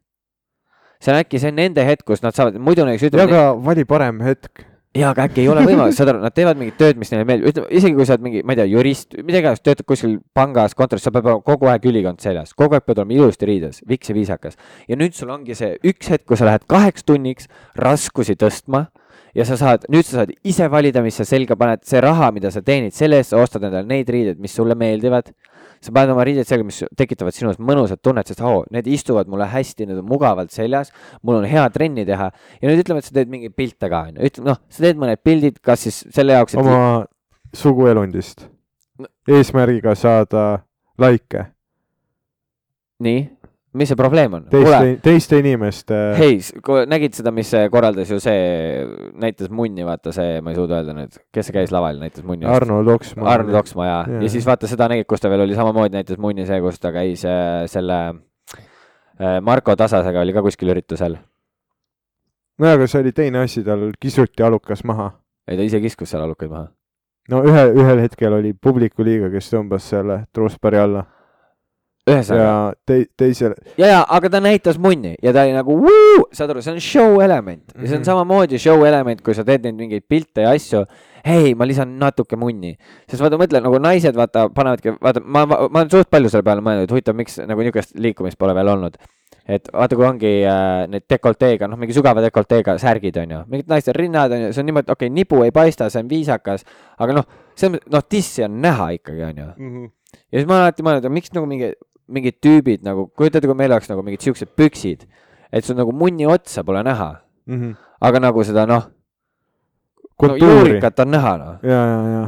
see 1.01 1.13
on 1.13 1.19
äkki 1.19 1.43
see 1.43 1.51
nende 1.55 1.85
hetk, 1.85 2.07
kus 2.07 2.23
nad 2.23 2.37
saavad, 2.37 2.59
muidu 2.61 2.87
näiteks 2.87 3.09
ja 3.09 3.11
ütleme, 3.11 3.27
aga 3.27 3.47
vali 3.67 3.87
parem 3.89 4.23
hetk. 4.23 4.63
jaa, 4.97 5.12
aga 5.13 5.25
äkki 5.30 5.43
ei 5.43 5.49
ole 5.51 5.63
võimalik, 5.65 5.95
saad 5.95 6.12
aru, 6.12 6.21
nad 6.23 6.36
teevad 6.36 6.60
mingit 6.60 6.77
tööd, 6.80 6.99
mis 6.99 7.12
neile 7.13 7.25
meeldib, 7.27 7.51
ütleme 7.54 7.69
isegi 7.80 7.95
kui 7.95 8.08
sa 8.08 8.17
oled 8.17 8.25
mingi, 8.25 8.41
ma 8.47 8.56
ei 8.56 8.60
tea, 8.60 8.67
jurist, 8.73 9.15
mida 9.23 9.39
iganes, 9.39 9.63
töötad 9.63 9.88
kuskil 9.88 10.17
pangas, 10.36 10.75
kontoris, 10.77 11.06
sa 11.06 11.13
pead 11.15 11.30
olema 11.30 11.45
kogu 11.47 11.69
aeg 11.71 11.88
ülikond 11.88 12.23
seljas, 12.23 12.51
kogu 12.58 12.75
aeg 12.75 12.88
pead 12.88 12.99
olema 12.99 13.15
ilusti 13.15 13.47
riides, 13.47 13.84
viks 13.88 14.12
ja 14.12 14.17
viisakas. 14.17 14.60
ja 14.91 14.97
nüüd 14.99 15.15
sul 15.15 15.32
ongi 15.32 15.56
see 15.56 15.77
üks 15.88 16.12
hetk, 16.12 16.25
kus 16.27 16.43
sa 16.43 16.49
lähed 16.49 16.67
kaheks 16.71 17.08
tunniks 17.08 17.47
raskusi 17.80 18.36
tõstma 18.36 18.89
ja 19.38 19.47
sa 19.47 19.58
saad, 19.60 19.88
nüüd 19.91 20.08
sa 20.08 20.21
saad 20.21 20.34
ise 20.43 20.67
valida, 20.71 21.04
mis 21.06 21.15
sa 21.19 21.25
selga 21.27 21.56
paned, 21.60 21.86
see 21.88 22.01
raha, 22.04 22.32
mida 22.36 22.51
sa 22.51 22.63
teenid, 22.65 22.95
selle 22.95 23.21
eest 23.21 23.32
sa 23.32 23.39
ostad 23.41 23.63
endale 23.63 23.88
neid 23.88 24.12
riideid, 24.12 24.41
mis 24.43 24.56
sulle 24.56 24.75
meeldivad. 24.75 25.32
Sa 25.81 25.93
paned 25.95 26.13
oma 26.13 26.25
riided 26.27 26.47
selga, 26.47 26.65
mis 26.67 26.81
tekitavad 26.97 27.35
sinus 27.35 27.59
mõnusat 27.61 28.01
tunnet, 28.05 28.29
sest 28.29 28.43
oo, 28.45 28.61
need 28.73 28.87
istuvad 28.91 29.29
mulle 29.31 29.47
hästi, 29.49 29.87
need 29.89 30.01
on 30.03 30.07
mugavalt 30.09 30.53
seljas, 30.53 30.93
mul 31.25 31.39
on 31.39 31.47
hea 31.49 31.63
trenni 31.73 32.05
teha. 32.07 32.29
Ja 32.61 32.69
nüüd 32.69 32.83
ütleme, 32.83 33.01
et 33.01 33.09
sa 33.09 33.15
teed 33.15 33.31
mingeid 33.33 33.55
pilte 33.57 33.89
ka, 33.89 34.03
onju, 34.11 34.21
ütleme 34.29 34.51
noh, 34.53 34.61
sa 34.69 34.85
teed 34.85 35.01
mõned 35.01 35.23
pildid, 35.25 35.57
kas 35.65 35.87
siis 35.87 36.03
selle 36.13 36.37
jaoks, 36.37 36.55
et 36.55 36.61
oma 36.61 37.07
suguelundist. 37.57 38.45
No-. 39.01 39.09
eesmärgiga 39.33 39.95
saada 39.97 40.45
likee. 41.01 41.47
Nii, 43.01 43.25
mis 43.73 43.91
see 43.91 43.97
probleem 43.99 44.34
on? 44.36 44.45
teiste, 44.51 44.95
teiste 45.03 45.39
inimeste. 45.39 45.97
hei, 46.17 46.39
nägid 46.91 47.15
seda, 47.15 47.31
mis 47.36 47.51
korraldas 47.71 48.12
ju 48.12 48.19
see, 48.23 48.84
näitas 49.21 49.51
munni, 49.53 49.86
vaata 49.88 50.13
see, 50.15 50.41
ma 50.43 50.51
ei 50.51 50.60
suuda 50.60 50.81
öelda 50.81 50.95
nüüd, 50.97 51.15
kes 51.34 51.47
see 51.49 51.55
käis 51.55 51.71
laval, 51.73 52.01
näitas 52.01 52.25
munni. 52.27 52.47
Arnold 52.51 52.91
Oksmaa. 52.95 53.29
Arnold 53.36 53.60
Oksmaa 53.62 53.88
ja, 53.88 53.93
Jaa. 54.10 54.23
ja 54.25 54.34
siis 54.34 54.47
vaata 54.47 54.69
seda 54.71 54.89
nägid, 54.91 55.07
kus 55.10 55.23
ta 55.23 55.31
veel 55.31 55.45
oli 55.45 55.55
samamoodi 55.57 55.95
näitas 55.95 56.19
munni 56.21 56.47
see, 56.49 56.60
kus 56.63 56.81
ta 56.84 56.91
käis 56.95 57.23
äh, 57.27 57.63
selle 57.71 58.01
äh, 58.10 59.39
Marko 59.45 59.77
Tasasega 59.79 60.25
oli 60.25 60.36
ka 60.36 60.43
kuskil 60.43 60.73
üritusel. 60.75 61.17
no 62.60 62.75
aga 62.75 62.89
see 62.91 63.05
oli 63.05 63.15
teine 63.15 63.45
asi, 63.45 63.63
tal 63.63 63.89
kisuti 63.99 64.43
alukas 64.43 64.84
maha. 64.84 65.13
ei, 65.47 65.55
ta 65.55 65.63
ise 65.63 65.79
kiskus 65.84 66.12
seal 66.12 66.27
alukaid 66.27 66.51
maha. 66.51 66.67
no 67.31 67.41
ühe, 67.47 67.65
ühel 67.71 68.03
hetkel 68.03 68.36
oli 68.36 68.51
publiku 68.53 69.07
liiga, 69.07 69.31
kes 69.31 69.53
tõmbas 69.55 69.88
selle 69.95 70.25
truuspari 70.36 70.84
alla 70.84 71.07
ühesõnaga, 72.09 72.45
ja 72.45 72.73
te, 72.87 72.95
teisel, 73.17 73.53
ja, 73.77 73.87
ja, 73.91 73.99
aga 74.09 74.29
ta 74.33 74.39
näitas 74.41 74.79
munni 74.81 75.13
ja 75.21 75.33
ta 75.35 75.43
oli 75.45 75.53
nagu, 75.53 75.75
saad 76.33 76.49
aru, 76.49 76.63
see 76.65 76.73
on 76.73 76.81
show 76.81 77.21
element 77.21 77.63
ja 77.75 77.85
see 77.85 77.95
on 77.99 78.01
Mhm. 78.01 78.07
samamoodi 78.09 78.59
show 78.59 78.81
element, 78.87 79.21
kui 79.21 79.35
sa 79.37 79.43
teed 79.45 79.63
neid 79.67 79.77
mingeid 79.77 80.07
pilte 80.09 80.41
ja 80.41 80.49
asju, 80.57 80.81
hei, 81.25 81.53
ma 81.53 81.67
lisan 81.69 81.93
natuke 82.01 82.35
munni. 82.41 82.73
sest 83.07 83.21
vaata, 83.21 83.37
mõtle 83.37 83.61
nagu 83.61 83.77
naised 83.79 84.15
vaata 84.17 84.47
panevadki, 84.49 84.95
vaata, 85.01 85.21
ma, 85.23 85.45
ma, 85.45 85.67
ma 85.69 85.79
olen 85.83 85.89
suht 85.93 86.09
palju 86.09 86.29
selle 86.33 86.43
peale 86.43 86.61
mõelnud, 86.65 86.89
et 86.89 86.91
huvitav, 86.95 87.15
miks 87.15 87.37
nagu 87.45 87.61
niisugust 87.61 87.93
liikumist 87.95 88.37
pole 88.41 88.55
veel 88.57 88.67
olnud. 88.73 88.97
et 89.47 89.67
vaata, 89.73 89.95
kui 89.97 90.05
ongi 90.05 90.31
äh, 90.47 90.87
need 90.87 91.05
dekolteega, 91.09 91.67
noh, 91.67 91.77
mingi 91.77 91.93
sugeva 91.93 92.21
dekolteega 92.21 92.77
särgid 92.79 93.17
on 93.17 93.31
ju, 93.31 93.39
mingid 93.49 93.67
naistel 93.69 93.93
rinnad 93.97 94.31
on 94.31 94.41
ju, 94.47 94.51
see 94.53 94.61
on 94.61 94.65
niimoodi, 94.69 94.91
okei 94.91 95.07
okay,, 95.07 95.13
nibu 95.13 95.43
ei 95.43 95.51
paista, 95.51 95.89
see 95.89 95.99
on 96.01 96.09
viisakas, 96.09 96.63
aga 97.01 97.15
noh, 97.17 97.25
see 97.57 97.67
on, 97.69 97.79
noh, 97.91 98.03
tissi 98.09 98.43
on 98.45 98.59
näha 98.61 98.91
ikkagi 98.99 99.23
on 99.29 99.41
ju. 99.41 99.47
ja 100.31 100.39
siis 100.39 100.47
ma 100.47 100.55
olen 100.59 100.67
alati 100.69 100.85
mõelnud, 100.85 101.05
et 101.09 101.15
miks 101.17 101.33
nagu 101.33 101.49
mingi, 101.49 101.71
mingid 102.07 102.39
tüübid 102.43 102.83
nagu, 102.85 103.07
kujuta 103.15 103.39
ette, 103.39 103.47
kui 103.49 103.57
meil 103.57 103.71
oleks 103.71 103.89
nagu 103.91 104.03
mingid 104.05 104.23
siuksed 104.25 104.53
püksid, 104.57 105.05
et 105.51 105.65
sul 105.65 105.77
nagu 105.79 105.93
munni 105.95 106.27
otsa 106.27 106.63
pole 106.63 106.83
näha, 106.83 107.11
aga 108.01 108.19
nagu 108.23 108.43
seda 108.47 108.65
noh, 108.69 108.89
no 110.21 110.35
juurikat 110.37 110.99
on 110.99 111.11
näha 111.11 111.33
noh, 111.37 111.57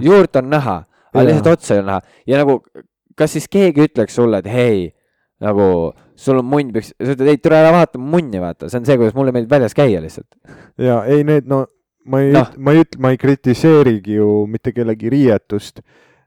juurt 0.01 0.35
on 0.41 0.49
näha, 0.49 0.79
aga 1.13 1.25
lihtsalt 1.27 1.51
otsa 1.57 1.75
ei 1.75 1.79
ole 1.83 1.87
näha. 1.91 2.01
Ja 2.27 2.41
nagu, 2.41 2.59
kas 3.15 3.35
siis 3.37 3.47
keegi 3.47 3.87
ütleks 3.87 4.15
sulle, 4.15 4.39
et 4.41 4.49
hei, 4.49 4.89
nagu 5.43 5.93
sul 6.15 6.39
on 6.39 6.47
munn 6.47 6.73
püks, 6.73 6.93
sa 6.97 7.13
ütled, 7.13 7.29
ei 7.29 7.37
tule 7.41 7.59
ära 7.59 7.71
vaata 7.75 7.99
mu 7.99 8.15
munni, 8.15 8.41
vaata, 8.41 8.69
see 8.69 8.79
on 8.79 8.85
see, 8.87 8.97
kuidas 8.97 9.15
mulle 9.17 9.33
meeldib 9.35 9.51
väljas 9.53 9.75
käia 9.77 10.01
lihtsalt. 10.01 10.29
ja 10.77 11.03
ei, 11.09 11.23
need 11.27 11.49
no 11.49 11.65
ma 12.05 12.21
ei 12.21 12.31
no., 12.31 12.45
ma 12.57 12.73
ei 12.73 12.83
ütle, 12.83 13.01
ma 13.01 13.11
ei 13.13 13.19
kritiseerigi 13.19 14.17
ju 14.19 14.29
mitte 14.49 14.73
kellegi 14.75 15.11
riietust. 15.13 15.83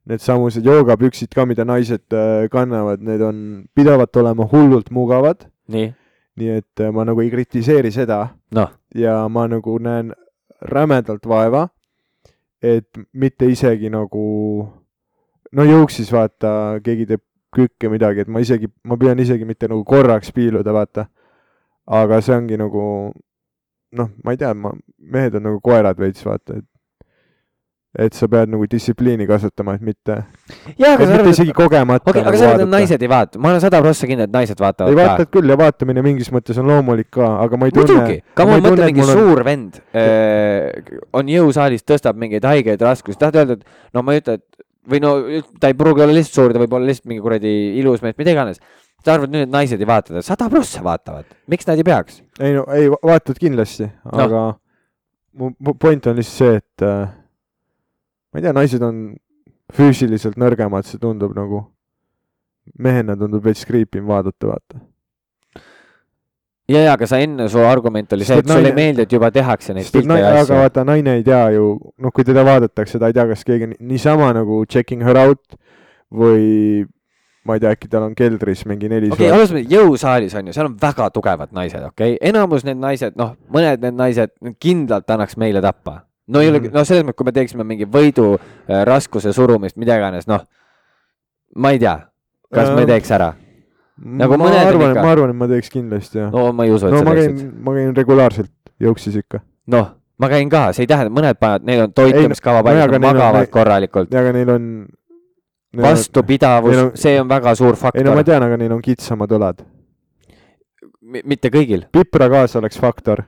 Needsamused 0.06 0.66
joogapüksid 0.66 1.32
ka, 1.34 1.46
mida 1.50 1.64
naised 1.66 2.14
äh, 2.14 2.46
kannavad, 2.52 3.02
need 3.02 3.22
on 3.26 3.38
pidevalt 3.74 4.16
olema 4.16 4.46
hullult 4.52 4.92
mugavad, 4.94 5.48
nii, 5.72 5.88
nii 6.38 6.52
et 6.60 6.82
äh, 6.82 6.92
ma 6.94 7.02
nagu 7.08 7.24
ei 7.24 7.30
kritiseeri 7.32 7.90
seda. 7.94 8.20
Noh, 8.54 8.70
ja 8.94 9.24
ma 9.32 9.48
nagu 9.50 9.74
näen 9.82 10.12
rämedalt 10.62 11.26
vaeva, 11.26 11.66
et 12.62 13.02
mitte 13.12 13.50
isegi 13.50 13.90
nagu 13.90 14.26
no 15.52 15.66
juuksis 15.66 16.12
vaata, 16.14 16.78
keegi 16.84 17.10
teeb 17.10 17.24
kükke 17.56 17.90
midagi, 17.90 18.22
et 18.22 18.30
ma 18.30 18.42
isegi, 18.44 18.68
ma 18.84 18.98
püüan 19.00 19.20
isegi 19.22 19.46
mitte 19.48 19.68
nagu 19.70 19.84
korraks 19.88 20.32
piiluda, 20.34 20.74
vaata. 20.76 21.08
aga 21.86 22.18
see 22.20 22.34
ongi 22.34 22.56
nagu 22.58 22.82
noh, 23.96 24.08
ma 24.24 24.34
ei 24.34 24.40
tea, 24.40 24.52
ma, 24.54 24.72
mehed 24.98 25.36
on 25.38 25.46
nagu 25.48 25.60
koerad 25.64 25.98
veits, 26.00 26.24
vaata, 26.26 26.58
et 26.58 26.66
et 27.98 28.12
sa 28.16 28.28
pead 28.28 28.50
nagu 28.52 28.66
distsipliini 28.68 29.24
kasutama, 29.28 29.74
et 29.78 29.84
mitte, 29.86 30.16
et 30.74 30.82
aga 30.84 31.06
sa 31.06 31.14
arvad, 31.16 31.30
isegi 31.32 31.54
kogemata 31.56 32.10
okei, 32.10 32.20
aga 32.20 32.28
nagu 32.30 32.40
sa 32.40 32.50
arvad, 32.50 32.64
et 32.66 32.72
naised 32.74 33.04
ei 33.06 33.10
vaata, 33.10 33.40
ma 33.40 33.52
olen 33.52 33.62
sada 33.64 33.80
prossa 33.84 34.08
kindel, 34.10 34.28
et 34.28 34.34
naised 34.34 34.58
ei 34.58 34.64
vaatavad 34.66 34.98
vaatad 35.00 35.30
küll 35.32 35.52
ja 35.52 35.56
vaatamine 35.60 36.04
mingis 36.04 36.28
mõttes 36.34 36.60
on 36.60 36.68
loomulik 36.70 37.08
ka, 37.16 37.30
aga 37.46 37.60
ma 37.60 37.70
ei 37.70 37.74
tunne 37.76 37.96
muidugi, 37.96 38.18
ka 38.36 38.46
ma 38.48 38.58
ei 38.58 38.64
tunne, 38.66 38.84
et 38.84 38.92
mingi 38.92 39.04
on- 39.06 39.12
suur 39.20 39.42
vend 39.48 39.80
äh, 39.96 41.00
on 41.16 41.32
jõusaalis, 41.32 41.86
tõstab 41.88 42.20
mingeid 42.20 42.44
haigeid 42.44 42.84
raskusi, 42.84 43.18
tahad 43.22 43.40
öelda, 43.42 43.58
et 43.60 43.96
no 43.96 44.04
ma 44.06 44.16
ei 44.16 44.22
ütle, 44.24 44.38
et 44.40 44.64
või 44.86 45.02
no 45.02 45.12
ta 45.60 45.70
ei 45.72 45.78
pruugi 45.78 46.04
olla 46.04 46.14
lihtsalt 46.14 46.36
suur, 46.40 46.52
ta 46.54 46.62
võib 46.62 46.76
olla 46.78 46.90
lihtsalt 46.90 47.08
mingi 47.10 47.24
kuradi 47.24 47.54
ilus 47.80 48.04
mees, 48.04 48.14
mida 48.20 48.36
iganes. 48.36 48.60
sa 49.06 49.14
arvad 49.14 49.30
nüüd, 49.30 49.46
et 49.46 49.52
naised 49.52 49.80
ei 49.80 49.86
vaata, 49.88 50.22
sada 50.26 50.48
prossa 50.50 50.80
vaatavad, 50.82 51.28
miks 51.48 51.66
nad 51.68 51.78
ei 51.78 51.86
peaks? 51.86 52.20
ei 52.42 52.56
no 52.56 52.64
ei, 52.74 52.88
vaatad 52.90 53.38
kindlasti, 53.38 53.88
aga 54.12 54.48
mu 55.36 55.52
mu 55.58 55.74
point 55.78 56.06
on 56.10 56.16
lihtsalt 56.18 56.36
see, 56.38 56.60
et 56.60 56.86
äh, 56.86 57.08
ma 58.36 58.40
ei 58.40 58.44
tea, 58.44 58.52
naised 58.52 58.82
on 58.84 58.96
füüsiliselt 59.72 60.36
nõrgemad, 60.36 60.84
see 60.84 61.00
tundub 61.00 61.32
nagu, 61.32 61.62
mehena 62.82 63.16
tundub 63.16 63.44
veits 63.46 63.64
creepy 63.64 64.02
im 64.02 64.10
vaadata, 64.10 64.50
vaata. 64.50 64.80
ja, 66.68 66.82
ja, 66.82 66.92
aga 66.92 67.06
sa 67.08 67.16
enne, 67.24 67.46
su 67.48 67.62
argument 67.64 68.12
oli 68.12 68.26
see, 68.28 68.42
et 68.42 68.50
sulle 68.50 68.74
ei 68.74 68.76
meeldi, 68.76 69.06
et 69.06 69.14
juba 69.16 69.30
tehakse 69.32 69.72
neid 69.72 69.88
pilte 69.88 70.18
ja 70.20 70.34
aga 70.34 70.42
asju. 70.42 70.58
vaata, 70.58 70.84
naine 70.84 71.14
ei 71.16 71.24
tea 71.24 71.46
ju, 71.54 71.70
noh, 72.04 72.12
kui 72.12 72.26
teda 72.28 72.44
vaadatakse, 72.44 73.00
ta 73.00 73.08
ei 73.08 73.16
tea, 73.16 73.24
kas 73.30 73.46
keegi 73.48 73.70
niisama 73.78 74.28
nagu 74.36 74.58
checking 74.68 75.06
her 75.06 75.16
out 75.22 75.56
või 76.12 76.84
ma 77.46 77.56
ei 77.56 77.62
tea, 77.62 77.72
äkki 77.72 77.88
tal 77.88 78.04
on 78.10 78.18
keldris 78.18 78.66
mingi 78.68 78.90
neli 78.92 79.08
okei 79.14 79.30
okay,, 79.30 79.38
alustame, 79.38 79.62
jõusaalis 79.70 80.36
on 80.36 80.50
ju, 80.50 80.58
seal 80.58 80.68
on 80.68 80.76
väga 80.82 81.08
tugevad 81.14 81.56
naised, 81.56 81.88
okei 81.88 82.18
okay?, 82.18 82.20
enamus 82.34 82.68
need 82.68 82.82
naised, 82.84 83.16
noh, 83.16 83.32
mõned 83.54 83.80
need 83.86 83.96
naised 83.96 84.36
kindlalt 84.60 85.08
annaks 85.16 85.40
meile 85.40 85.64
tappa. 85.64 86.02
No 86.28 86.40
ei 86.40 86.48
ole 86.50 86.60
Mhm., 86.60 86.72
no 86.74 86.84
selles 86.84 87.04
mõttes, 87.04 87.16
kui 87.16 87.24
me 87.24 87.32
teeksime 87.32 87.64
mingi 87.64 87.86
võidu 87.86 88.34
äh, 88.38 88.84
raskuse 88.84 89.32
surumist, 89.32 89.76
mida 89.76 89.96
iganes, 89.98 90.26
noh, 90.26 90.42
ma 91.56 91.70
ei 91.70 91.78
tea, 91.78 91.96
kas 92.52 92.70
me 92.74 92.82
Äh, 92.82 92.86
teeks 92.86 93.10
ära. 93.14 93.32
nagu 93.98 94.36
ma 94.36 94.44
on 94.50 94.52
arvan, 94.58 94.94
ma 94.94 95.10
arvan, 95.12 95.30
et 95.30 95.36
ma 95.36 95.46
teeks 95.48 95.70
kindlasti 95.70 96.18
jah. 96.18 96.30
no 96.32 96.52
ma 96.52 96.64
ei 96.64 96.70
usu, 96.74 96.86
et 96.88 96.92
no 96.92 96.98
sa 96.98 97.14
teeksid 97.14 97.36
käin, 97.38 97.52
ma 97.64 97.72
käin 97.78 97.94
regulaarselt 97.96 98.50
jõuksis 98.80 99.16
ikka. 99.22 99.40
noh, 99.72 99.94
ma 100.18 100.28
käin 100.28 100.48
ka, 100.50 100.72
see 100.72 100.82
ei 100.84 100.90
tähenda, 100.90 101.10
mõned 101.14 101.38
panevad, 101.40 101.64
neil 101.64 101.82
on 101.86 101.92
toitumiskava 101.92 102.62
paigas, 102.62 102.90
on- 102.92 103.00
magavad 103.00 103.40
neil- 103.46 103.50
korralikult. 103.52 104.12
ja 104.12 104.20
aga 104.20 104.32
neil 104.32 104.50
on. 104.50 104.86
vastupidavus 105.76 106.76
on- 106.76 106.92
see 106.96 107.20
on 107.20 107.28
väga 107.28 107.54
suur 107.54 107.74
ei 107.94 108.02
no 108.02 108.10
ma 108.10 108.16
faktor, 108.16 108.24
tean, 108.24 108.42
aga 108.42 108.56
neil 108.56 108.72
on 108.72 108.82
kitsamad 108.82 109.28
õlad. 109.30 109.64
mitte 111.24 111.48
kõigil. 111.50 111.86
pipra 111.92 112.28
kaasa 112.28 112.58
oleks 112.58 112.78
faktor. 112.78 113.24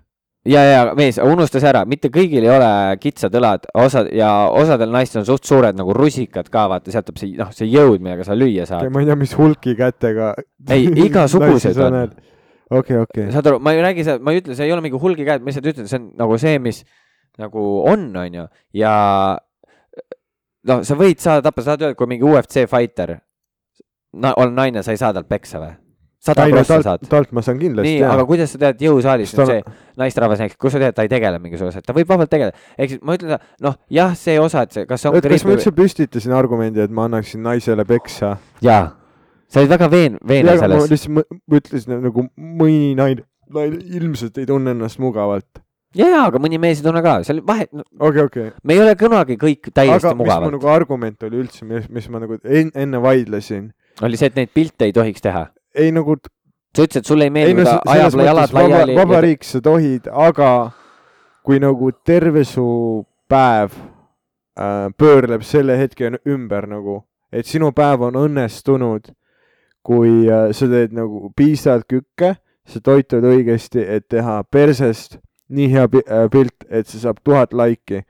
ja, 0.48 0.62
ja 0.64 0.80
mees, 0.98 1.18
unusta 1.22 1.60
see 1.60 1.70
ära, 1.70 1.84
mitte 1.88 2.10
kõigil 2.14 2.46
ei 2.46 2.52
ole 2.52 2.70
kitsad 3.02 3.34
õlad, 3.38 3.66
osad 3.78 4.10
ja 4.14 4.30
osadel 4.54 4.92
naistel 4.94 5.22
on 5.22 5.28
suht 5.28 5.48
suured 5.48 5.78
nagu 5.78 5.94
rusikad 5.96 6.48
ka, 6.52 6.66
vaata 6.72 6.94
sealt 6.94 7.08
tuleb 7.08 7.20
see, 7.22 7.34
noh, 7.38 7.50
see 7.54 7.68
jõud, 7.70 8.00
millega 8.00 8.26
sa 8.26 8.36
lüüa 8.38 8.66
saad. 8.68 8.88
ma 8.92 9.02
ei 9.04 9.10
tea, 9.10 9.18
mis 9.20 9.34
hulki 9.38 9.76
kätega. 9.78 10.32
Ei, 10.74 10.88
igasugused 11.06 11.82
on.. 11.84 11.98
okei, 12.70 13.02
okei. 13.02 13.28
saad 13.34 13.50
aru, 13.52 13.60
ma 13.64 13.74
ei 13.74 13.84
räägi 13.84 14.06
seda, 14.08 14.22
ma 14.24 14.34
ei 14.34 14.42
ütle, 14.42 14.56
see 14.58 14.68
ei 14.68 14.74
ole 14.76 14.84
mingi 14.84 15.00
hulgi 15.00 15.26
käed, 15.28 15.44
ma 15.44 15.52
lihtsalt 15.52 15.72
ütlen, 15.74 15.90
see 15.90 16.00
on 16.00 16.08
nagu 16.20 16.40
see, 16.40 16.56
mis 16.62 16.82
nagu 17.38 17.66
on, 17.86 18.08
on 18.18 18.40
ju, 18.40 18.46
ja 18.80 18.92
noh, 20.68 20.84
sa 20.86 20.98
võid 20.98 21.22
saada 21.22 21.44
tappa, 21.44 21.64
sa 21.64 21.74
tahad 21.74 21.88
öelda, 21.88 21.98
kui 21.98 22.10
mingi 22.10 22.26
UFC 22.26 22.64
fighter 22.70 23.18
na, 24.12 24.32
on 24.36 24.56
naine, 24.56 24.82
sa 24.82 24.94
ei 24.94 25.00
saa 25.00 25.14
talt 25.16 25.28
peksa 25.30 25.60
või? 25.62 25.76
Sada 26.18 26.46
prossa 26.50 26.80
saad,. 26.82 27.04
talt 27.08 27.32
ma 27.32 27.42
saan 27.46 27.58
kindlasti 27.60 27.92
nii, 27.94 28.04
aga 28.06 28.24
kuidas 28.26 28.52
sa 28.54 28.58
tead 28.62 28.80
jõusaalis 28.82 29.34
on 29.36 29.44
on- 29.44 29.50
see 29.52 29.62
naisterahvas 30.00 30.42
näiteks, 30.42 30.58
kus 30.60 30.74
sa 30.74 30.80
tead, 30.82 30.94
ta 30.96 31.04
ei 31.06 31.10
tegele 31.12 31.38
mingisuguse, 31.42 31.82
ta 31.86 31.94
võib 31.96 32.08
vabalt 32.10 32.30
tegeleda, 32.32 32.56
ehk 32.78 32.94
siis 32.94 33.02
ma 33.06 33.14
ütlen, 33.18 33.38
noh, 33.64 33.76
jah, 33.94 34.14
see 34.18 34.38
osa, 34.42 34.64
et 34.66 34.74
see, 34.74 34.86
kas 34.88 35.02
see 35.02 35.10
on 35.12 35.18
et 35.18 35.28
kas 35.30 35.46
ma 35.46 35.54
üldse 35.56 35.72
püstitasin 35.74 36.34
argumendi, 36.36 36.82
et 36.82 36.90
ma 36.94 37.06
annaksin 37.10 37.42
naisele 37.46 37.86
peksa? 37.88 38.36
jaa, 38.64 38.90
sa 39.48 39.62
olid 39.62 39.72
väga 39.76 39.90
veen-, 39.94 40.18
veenev 40.26 40.58
ma 40.58 40.66
selles. 40.66 40.90
lihtsalt 40.92 41.14
ma 41.14 41.62
ütlesin 41.62 41.96
nagu 42.08 42.26
mõni 42.36 42.92
naine, 42.98 43.24
naine 43.54 43.80
ilmselt 44.00 44.38
ei 44.42 44.46
tunne 44.50 44.74
ennast 44.74 44.98
mugavalt. 45.02 45.62
ja, 45.94 46.06
ja, 46.06 46.24
aga 46.26 46.42
mõni 46.42 46.58
mees 46.62 46.82
ei 46.82 46.88
tunne 46.88 47.02
ka, 47.04 47.20
seal 47.26 47.42
vahet 47.46 47.70
no,, 47.72 47.86
okei, 47.98 48.26
okei. 48.26 48.48
me 48.62 48.74
ei 48.74 48.82
ole 48.82 48.96
kunagi 48.98 49.38
kõik 49.40 49.70
täiesti 49.70 50.10
aga 50.10 50.16
mugavad. 50.18 50.50
nagu 50.58 50.70
argument 50.74 51.22
oli 51.30 51.44
üldse, 51.44 51.64
mis, 51.64 51.86
mis 51.88 52.10
ma 52.10 52.22
nagu 52.26 52.38
en, 52.42 52.74
enne 52.74 53.02
vaidlesin, 53.02 53.70
oli 54.02 54.18
see, 54.18 54.30
et 54.30 54.36
neid 54.38 54.50
pilte 54.54 54.86
ei 54.86 54.92
tohiks 54.94 55.22
teha. 55.24 55.48
Ei 55.78 55.92
nagu 55.94 56.16
sa 56.76 56.84
ütlesid, 56.84 57.02
et 57.02 57.10
sulle 57.10 57.28
ei 57.28 57.34
meeldi, 57.34 57.64
no 57.64 57.76
ajab 57.90 58.18
jalad 58.22 58.54
laiali. 58.54 58.96
vaba 58.98 59.20
riik 59.24 59.46
sa 59.46 59.60
tohid, 59.64 60.08
aga 60.12 60.70
kui 61.46 61.60
nagu 61.62 61.92
terve 62.06 62.44
su 62.44 62.66
päev 63.28 63.72
äh, 63.72 64.88
pöörleb 64.98 65.44
selle 65.46 65.78
hetke 65.78 66.12
ümber 66.28 66.68
nagu, 66.68 67.02
et 67.32 67.46
sinu 67.46 67.72
päev 67.72 68.08
on 68.08 68.18
õnnestunud, 68.24 69.12
kui 69.82 70.28
äh, 70.28 70.50
sa 70.52 70.68
teed 70.70 70.94
nagu 70.96 71.32
piisavalt 71.36 71.88
kükke, 71.88 72.34
sa 72.68 72.82
toitud 72.84 73.24
õigesti, 73.24 73.80
et 73.80 74.08
teha 74.12 74.42
persest 74.50 75.18
nii 75.48 75.70
hea 75.72 75.88
äh, 75.88 76.26
pilt, 76.32 76.68
et 76.68 76.86
see 76.86 77.00
saab 77.00 77.22
tuhat 77.24 77.56
laiki. 77.56 78.04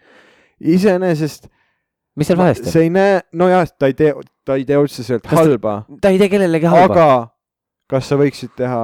iseenesest 0.59 1.47
mis 2.19 2.27
seal 2.27 2.39
vahest 2.41 2.67
on? 2.67 2.73
see 2.73 2.89
ei 2.89 2.93
näe, 2.93 3.21
nojah, 3.33 3.69
ta 3.79 3.91
ei 3.91 3.95
tee, 3.95 4.13
ta 4.45 4.59
ei 4.59 4.67
tee 4.67 4.79
otseselt 4.79 5.27
halba, 5.31 5.85
ta 6.03 6.11
ei 6.11 6.19
tee 6.19 6.29
kellelegi 6.33 6.67
halba. 6.67 6.91
aga 6.91 7.38
kas 7.88 8.09
sa 8.11 8.18
võiksid 8.20 8.55
teha 8.59 8.83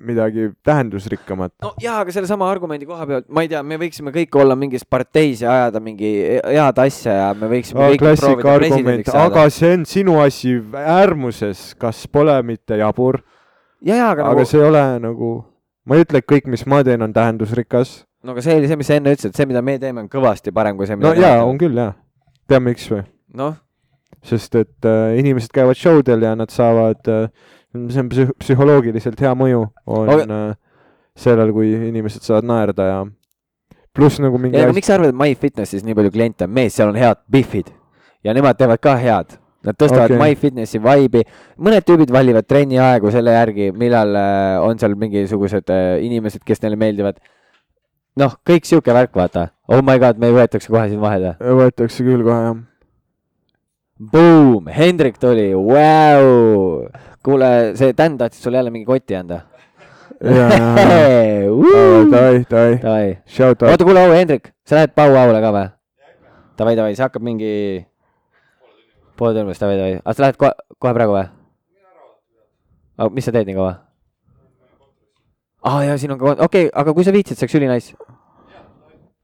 midagi 0.00 0.50
tähendusrikkamat? 0.64 1.52
no 1.62 1.72
jaa, 1.80 1.98
aga 2.00 2.12
sellesama 2.14 2.48
argumendi 2.48 2.88
koha 2.88 3.06
pealt, 3.08 3.26
ma 3.28 3.44
ei 3.44 3.50
tea, 3.50 3.60
me 3.66 3.78
võiksime 3.80 4.12
kõik 4.14 4.38
olla 4.40 4.56
mingis 4.58 4.86
parteis 4.88 5.42
ja 5.44 5.52
ajada 5.52 5.82
mingi 5.84 6.12
head 6.40 6.80
asja 6.86 7.16
ja 7.18 7.26
me 7.36 7.50
võiksime 7.50 7.90
kõik 7.92 8.02
klassika 8.04 8.38
proovida 8.40 8.78
argument, 8.78 9.10
aga. 9.12 9.46
see 9.52 9.74
on 9.76 9.84
sinu 9.88 10.16
asi 10.22 10.54
äärmuses, 10.80 11.68
kas 11.80 12.06
pole 12.12 12.36
mitte 12.46 12.80
jabur, 12.80 13.20
ja, 13.82 13.92
ja, 13.92 14.08
aga 14.14 14.30
aga 14.30 14.40
nagu, 14.40 14.48
see 14.48 14.62
ei 14.62 14.68
ole 14.70 14.84
nagu, 15.04 15.32
ma 15.84 15.98
ei 15.98 16.06
ütle, 16.06 16.22
et 16.24 16.30
kõik, 16.32 16.48
mis 16.52 16.64
ma 16.68 16.80
teen, 16.86 17.04
on 17.04 17.12
tähendusrikas. 17.16 17.98
no 18.24 18.36
aga 18.36 18.46
see 18.46 18.56
oli 18.56 18.72
see, 18.72 18.80
mis 18.80 18.90
sa 18.92 18.96
enne 18.96 19.12
ütlesid, 19.12 19.34
et 19.34 19.42
see, 19.42 19.50
mida 19.50 19.64
me 19.64 19.76
teeme, 19.82 20.06
on 20.06 20.08
kõvasti 20.12 20.56
parem 20.56 20.80
kui 20.80 20.88
see, 20.88 20.96
mida 20.96 21.12
no 21.12 21.20
jaa, 21.20 21.44
on 21.44 21.60
küll 21.60 21.76
jaa. 21.84 21.92
tead 22.48 22.64
miks 22.64 22.88
või? 22.94 23.04
noh, 23.36 23.60
sest 24.24 24.56
et 24.56 24.88
äh, 24.88 25.18
inimesed 25.20 25.52
käivad 25.52 25.76
show 25.76 26.00
del 26.06 26.24
ja 26.24 26.32
nad 26.38 26.54
saavad 26.54 27.12
äh,, 27.12 27.28
see 27.92 28.02
on 28.02 28.10
psüh- 28.12 28.34
psühholoogiliselt 28.42 29.20
hea 29.22 29.32
mõju 29.38 29.62
on 29.86 30.12
okay. 30.12 30.26
äh, 30.26 30.52
sellel, 31.16 31.52
kui 31.56 31.72
inimesed 31.90 32.24
saavad 32.26 32.48
naerda 32.48 32.90
ja 32.90 32.98
pluss 33.96 34.20
nagu 34.20 34.38
mingi 34.40 34.58
ja 34.58 34.68
asi, 34.68 34.76
miks 34.76 34.90
sa 34.90 34.98
arvad, 34.98 35.14
et 35.14 35.20
MyFitnessis 35.22 35.84
nii 35.86 35.96
palju 35.96 36.12
kliente 36.14 36.46
on, 36.46 36.54
mees, 36.58 36.76
seal 36.76 36.92
on 36.92 37.00
head 37.00 37.22
Biffid 37.32 37.72
ja 38.26 38.34
nemad 38.36 38.58
teevad 38.58 38.82
ka 38.82 38.96
head. 39.00 39.38
Nad 39.66 39.74
tõstavad 39.80 40.12
okay. 40.12 40.20
MyFitnessi 40.20 40.78
vibe'i, 40.78 41.24
mõned 41.58 41.82
tüübid 41.86 42.12
valivad 42.14 42.46
trenni 42.46 42.78
aegu 42.78 43.10
selle 43.10 43.32
järgi, 43.34 43.72
millal 43.74 44.14
äh, 44.14 44.58
on 44.62 44.78
seal 44.78 44.94
mingisugused 44.98 45.72
äh, 45.74 45.96
inimesed, 46.06 46.44
kes 46.46 46.62
neile 46.62 46.78
meeldivad. 46.78 47.18
noh, 48.16 48.36
kõik 48.46 48.64
sihuke 48.68 48.94
värk, 48.94 49.10
vaata, 49.16 49.48
oh 49.68 49.82
my 49.84 49.98
god, 50.00 50.20
me 50.22 50.30
võetakse 50.32 50.70
kohe 50.70 50.86
siin 50.88 51.02
vahele. 51.02 51.34
võetakse 51.40 52.06
küll 52.06 52.22
kohe 52.24 52.38
jah. 52.44 52.62
Boom, 53.96 54.68
Hendrik 54.68 55.16
tuli, 55.18 55.50
vau. 55.56 56.86
kuule, 57.26 57.50
see 57.78 57.92
Dan 57.98 58.18
tahtis 58.18 58.42
sulle 58.42 58.56
jälle 58.60 58.70
mingi 58.70 58.86
koti 58.86 59.16
anda. 59.18 59.40
davai, 62.10 62.44
davai, 62.50 63.18
oota, 63.72 63.84
kuule, 63.84 64.04
au 64.04 64.12
Hendrik, 64.14 64.52
sa 64.64 64.78
lähed 64.78 64.94
Pau 64.96 65.16
Aule 65.18 65.40
ka 65.44 65.50
või? 65.52 65.66
Davai, 66.56 66.76
davai, 66.78 66.94
see 66.96 67.04
hakkab 67.04 67.26
mingi 67.26 67.50
pool 69.18 69.34
tundi 69.34 69.50
pärast, 69.50 69.64
davai, 69.64 69.76
davai, 69.80 69.98
aga 69.98 70.14
sa 70.16 70.24
lähed 70.24 70.38
kohe, 70.40 70.52
kohe 70.80 70.94
praegu 70.96 71.18
või? 71.18 71.26
aga 72.96 73.12
mis 73.12 73.28
sa 73.28 73.34
teed 73.34 73.50
nii 73.50 73.58
kaua? 73.58 73.74
aa 75.66 75.74
ah, 75.74 75.82
jaa, 75.90 75.98
siin 76.00 76.14
on 76.14 76.22
ka, 76.22 76.32
okei 76.32 76.46
okay,, 76.46 76.72
aga 76.72 76.96
kui 76.96 77.04
sa 77.04 77.12
viitsid, 77.12 77.36
see 77.36 77.44
oleks 77.44 77.58
ülinais. 77.60 77.92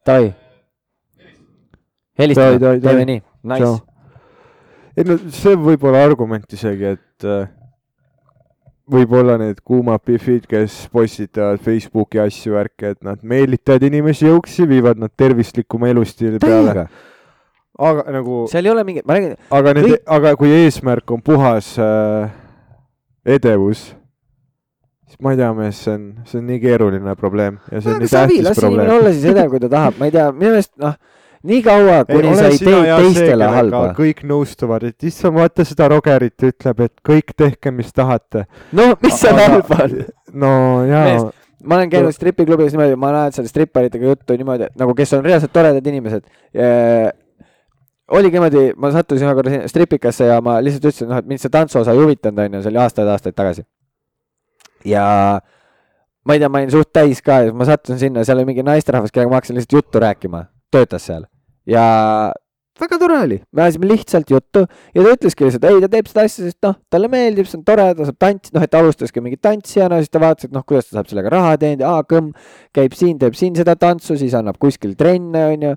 Davai. 0.04 0.28
helistame, 2.18 2.76
teeme 2.84 3.08
nii, 3.14 3.24
nice. 3.54 3.72
ei 4.98 5.08
no 5.08 5.16
see 5.40 5.56
võib 5.56 5.88
olla 5.88 6.04
argument 6.10 6.52
isegi, 6.52 6.96
et 6.98 7.24
äh, 7.24 7.48
võib-olla 8.90 9.36
need 9.40 9.62
kuumad 9.64 10.02
pihvid, 10.06 10.46
kes 10.50 10.82
postitavad 10.92 11.62
Facebooki 11.62 12.20
asju, 12.22 12.56
värke, 12.56 12.94
et 12.96 13.00
nad 13.06 13.22
meelitavad 13.26 13.86
inimesi 13.86 14.26
jõuksi, 14.26 14.66
viivad 14.70 15.00
nad 15.00 15.12
tervislikuma 15.16 15.90
elustiili 15.92 16.40
peale. 16.42 16.86
aga 17.78 18.04
nagu, 18.12 18.44
seal 18.50 18.66
ei 18.66 18.72
ole 18.74 18.84
mingit, 18.86 19.06
ma 19.08 19.16
räägin, 19.16 19.34
aga 19.58 19.74
need 19.78 19.88
kõik-, 19.88 20.04
aga 20.18 20.34
kui 20.40 20.52
eesmärk 20.58 21.14
on 21.14 21.22
puhas 21.24 21.72
äh, 21.80 22.34
edevus, 23.38 23.86
siis 25.08 25.22
ma 25.22 25.32
ei 25.32 25.40
tea, 25.40 25.52
mees, 25.56 25.80
see 25.86 25.94
on, 25.94 26.04
see 26.28 26.42
on 26.42 26.46
nii 26.50 26.60
keeruline 26.62 27.16
probleem 27.18 27.58
ja 27.70 27.80
see 27.80 27.94
on 27.94 27.96
aga 27.96 28.04
nii 28.04 28.12
savi, 28.12 28.36
tähtis 28.36 28.48
las 28.48 28.60
inimene 28.60 28.76
probleem. 28.76 28.94
olla 28.98 29.14
siis 29.14 29.30
edev, 29.32 29.50
kui 29.54 29.62
ta 29.62 29.72
tahab, 29.72 29.98
ma 30.00 30.10
ei 30.10 30.14
tea, 30.18 30.28
minu 30.36 30.54
meelest 30.56 30.74
noh, 30.82 30.98
nii 31.42 31.60
kaua, 31.66 32.02
kuni 32.06 32.32
sa 32.38 32.48
ei 32.52 32.58
tee 32.62 32.80
teistele 32.86 33.50
halba. 33.50 33.84
kõik 33.98 34.22
nõustuvad, 34.28 34.86
et 34.92 35.08
issand, 35.08 35.34
vaata 35.38 35.66
seda 35.66 35.88
Rogerit 35.90 36.48
ütleb, 36.48 36.82
et 36.86 36.94
kõik 37.06 37.34
tehke, 37.36 37.74
mis 37.74 37.92
tahate. 37.92 38.46
no 38.72 38.92
mis 39.02 39.20
seal 39.20 39.40
halba 39.40 39.86
on? 39.86 39.96
no 40.32 40.52
jaa 40.88 41.30
ma 41.62 41.78
olen 41.78 41.90
käinud 41.90 42.14
stripiklubis 42.14 42.74
niimoodi, 42.74 42.96
ma 42.98 43.12
näen 43.14 43.34
seal 43.34 43.46
striparitega 43.46 44.12
juttu 44.12 44.36
niimoodi, 44.38 44.68
et 44.70 44.78
nagu 44.80 44.94
kes 44.98 45.12
on 45.18 45.24
reaalselt 45.24 45.52
toredad 45.54 45.86
inimesed. 45.86 46.26
oligi 48.12 48.38
niimoodi, 48.38 48.64
ma 48.76 48.90
sattusin 48.94 49.28
ühe 49.28 49.34
korra 49.38 49.62
stripikasse 49.70 50.28
ja 50.30 50.40
ma 50.44 50.58
lihtsalt 50.64 50.90
ütlesin, 50.90 51.10
noh, 51.10 51.22
et 51.22 51.28
mind 51.30 51.42
see 51.42 51.52
tantsuosa 51.52 51.94
ei 51.94 52.02
huvitanud, 52.02 52.42
onju, 52.46 52.62
see 52.64 52.72
oli 52.72 52.82
aastaid-aastaid 52.82 53.38
tagasi. 53.38 53.66
ja 54.84 55.04
ma 56.26 56.34
ei 56.34 56.42
tea, 56.42 56.50
ma 56.50 56.62
olin 56.62 56.74
suht 56.74 56.90
täis 56.92 57.22
ka 57.22 57.42
ja 57.42 57.50
siis 57.50 57.58
ma 57.58 57.68
sattusin 57.68 58.00
sinna, 58.06 58.26
seal 58.26 58.42
oli 58.42 58.50
mingi 58.50 58.66
naisterahvas, 58.66 59.14
kellega 59.14 59.30
ma 59.30 59.38
hakkasin 59.40 59.60
lihtsalt 59.60 59.78
juttu 59.78 60.02
rääkima, 60.02 60.46
töötas 60.74 61.06
seal 61.06 61.30
ja 61.68 61.84
väga 62.82 62.98
tore 62.98 63.18
oli, 63.22 63.36
me 63.54 63.62
ajasime 63.62 63.88
lihtsalt 63.90 64.30
juttu 64.32 64.64
ja 64.66 65.02
ta 65.04 65.10
ütleski 65.14 65.46
lihtsalt, 65.46 65.66
ei, 65.68 65.80
ta 65.84 65.90
teeb 65.92 66.08
seda 66.10 66.24
asja, 66.26 66.46
sest 66.48 66.58
noh, 66.66 66.78
talle 66.90 67.10
meeldib, 67.12 67.46
see 67.46 67.58
on 67.60 67.64
tore, 67.68 67.84
ta 67.98 68.06
saab 68.08 68.18
tantsida, 68.24 68.56
noh, 68.58 68.64
et 68.66 68.72
ta 68.72 68.80
alustaski 68.82 69.22
mingi 69.22 69.38
tantsijana, 69.38 70.00
siis 70.02 70.10
ta 70.10 70.22
vaatas, 70.22 70.48
et 70.48 70.54
noh, 70.56 70.64
kuidas 70.66 70.88
ta 70.88 70.98
saab 70.98 71.10
sellega 71.12 71.30
raha 71.34 71.52
teenida, 71.62 71.92
aa, 71.92 72.06
kõmm, 72.08 72.32
käib 72.74 72.96
siin, 72.98 73.18
teeb 73.20 73.36
siin 73.38 73.54
seda 73.58 73.76
tantsu, 73.78 74.16
siis 74.18 74.34
annab 74.38 74.58
kuskil 74.62 74.96
trenne, 74.98 75.44
onju. 75.52 75.76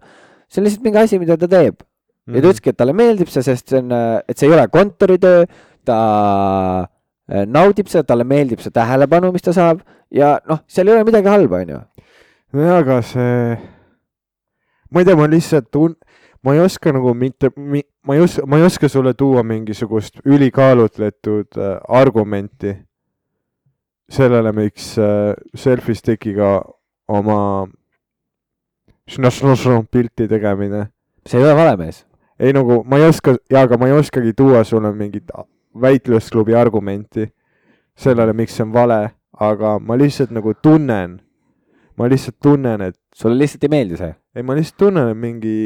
see 0.49 0.61
on 0.61 0.67
lihtsalt 0.69 0.87
mingi 0.87 1.01
asi, 1.03 1.19
mida 1.21 1.37
ta 1.37 1.51
teeb 1.51 1.75
ja 1.83 1.85
Mhm. 2.31 2.41
ta 2.41 2.47
ütleski, 2.47 2.69
et 2.71 2.77
talle 2.77 2.93
meeldib 2.97 3.29
see, 3.29 3.43
sest 3.45 3.69
see 3.69 3.77
on, 3.83 3.91
et 4.25 4.37
see 4.37 4.47
ei 4.47 4.53
ole 4.55 4.65
kontoritöö, 4.73 5.45
ta 5.85 5.99
äh, 7.29 7.45
naudib 7.45 7.85
seda, 7.91 8.03
talle 8.07 8.25
meeldib 8.25 8.63
see 8.63 8.73
tähelepanu, 8.73 9.29
mis 9.35 9.45
ta 9.45 9.53
saab 9.53 9.83
ja 10.09 10.39
noh, 10.49 10.63
seal 10.65 10.89
ei 10.89 10.95
ole 10.95 11.05
midagi 11.05 11.29
halba, 11.29 11.61
onju. 11.61 11.79
nojah, 12.55 12.79
aga 12.81 13.01
see, 13.05 13.57
ma 14.91 15.01
ei 15.01 15.05
tea, 15.05 15.15
ma 15.15 15.27
lihtsalt 15.29 15.71
tun-, 15.71 15.97
ma 16.45 16.53
ei 16.53 16.59
oska 16.59 16.93
nagu 16.93 17.13
mitte, 17.13 17.49
ma 17.55 18.15
ei 18.15 18.21
oska, 18.21 18.45
ma 18.45 18.57
ei 18.57 18.65
oska 18.65 18.89
sulle 18.89 19.13
tuua 19.13 19.43
mingisugust 19.43 20.19
ülikaalutletud 20.25 21.57
äh, 21.57 21.77
argumenti 21.87 22.75
sellele, 24.09 24.51
miks 24.53 24.93
äh, 25.01 25.33
selfie 25.55 25.95
stick'iga 25.95 26.59
oma 27.07 27.67
pilti 29.91 30.27
tegemine. 30.27 30.91
see 31.25 31.39
ei 31.39 31.45
ole 31.45 31.55
vale 31.55 31.77
mees. 31.77 32.05
ei 32.39 32.53
nagu 32.53 32.83
ma 32.85 32.97
ei 32.97 33.07
oska, 33.09 33.35
jaa, 33.49 33.63
aga 33.63 33.77
ma 33.77 33.87
ei 33.87 33.93
oskagi 33.97 34.33
tuua 34.33 34.63
sulle 34.63 34.93
mingit 34.93 35.31
väitlusklubi 35.81 36.55
argumenti 36.55 37.33
sellele, 37.95 38.33
miks 38.33 38.55
see 38.55 38.63
on 38.63 38.73
vale, 38.73 39.15
aga 39.39 39.79
ma 39.79 39.97
lihtsalt 39.97 40.31
nagu 40.31 40.53
tunnen, 40.61 41.19
ma 41.97 42.07
lihtsalt 42.07 42.37
tunnen, 42.43 42.81
et 42.81 42.99
sulle 43.15 43.37
lihtsalt 43.39 43.63
ei 43.63 43.69
meeldi 43.69 43.97
see? 43.97 44.13
ei, 44.35 44.43
ma 44.43 44.55
lihtsalt 44.57 44.79
tunnen, 44.85 45.11
et 45.11 45.19
mingi 45.19 45.57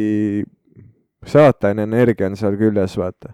saatane 1.26 1.84
energia 1.88 2.30
on 2.30 2.38
seal 2.39 2.57
küljes, 2.59 2.97
vaata. 2.97 3.34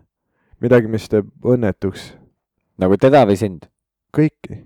midagi, 0.63 0.87
mis 0.91 1.09
teeb 1.11 1.27
õnnetuks 1.43 2.13
nagu 2.81 2.97
teda 2.99 3.25
või 3.27 3.39
sind? 3.39 3.67
kõiki 4.15 4.63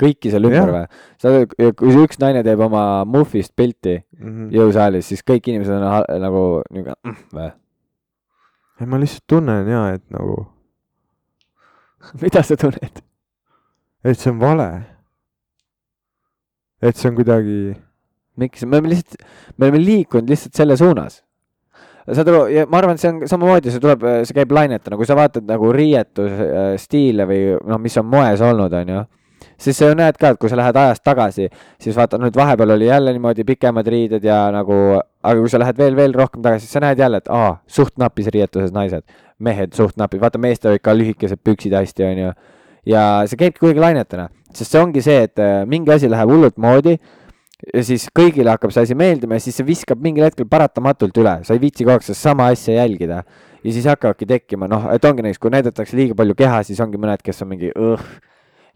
kõiki 0.00 0.32
seal 0.32 0.48
ümber 0.48 0.72
või? 0.74 0.84
sa, 1.20 1.32
kui 1.76 1.96
üks 2.02 2.20
naine 2.22 2.42
teeb 2.46 2.62
oma 2.64 3.02
muhvist 3.08 3.52
pilti 3.56 3.98
mm. 3.98 4.28
-hmm. 4.28 4.48
jõusaalis, 4.56 5.10
siis 5.10 5.24
kõik 5.26 5.50
inimesed 5.50 5.76
on 5.76 6.22
nagu 6.22 6.44
niuke 6.70 6.96
mm, 6.96 7.18
või? 7.36 7.50
ei, 8.80 8.88
ma 8.88 9.00
lihtsalt 9.02 9.26
tunnen 9.28 9.68
ja, 9.68 9.82
et 9.96 10.04
nagu, 10.14 10.38
mida 12.22 12.44
sa 12.46 12.56
tunned? 12.60 13.04
et 14.04 14.18
see 14.18 14.32
on 14.32 14.40
vale. 14.40 14.70
et 16.80 16.96
see 16.96 17.10
on 17.10 17.18
kuidagi, 17.18 17.60
miks, 18.36 18.64
me 18.66 18.78
oleme 18.78 18.94
lihtsalt, 18.94 19.22
me 19.56 19.68
oleme 19.68 19.82
liikunud 19.84 20.30
lihtsalt 20.30 20.54
selle 20.54 20.76
suunas. 20.76 21.22
saad 22.10 22.28
aru, 22.28 22.46
ja 22.50 22.66
ma 22.66 22.80
arvan, 22.80 22.98
et 22.98 23.02
see 23.02 23.12
on 23.12 23.22
samamoodi, 23.30 23.70
see 23.70 23.82
tuleb, 23.82 24.04
see 24.26 24.34
käib 24.34 24.52
lainetena, 24.54 24.98
kui 24.98 25.06
sa 25.06 25.14
vaatad 25.18 25.46
nagu 25.46 25.70
riietusstiile 25.74 27.26
või 27.28 27.42
noh, 27.60 27.78
mis 27.82 27.98
on 28.00 28.08
moes 28.10 28.42
olnud, 28.42 28.74
onju 28.80 29.04
siis 29.60 29.78
sa 29.78 29.90
ju 29.90 29.96
näed 29.98 30.18
ka, 30.20 30.32
et 30.32 30.40
kui 30.40 30.50
sa 30.50 30.58
lähed 30.58 30.76
ajas 30.76 31.02
tagasi, 31.04 31.48
siis 31.80 31.96
vaata 31.96 32.18
nüüd 32.20 32.36
vahepeal 32.36 32.74
oli 32.76 32.88
jälle 32.88 33.12
niimoodi 33.16 33.44
pikemad 33.48 33.86
riided 33.92 34.24
ja 34.24 34.42
nagu, 34.54 34.76
aga 35.00 35.36
kui 35.40 35.52
sa 35.52 35.60
lähed 35.60 35.78
veel, 35.78 35.96
veel 35.96 36.16
rohkem 36.16 36.42
tagasi, 36.44 36.66
siis 36.66 36.76
sa 36.78 36.84
näed 36.84 37.00
jälle, 37.00 37.20
et 37.20 37.30
aa, 37.32 37.54
suht 37.68 37.96
napis 38.00 38.30
riietuses 38.32 38.72
naised, 38.76 39.04
mehed 39.38 39.76
suht 39.76 40.00
napis, 40.00 40.20
vaata 40.22 40.40
meestel 40.40 40.74
olid 40.74 40.84
ka 40.84 40.96
lühikesed 40.96 41.42
püksid 41.44 41.76
hästi, 41.76 42.06
onju. 42.08 42.34
ja 42.88 43.06
see 43.28 43.40
käibki 43.40 43.64
kuidagi 43.64 43.84
lainetena, 43.84 44.28
sest 44.54 44.72
see 44.72 44.82
ongi 44.82 45.04
see, 45.04 45.26
et 45.28 45.42
äh, 45.42 45.62
mingi 45.68 45.92
asi 45.92 46.10
läheb 46.10 46.32
hullult 46.32 46.56
moodi 46.60 46.96
ja 47.74 47.82
siis 47.84 48.08
kõigile 48.16 48.52
hakkab 48.54 48.72
see 48.74 48.86
asi 48.88 48.96
meeldima 48.98 49.36
ja 49.38 49.44
siis 49.44 49.58
see 49.60 49.66
viskab 49.66 50.00
mingil 50.02 50.26
hetkel 50.26 50.48
paratamatult 50.50 51.20
üle, 51.20 51.36
sa 51.44 51.56
ei 51.56 51.62
viitsi 51.62 51.84
kogu 51.84 51.96
aeg 51.96 52.06
sedasama 52.06 52.50
asja 52.54 52.80
jälgida. 52.80 53.22
ja 53.64 53.72
siis 53.72 53.86
hakkavadki 53.86 54.26
tekkima, 54.26 54.68
noh, 54.68 54.88
et 54.94 55.04
ongi 55.04 55.22
näiteks, 55.26 55.38
kui 55.42 55.52
näidatakse 55.52 55.96
liiga 55.96 56.16
palju 56.16 56.34
keha, 56.34 56.62
siis 56.64 56.80
ongi 56.80 56.96
mõned, 57.00 57.20
kes 57.24 57.42
on 57.44 57.50
mingi 57.50 57.72
õh, 57.76 58.06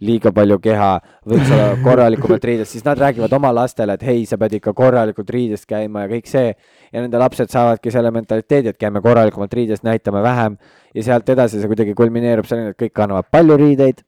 liiga 0.05 0.33
palju 0.35 0.59
keha, 0.61 0.91
võiks 1.31 1.53
olla 1.55 1.69
korralikumalt 1.85 2.45
riides, 2.45 2.69
siis 2.75 2.85
nad 2.85 3.01
räägivad 3.01 3.33
oma 3.39 3.53
lastele, 3.55 3.97
et 3.97 4.05
hei, 4.05 4.27
sa 4.29 4.37
pead 4.41 4.59
ikka 4.59 4.75
korralikult 4.77 5.31
riides 5.33 5.65
käima 5.71 6.05
ja 6.05 6.13
kõik 6.13 6.29
see. 6.29 6.53
ja 6.93 7.01
nende 7.01 7.19
lapsed 7.19 7.51
saavadki 7.51 7.91
selle 7.95 8.11
mentaliteedi, 8.15 8.75
et 8.75 8.79
käime 8.79 9.01
korralikumalt 9.01 9.55
riides, 9.55 9.83
näitame 9.87 10.23
vähem 10.23 10.59
ja 10.95 11.03
sealt 11.03 11.29
edasi 11.29 11.61
see 11.63 11.71
kuidagi 11.71 11.95
kulmineerub 11.95 12.47
selleni, 12.51 12.75
et 12.75 12.81
kõik 12.85 12.95
kannavad 12.95 13.31
palju 13.33 13.57
riideid. 13.57 14.05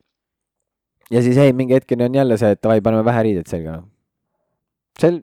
ja 1.11 1.23
siis 1.23 1.37
ei, 1.39 1.53
mingi 1.53 1.75
hetkeni 1.75 2.05
on 2.05 2.15
jälle 2.15 2.37
see, 2.37 2.51
et 2.51 2.63
davai, 2.63 2.81
paneme 2.83 3.05
vähe 3.05 3.29
riideid 3.31 3.47
selga. 3.49 3.83
see, 5.01 5.21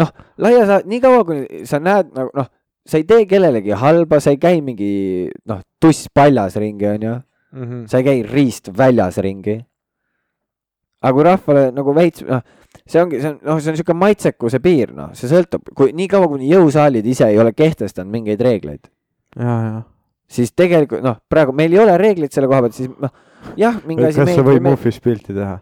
noh, 0.00 0.10
laias 0.42 0.68
laastus 0.68 0.90
nii 0.90 1.02
kaua, 1.04 1.24
kui 1.28 1.66
sa 1.68 1.80
näed 1.82 2.10
nagu 2.16 2.32
noh, 2.36 2.48
sa 2.84 3.00
ei 3.00 3.06
tee 3.08 3.28
kellelegi 3.28 3.76
halba, 3.80 4.20
sa 4.20 4.34
ei 4.34 4.40
käi 4.40 4.60
mingi 4.64 5.28
noh, 5.48 5.62
tuss 5.80 6.10
paljas 6.14 6.58
ringi, 6.60 6.88
onju. 6.96 7.14
mm. 7.52 7.62
-hmm. 7.62 7.86
sa 7.88 7.98
ei 7.98 8.04
käi 8.04 8.22
riist 8.22 8.70
väljas 8.76 9.18
ringi. 9.18 9.64
aga 11.04 11.12
kui 11.12 11.24
rahvale 11.24 11.70
nagu 11.76 11.94
veits, 11.94 12.22
noh, 12.24 12.40
see 12.86 13.00
ongi, 13.02 13.20
see 13.20 13.30
on, 13.30 13.40
noh, 13.44 13.58
see 13.60 13.70
on 13.70 13.74
niisugune 13.76 14.00
maitsekuse 14.00 14.60
piir, 14.60 14.94
noh, 14.96 15.10
see 15.12 15.28
sõltub, 15.28 15.68
kui 15.76 15.92
nii 15.92 16.08
kaua, 16.08 16.28
kuni 16.32 16.48
jõusaalid 16.48 17.04
ise 17.06 17.28
ei 17.28 17.38
ole 17.38 17.52
kehtestanud 17.52 18.12
mingeid 18.12 18.40
reegleid, 18.40 18.88
ja, 19.36 19.56
ja. 19.66 19.82
siis 20.28 20.52
tegelikult 20.56 21.04
noh, 21.04 21.18
praegu 21.28 21.52
meil 21.52 21.76
ei 21.76 21.82
ole 21.84 21.98
reegleid 22.00 22.32
selle 22.32 22.48
koha 22.48 22.64
pealt, 22.64 22.78
siis 22.78 22.88
noh, 22.88 23.12
jah, 23.60 23.76
mingi 23.84 24.08
asi 24.08 24.22
kas 24.22 24.32
sa 24.32 24.46
võid 24.46 24.64
muhvis 24.64 25.00
pilti 25.04 25.36
teha? 25.36 25.58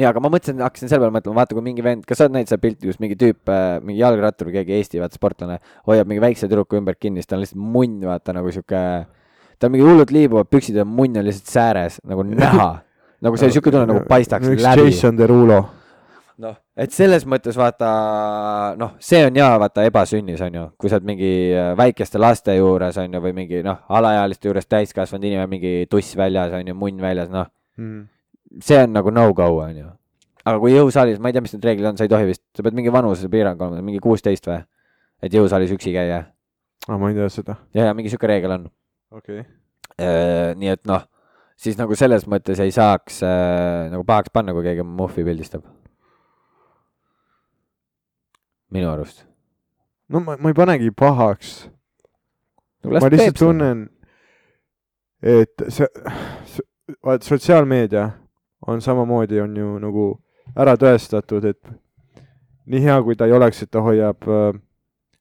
jaa, 0.00 0.12
aga 0.12 0.22
ma 0.22 0.30
mõtlesin, 0.32 0.60
hakkasin 0.62 0.90
selle 0.90 1.04
peale 1.04 1.14
mõtlema, 1.14 1.40
vaata 1.40 1.56
kui 1.56 1.64
mingi 1.64 1.84
vend, 1.84 2.04
kas 2.08 2.20
sa 2.20 2.26
oled 2.26 2.36
näinud 2.36 2.50
seda 2.50 2.62
pilti, 2.62 2.88
kus 2.88 2.98
mingi 3.02 3.16
tüüp, 3.18 3.52
mingi 3.84 4.00
jalgrattur 4.00 4.50
keegi 4.54 4.76
Eesti 4.78 5.02
vaata 5.02 5.18
sportlane 5.18 5.60
hoiab 5.88 6.10
mingi 6.10 6.22
väikse 6.24 6.48
tüdruku 6.48 6.78
ümber 6.80 6.98
kinni, 6.98 7.22
siis 7.22 7.30
ta 7.30 7.38
on 7.38 7.44
lihtsalt 7.44 7.62
munn, 7.62 8.02
vaata 8.08 8.34
nagu 8.36 8.52
sihuke, 8.54 8.82
ta 9.58 9.68
on 9.68 9.74
mingi 9.74 9.86
hullult 9.86 10.12
liibuvad 10.14 10.50
püksid 10.52 10.78
ja 10.78 10.86
munn 10.88 11.18
on 11.18 11.26
lihtsalt 11.26 11.54
sääres 11.54 11.98
nagu 12.08 12.26
näha. 12.26 12.70
nagu 13.24 13.40
see 13.40 13.50
sihuke 13.50 13.72
tunne 13.74 13.88
nagu 13.90 14.04
paistaks 14.08 14.46
üks 14.46 14.62
läbi. 14.62 14.88
Jason 14.92 15.18
Derulo. 15.18 15.58
noh, 16.38 16.54
et 16.78 16.94
selles 16.94 17.24
mõttes 17.26 17.56
vaata, 17.58 17.88
noh, 18.78 18.92
see 19.02 19.24
on 19.26 19.34
jaa, 19.40 19.56
vaata 19.58 19.82
ebasünnis 19.88 20.42
on 20.46 20.54
ju, 20.54 20.66
kui 20.78 20.90
sa 20.90 21.00
oled 21.00 21.08
mingi 21.08 21.32
äh, 21.50 21.72
väikeste 21.78 22.20
laste 22.22 22.54
juures 22.54 23.00
on 23.02 23.16
ju, 23.16 23.22
või 23.24 23.34
mingi 23.40 23.64
noh, 23.66 23.80
alaealiste 23.90 24.46
juures 24.46 24.70
täiskasvanud 24.70 25.26
inimene, 25.26 25.50
mingi 25.50 25.72
tuss 25.90 26.14
väljas 26.18 26.54
on 26.54 26.70
ju, 26.70 26.76
munn 26.78 27.02
väljas, 27.02 27.32
noh, 27.34 27.50
see 28.62 28.82
on 28.82 28.94
nagu 28.96 29.12
no-go 29.14 29.50
on 29.60 29.76
ju. 29.76 29.90
aga 30.44 30.56
kui 30.62 30.72
jõusaalis, 30.72 31.20
ma 31.20 31.30
ei 31.30 31.36
tea, 31.36 31.44
mis 31.44 31.54
need 31.54 31.68
reeglid 31.68 31.90
on, 31.90 32.00
sa 32.00 32.06
ei 32.06 32.12
tohi 32.12 32.28
vist, 32.30 32.44
sa 32.56 32.64
pead 32.64 32.76
mingi 32.78 32.92
vanusepiirang 32.92 33.60
olema, 33.60 33.84
mingi 33.84 34.00
kuusteist 34.02 34.48
või? 34.48 34.62
et 35.22 35.34
jõusaalis 35.34 35.74
üksi 35.74 35.92
käia 35.94 36.22
ah,. 36.88 36.96
ma 36.96 37.10
ei 37.10 37.16
tea 37.18 37.28
seda. 37.32 37.58
ja, 37.76 37.88
ja 37.90 37.94
mingi 37.96 38.12
sihuke 38.12 38.30
reegel 38.30 38.56
on. 38.56 38.68
okei 39.12 39.42
okay.. 39.42 40.54
nii 40.58 40.72
et 40.72 40.84
noh, 40.88 41.04
siis 41.58 41.78
nagu 41.80 41.96
selles 41.98 42.26
mõttes 42.30 42.60
ei 42.62 42.72
saaks 42.74 43.22
äh, 43.26 43.88
nagu 43.92 44.06
pahaks 44.08 44.32
panna, 44.34 44.54
kui 44.56 44.66
keegi 44.66 44.86
muhvi 44.86 45.26
pildistab. 45.26 45.66
minu 48.72 48.90
arust. 48.92 49.24
no 50.08 50.22
ma, 50.24 50.38
ma 50.40 50.52
ei 50.52 50.56
panegi 50.56 50.94
pahaks, 50.94 51.58
las 52.84 53.04
ma 53.04 53.12
lihtsalt 53.12 53.42
tunnen, 53.42 53.84
et 55.22 55.68
see, 55.68 55.88
see, 56.46 56.64
vaat 57.04 57.26
sotsiaalmeedia 57.26 58.08
on 58.66 58.80
samamoodi, 58.80 59.40
on 59.40 59.56
ju 59.56 59.78
nagu 59.78 60.06
ära 60.56 60.74
tõestatud, 60.76 61.44
et 61.44 61.60
nii 62.66 62.80
hea, 62.84 63.02
kui 63.02 63.16
ta 63.16 63.26
ei 63.26 63.32
oleks, 63.32 63.62
et 63.62 63.70
ta 63.70 63.80
hoiab 63.84 64.26
äh, 64.28 64.58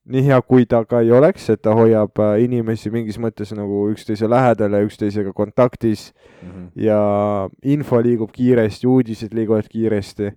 nii 0.08 0.24
hea, 0.24 0.42
kui 0.42 0.66
ta 0.66 0.84
ka 0.88 1.02
ei 1.04 1.12
oleks, 1.12 1.50
et 1.50 1.62
ta 1.62 1.74
hoiab 1.76 2.20
äh, 2.24 2.42
inimesi 2.44 2.90
mingis 2.92 3.18
mõttes 3.20 3.52
nagu 3.56 3.86
üksteise 3.92 4.28
lähedal 4.30 4.72
ja 4.74 4.84
üksteisega 4.88 5.34
kontaktis 5.34 6.14
Mhm. 6.44 6.68
ja 6.76 7.50
info 7.64 7.98
liigub 8.02 8.32
kiiresti, 8.32 8.88
uudised 8.88 9.34
liiguvad 9.34 9.68
kiiresti. 9.68 10.32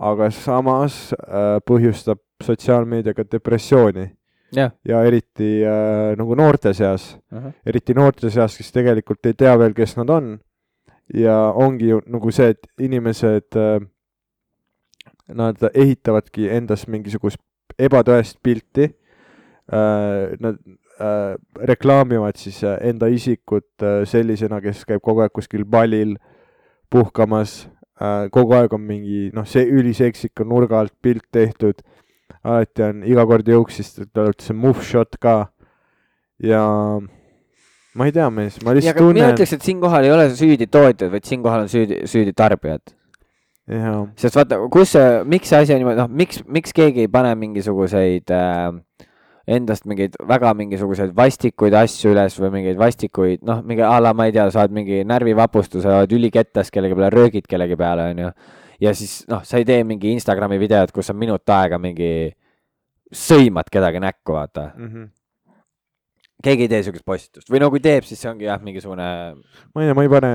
aga 0.00 0.30
samas 0.30 1.12
äh, 1.12 1.58
põhjustab 1.68 2.18
sotsiaalmeedia 2.42 3.12
ka 3.14 3.22
depressiooni 3.32 4.06
jah, 4.52 4.70
ja 4.84 5.02
eriti 5.04 5.60
äh, 5.62 6.16
nagu 6.16 6.34
noorte 6.34 6.72
seas, 6.74 7.18
eriti 7.66 7.92
noorte 7.94 8.30
seas, 8.30 8.56
kes 8.56 8.72
tegelikult 8.72 9.26
ei 9.26 9.34
tea 9.34 9.58
veel, 9.58 9.74
kes 9.74 9.96
nad 9.96 10.08
on. 10.10 10.38
Ja 11.14 11.36
ongi 11.56 11.90
ju 11.90 12.00
nagu 12.06 12.32
see, 12.34 12.52
et 12.54 12.68
inimesed 12.78 13.56
äh,, 13.58 13.80
nad 15.34 15.62
ehitavadki 15.74 16.48
endast 16.50 16.88
mingisugust 16.88 17.40
ebatõest 17.78 18.40
pilti 18.42 18.90
äh,. 19.72 20.36
Nad 20.40 20.58
äh, 21.00 21.34
reklaamivad 21.66 22.36
siis 22.36 22.60
enda 22.64 23.08
isikut 23.08 23.84
sellisena, 24.04 24.60
kes 24.60 24.84
käib 24.84 25.02
kogu 25.02 25.22
aeg 25.24 25.32
kuskil 25.32 25.64
ballil 25.64 26.16
puhkamas 26.90 27.62
kogu 28.32 28.56
aeg 28.56 28.72
on 28.72 28.84
mingi 28.86 29.28
noh, 29.36 29.46
see 29.46 29.66
üliseksika 29.68 30.44
nurga 30.48 30.80
alt 30.80 30.94
pilt 31.02 31.26
tehtud. 31.32 31.82
alati 32.44 32.82
on 32.82 33.02
iga 33.04 33.26
kord 33.28 33.48
jõuks, 33.48 33.76
siis 33.76 34.08
tuleb 34.14 34.40
see 34.40 34.56
move 34.56 34.82
shot 34.84 35.18
ka. 35.20 35.50
ja 36.40 36.62
ma 37.94 38.06
ei 38.06 38.14
tea, 38.14 38.28
mees, 38.30 38.60
ma 38.64 38.74
lihtsalt 38.76 38.96
aga 38.96 39.06
mina 39.06 39.18
tunnen. 39.18 39.36
ütleks, 39.36 39.52
et 39.56 39.66
siinkohal 39.66 40.06
ei 40.06 40.14
ole 40.14 40.28
süüdi 40.38 40.68
tootjad, 40.70 41.10
vaid 41.12 41.26
siinkohal 41.26 41.64
on 41.64 41.70
süüdi, 41.72 42.02
süüdi 42.10 42.34
tarbijad. 42.36 42.94
sest 44.18 44.38
vaata, 44.38 44.58
kus 44.72 44.94
see, 44.96 45.08
miks 45.30 45.50
see 45.50 45.64
asi 45.64 45.74
on 45.74 45.82
niimoodi, 45.82 46.00
noh, 46.02 46.08
miks, 46.22 46.40
miks 46.50 46.74
keegi 46.74 47.06
ei 47.06 47.10
pane 47.12 47.34
mingisuguseid 47.38 48.32
äh, 48.34 48.78
endast 49.50 49.86
mingeid 49.90 50.16
väga 50.28 50.52
mingisuguseid 50.58 51.12
vastikuid 51.16 51.74
asju 51.78 52.14
üles 52.14 52.36
või 52.40 52.52
mingeid 52.58 52.80
vastikuid, 52.80 53.44
noh, 53.46 53.62
mingi 53.66 53.84
a 53.86 53.96
la 54.02 54.12
ma 54.16 54.28
ei 54.28 54.34
tea, 54.34 54.46
saad 54.54 54.74
mingi 54.74 55.02
närvivapustuse, 55.08 55.88
oled 56.00 56.18
ülikettas 56.18 56.70
kellegi 56.74 56.98
peale, 56.98 57.12
röögid 57.14 57.48
kellegi 57.50 57.78
peale, 57.78 58.10
onju. 58.14 58.32
ja 58.86 58.94
siis 58.96 59.20
noh, 59.30 59.42
sa 59.46 59.58
ei 59.58 59.66
tee 59.68 59.82
mingi 59.86 60.14
Instagrami 60.14 60.58
videot, 60.62 60.92
kus 60.94 61.10
sa 61.10 61.16
minut 61.16 61.54
aega 61.54 61.78
mingi 61.82 62.12
sõimad 63.10 63.70
kedagi 63.72 64.02
näkku, 64.02 64.36
vaata. 64.36 64.70
Mhm. 64.76 65.08
Keegi 66.44 66.66
ei 66.66 66.72
tee 66.72 66.82
siukest 66.86 67.04
postitust. 67.06 67.50
Või 67.52 67.62
no 67.62 67.70
kui 67.72 67.82
teeb, 67.84 68.06
siis 68.08 68.20
see 68.22 68.30
ongi 68.30 68.48
jah, 68.48 68.60
mingisugune, 68.64 69.10
ma 69.74 69.84
ei 69.84 69.90
tea, 69.90 69.96
ma 69.98 70.06
ei 70.06 70.12
pane, 70.12 70.32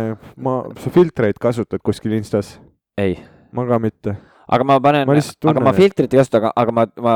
ma, 0.48 0.56
sa 0.82 0.94
filtreid 0.94 1.42
kasutad 1.42 1.84
kuskil 1.86 2.16
Instas? 2.18 2.56
ei, 2.98 3.18
ma 3.56 3.66
ka 3.68 3.80
mitte. 3.84 4.16
Aga 4.46 4.68
ma 4.68 4.78
panen, 4.84 5.10
aga 5.10 5.64
ma 5.64 5.74
filtrit 5.76 6.14
ei 6.14 6.22
kasuta, 6.22 6.40
aga, 6.44 6.52
aga 6.62 6.76
ma, 6.76 6.86
ma 7.02 7.16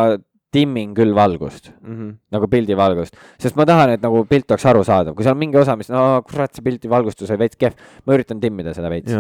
timmin 0.54 0.96
küll 0.98 1.14
valgust. 1.14 1.70
Mm. 1.84 1.96
-hmm. 1.96 2.14
nagu 2.34 2.50
pildi 2.50 2.78
valgust, 2.78 3.18
sest 3.40 3.56
ma 3.56 3.66
tahan, 3.70 3.96
et 3.96 4.02
nagu 4.02 4.24
pilt 4.26 4.50
oleks 4.50 4.66
arusaadav, 4.66 5.16
kui 5.16 5.24
seal 5.24 5.38
on 5.38 5.42
mingi 5.44 5.60
osa, 5.62 5.76
mis 5.78 5.92
no 5.94 6.22
kurat, 6.26 6.54
see 6.56 6.66
pildi 6.66 6.90
valgustus 6.90 7.30
oli 7.30 7.44
veits 7.46 7.60
kehv, 7.60 7.78
ma 8.06 8.18
üritan 8.18 8.42
timmida 8.42 8.74
seda 8.74 8.90
veits, 8.90 9.14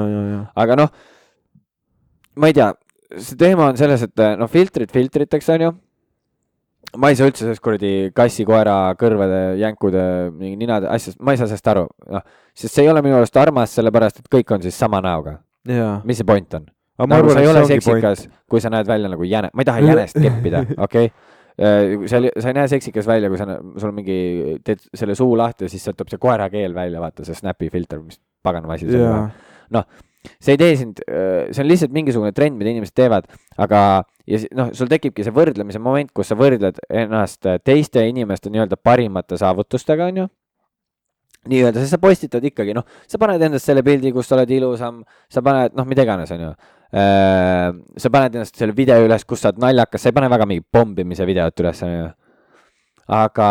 aga 0.55 0.79
noh, 0.79 0.89
ma 2.35 2.49
ei 2.49 2.57
tea, 2.57 2.71
see 3.17 3.37
teema 3.37 3.69
on 3.69 3.77
selles, 3.77 4.07
et 4.09 4.25
noh, 4.39 4.49
filtrid 4.49 4.91
filtriteks 4.93 5.53
on 5.53 5.67
ju. 5.67 5.71
Ma 6.97 7.11
ei 7.11 7.17
saa 7.19 7.29
üldse 7.29 7.45
sellest 7.45 7.63
kuradi 7.63 7.93
kassi, 8.15 8.45
koera 8.47 8.75
kõrvade, 8.99 9.39
jänkude, 9.61 10.03
mingi 10.33 10.57
ninade 10.63 10.89
asjast, 10.89 11.19
ma 11.21 11.35
ei 11.35 11.41
saa 11.41 11.49
sellest 11.49 11.69
aru, 11.73 11.85
noh, 12.09 12.25
sest 12.57 12.73
see 12.73 12.85
ei 12.85 12.91
ole 12.91 13.03
minu 13.05 13.19
arust 13.19 13.37
armas, 13.37 13.73
sellepärast 13.77 14.23
et 14.23 14.29
kõik 14.31 14.55
on 14.55 14.65
siis 14.65 14.77
sama 14.79 15.01
näoga, 15.05 15.37
mis 16.07 16.21
see 16.21 16.27
point 16.27 16.59
on? 16.59 16.69
nagu 16.99 17.31
sa 17.31 17.43
ei 17.43 17.47
ole 17.47 17.63
seksikas, 17.69 18.25
kui 18.49 18.63
sa 18.63 18.71
näed 18.73 18.89
välja 18.89 19.11
nagu 19.11 19.27
jäne, 19.27 19.51
ma 19.53 19.63
ei 19.63 19.69
taha 19.69 19.83
jänest 19.85 20.17
keppida, 20.19 20.65
okei 20.87 21.11
okay?. 21.11 22.09
seal, 22.11 22.29
sa 22.39 22.51
ei 22.51 22.57
näe 22.57 22.67
seksikas 22.71 23.07
välja, 23.07 23.29
kui 23.31 23.39
sa, 23.39 23.59
sul 23.77 23.91
on 23.91 23.95
mingi, 24.01 24.19
teed 24.65 24.83
selle 24.97 25.15
suu 25.15 25.37
lahti 25.39 25.67
ja 25.67 25.71
siis 25.71 25.85
sealt 25.85 25.99
tuleb 25.99 26.11
see 26.11 26.21
koerakeel 26.25 26.75
välja, 26.75 27.03
vaata 27.03 27.27
see 27.27 27.37
Snapi 27.37 27.69
filter, 27.71 28.01
mis 28.03 28.19
paganama 28.43 28.75
asi 28.75 28.89
see 28.89 29.03
on. 29.05 29.29
jaa, 29.77 29.85
see 30.39 30.55
ei 30.55 30.59
tee 30.59 30.75
sind, 30.79 30.99
see 31.05 31.63
on 31.63 31.69
lihtsalt 31.69 31.93
mingisugune 31.95 32.33
trend, 32.35 32.57
mida 32.59 32.73
inimesed 32.73 32.95
teevad, 32.97 33.29
aga 33.57 34.03
ja 34.29 34.41
noh, 34.57 34.73
sul 34.75 34.89
tekibki 34.91 35.25
see 35.25 35.35
võrdlemise 35.35 35.81
moment, 35.81 36.11
kus 36.15 36.31
sa 36.31 36.37
võrdled 36.39 36.81
ennast 36.89 37.47
teiste 37.65 38.03
inimeste 38.09 38.51
nii-öelda 38.51 38.77
parimate 38.81 39.39
saavutustega, 39.39 40.09
onju 40.11 40.27
nii-öelda, 41.47 41.79
sest 41.79 41.95
sa 41.95 42.01
postitad 42.01 42.43
ikkagi, 42.43 42.73
noh, 42.75 42.83
sa 43.07 43.19
paned 43.21 43.41
endast 43.47 43.69
selle 43.69 43.83
pildi, 43.85 44.11
kus 44.15 44.27
sa 44.27 44.35
oled 44.35 44.51
ilusam, 44.51 45.01
sa 45.31 45.43
paned, 45.45 45.75
noh, 45.77 45.87
mida 45.87 46.03
iganes, 46.03 46.31
onju. 46.35 46.51
sa 46.91 48.11
paned 48.11 48.35
ennast 48.35 48.59
selle 48.59 48.75
video 48.75 48.99
üles, 49.05 49.23
kus 49.29 49.43
sa 49.43 49.53
oled 49.53 49.61
naljakas, 49.63 50.03
sa 50.03 50.11
ei 50.11 50.17
pane 50.17 50.29
väga 50.31 50.47
mingi 50.49 50.65
pommimise 50.65 51.27
videot 51.29 51.63
üles, 51.63 51.83
onju. 51.87 52.09
aga 53.19 53.49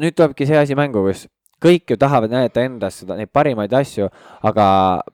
nüüd 0.00 0.16
tulebki 0.16 0.46
see 0.48 0.60
asi 0.60 0.78
mängu, 0.78 1.02
kus 1.08 1.26
kõik 1.64 1.94
ju 1.94 1.98
tahavad 2.00 2.32
näidata 2.32 2.64
endast 2.68 3.02
seda, 3.02 3.18
neid 3.18 3.32
parimaid 3.32 3.72
asju, 3.74 4.10
aga 4.44 4.66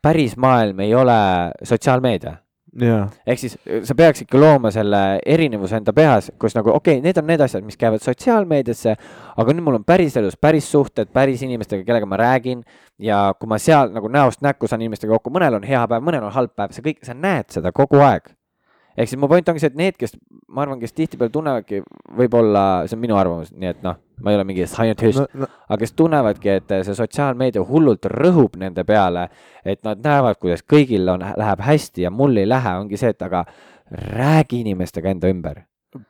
päris 0.03 0.37
maailm 0.41 0.83
ei 0.85 0.95
ole 0.95 1.19
sotsiaalmeedia 1.63 2.39
jaa, 2.79 3.07
ehk 3.27 3.41
siis 3.41 3.57
äh, 3.67 3.83
sa 3.87 3.95
peaks 3.99 4.25
ikka 4.25 4.39
looma 4.41 4.71
selle 4.75 5.01
erinevuse 5.27 5.79
enda 5.81 5.93
peas, 5.97 6.31
kus 6.41 6.55
nagu 6.57 6.73
okei 6.75 6.99
okay,, 6.99 7.05
need 7.05 7.19
on 7.19 7.27
need 7.31 7.43
asjad, 7.45 7.65
mis 7.67 7.79
käivad 7.81 8.03
sotsiaalmeediasse, 8.05 8.95
aga 9.43 9.55
nüüd 9.55 9.67
mul 9.67 9.81
on 9.81 9.87
päriselus 9.87 10.39
päris 10.41 10.69
suhted 10.71 11.11
päris 11.15 11.43
inimestega, 11.47 11.85
kellega 11.87 12.09
ma 12.09 12.21
räägin 12.21 12.63
ja 13.03 13.23
kui 13.39 13.51
ma 13.51 13.59
seal 13.63 13.95
nagu 13.95 14.11
näost 14.13 14.45
näkku 14.47 14.71
saan 14.71 14.85
inimestega 14.85 15.17
kokku, 15.17 15.33
mõnel 15.35 15.59
on 15.59 15.67
hea 15.67 15.83
päev, 15.91 16.05
mõnel 16.07 16.29
on 16.29 16.37
halb 16.37 16.55
päev, 16.57 16.75
sa 16.77 16.85
kõik, 16.85 17.03
sa 17.07 17.17
näed 17.17 17.51
seda 17.55 17.75
kogu 17.75 18.03
aeg. 18.05 18.31
ehk 18.97 19.09
siis 19.09 19.19
mu 19.21 19.29
point 19.31 19.49
ongi 19.49 19.63
see, 19.63 19.73
et 19.73 19.79
need, 19.79 19.99
kes 19.99 20.15
ma 20.49 20.67
arvan, 20.67 20.81
kes 20.81 20.95
tihtipeale 20.95 21.33
tunnevadki, 21.33 21.83
võib-olla 22.19 22.87
see 22.87 22.99
on 22.99 23.03
minu 23.03 23.19
arvamus, 23.19 23.53
nii 23.55 23.75
et 23.75 23.83
noh, 23.87 23.99
ma 24.23 24.31
ei 24.31 24.37
ole 24.37 24.45
mingi 24.49 24.67
scientist, 24.69 25.19
no, 25.21 25.45
no, 25.45 25.49
aga 25.69 25.81
kes 25.83 25.95
tunnevadki, 25.97 26.53
et 26.61 26.75
see 26.87 26.97
sotsiaalmeedia 26.97 27.63
hullult 27.67 28.07
rõhub 28.13 28.57
nende 28.61 28.85
peale, 28.89 29.27
et 29.65 29.83
nad 29.87 30.01
näevad, 30.05 30.39
kuidas 30.41 30.65
kõigil 30.69 31.09
on, 31.13 31.25
läheb 31.41 31.65
hästi 31.65 32.07
ja 32.07 32.13
mul 32.15 32.37
ei 32.41 32.49
lähe, 32.49 32.77
ongi 32.83 33.01
see, 33.01 33.13
et 33.15 33.23
aga 33.27 33.45
räägi 33.91 34.61
inimestega 34.65 35.15
enda 35.15 35.31
ümber, 35.33 35.63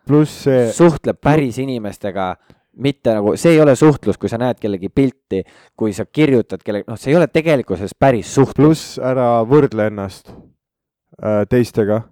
pluss 0.06 0.44
see, 0.46 0.68
suhtle 0.76 1.14
päris 1.16 1.60
inimestega, 1.62 2.34
mitte 2.80 3.14
nagu, 3.16 3.34
see 3.40 3.54
ei 3.56 3.60
ole 3.62 3.74
suhtlus, 3.78 4.18
kui 4.20 4.30
sa 4.32 4.38
näed 4.40 4.60
kellegi 4.60 4.90
pilti, 4.94 5.42
kui 5.78 5.94
sa 5.96 6.06
kirjutad 6.06 6.62
kellegi, 6.64 6.88
noh, 6.90 6.98
see 7.00 7.14
ei 7.14 7.18
ole 7.18 7.28
tegelikkuses 7.30 7.96
päris 7.98 8.30
suhtlus. 8.34 8.56
pluss 8.56 9.02
ära 9.02 9.42
võrdle 9.48 9.90
ennast 9.90 10.32
äh, 10.32 11.44
teistega. 11.50 12.02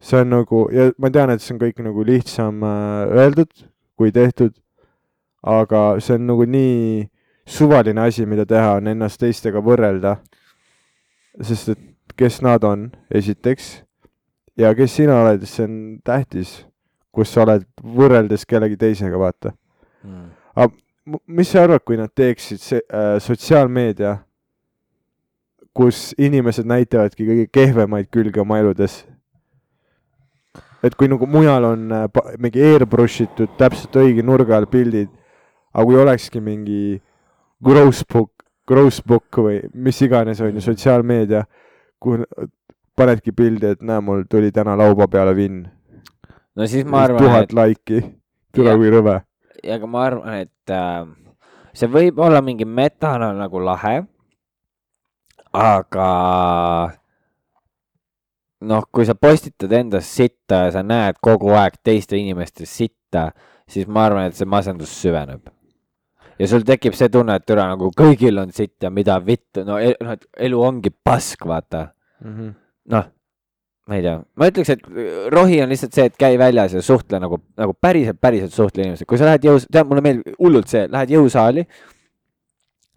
see 0.00 0.20
on 0.20 0.28
nagu 0.30 0.66
ja 0.70 0.90
ma 1.00 1.10
tean, 1.10 1.32
et 1.32 1.42
see 1.42 1.54
on 1.54 1.60
kõik 1.62 1.80
nagu 1.82 2.04
lihtsam 2.04 2.62
äh, 2.62 3.16
öeldud 3.16 3.66
kui 3.96 4.12
tehtud, 4.12 4.54
aga 5.42 6.00
see 6.00 6.16
on 6.18 6.26
nagu 6.30 6.46
nii 6.48 7.06
suvaline 7.46 8.02
asi, 8.02 8.26
mida 8.26 8.46
teha, 8.48 8.76
on 8.80 8.90
ennast 8.92 9.20
teistega 9.20 9.62
võrrelda. 9.62 10.16
sest 11.42 11.68
et 11.68 11.80
kes 12.16 12.40
nad 12.42 12.64
on, 12.64 12.90
esiteks, 13.12 13.82
ja 14.56 14.72
kes 14.74 14.94
sina 14.96 15.20
oled, 15.20 15.44
see 15.44 15.66
on 15.66 15.74
tähtis, 16.04 16.62
kus 17.12 17.32
sa 17.32 17.44
oled 17.44 17.66
võrreldes 17.82 18.46
kellegi 18.48 18.76
teisega, 18.80 19.18
vaata. 19.20 19.52
M- 21.06 21.20
mis 21.26 21.50
sa 21.52 21.62
arvad, 21.62 21.84
kui 21.84 21.98
nad 22.00 22.10
teeksid 22.16 22.58
see 22.62 22.80
äh, 22.88 23.18
sotsiaalmeedia, 23.22 24.16
kus 25.76 26.14
inimesed 26.18 26.66
näitavadki 26.66 27.28
kõige 27.28 27.46
kehvemaid 27.52 28.08
külgi 28.10 28.40
oma 28.40 28.58
eludes? 28.62 29.04
Et 30.86 30.94
kui 30.98 31.08
nagu 31.10 31.26
mujal 31.30 31.64
on 31.68 31.92
äh, 31.92 32.06
mingi 32.42 32.62
airbrush 32.62 33.24
itud 33.26 33.56
täpselt 33.58 33.96
õige 34.00 34.24
nurga 34.24 34.56
all 34.58 34.68
pildid, 34.70 35.10
aga 35.74 35.86
kui 35.88 36.00
olekski 36.00 36.42
mingi 36.44 36.80
gross 37.62 38.04
book, 38.12 38.32
gross 38.68 39.02
book 39.02 39.40
või 39.42 39.60
mis 39.74 40.00
iganes 40.04 40.40
on 40.44 40.56
ju 40.56 40.64
sotsiaalmeedia, 40.64 41.44
kuhu 42.02 42.24
panedki 42.96 43.32
pildi, 43.36 43.74
et 43.74 43.84
näe, 43.84 44.00
mul 44.00 44.24
tuli 44.30 44.52
täna 44.54 44.76
lauba 44.78 45.08
peale 45.12 45.34
vinn. 45.36 45.66
no 46.56 46.66
siis 46.66 46.86
ma 46.88 47.04
arvan, 47.04 47.22
tuhat 47.22 47.50
et 47.50 47.56
laiki, 47.56 48.02
tule 48.56 48.76
kui 48.80 48.92
rõve. 48.92 49.20
ja 49.62 49.76
aga 49.76 49.90
ma 49.90 50.04
arvan, 50.08 50.38
et 50.46 50.72
äh, 50.72 51.04
see 51.76 51.90
võib 51.92 52.20
olla 52.24 52.40
mingi 52.44 52.64
metana 52.64 53.32
nagu 53.36 53.60
lahe, 53.60 53.98
aga 55.52 56.08
noh, 58.60 58.84
kui 58.92 59.04
sa 59.04 59.14
postitad 59.14 59.72
endast 59.72 60.14
sitta 60.16 60.66
ja 60.66 60.70
sa 60.78 60.82
näed 60.82 61.18
kogu 61.20 61.50
aeg 61.56 61.76
teiste 61.84 62.16
inimeste 62.16 62.66
sitta, 62.66 63.30
siis 63.68 63.86
ma 63.88 64.06
arvan, 64.06 64.30
et 64.30 64.34
see 64.38 64.46
masendus 64.48 64.92
süveneb. 65.02 65.42
ja 66.38 66.46
sul 66.48 66.64
tekib 66.68 66.92
see 66.94 67.08
tunne, 67.08 67.36
et 67.36 67.50
üle 67.50 67.64
nagu 67.64 67.90
kõigil 67.96 68.38
on 68.40 68.50
sitt 68.52 68.82
ja 68.82 68.90
mida 68.90 69.18
vittu, 69.24 69.64
no 69.64 69.78
el- 69.78 69.96
noh, 70.00 70.12
et 70.12 70.26
elu 70.48 70.62
ongi 70.62 70.90
pask, 71.04 71.44
vaata. 71.46 71.90
Mhm. 72.24 72.50
noh, 72.92 73.04
ma 73.88 73.94
ei 73.96 74.02
tea, 74.02 74.20
ma 74.36 74.46
ütleks, 74.50 74.70
et 74.70 74.82
rohi 75.32 75.60
on 75.62 75.68
lihtsalt 75.68 75.92
see, 75.94 76.04
et 76.10 76.16
käi 76.18 76.36
väljas 76.38 76.72
ja 76.74 76.82
suhtle 76.82 77.18
nagu, 77.20 77.38
nagu 77.56 77.72
päriselt, 77.80 78.20
päriselt 78.20 78.52
suhtle 78.52 78.82
inimesega, 78.84 79.08
kui 79.08 79.18
sa 79.18 79.24
lähed 79.30 79.44
jõus, 79.44 79.66
tead, 79.70 79.86
mulle 79.88 80.02
meeldib 80.04 80.34
hullult 80.38 80.68
see, 80.68 80.86
lähed 80.88 81.10
jõusaali 81.16 81.66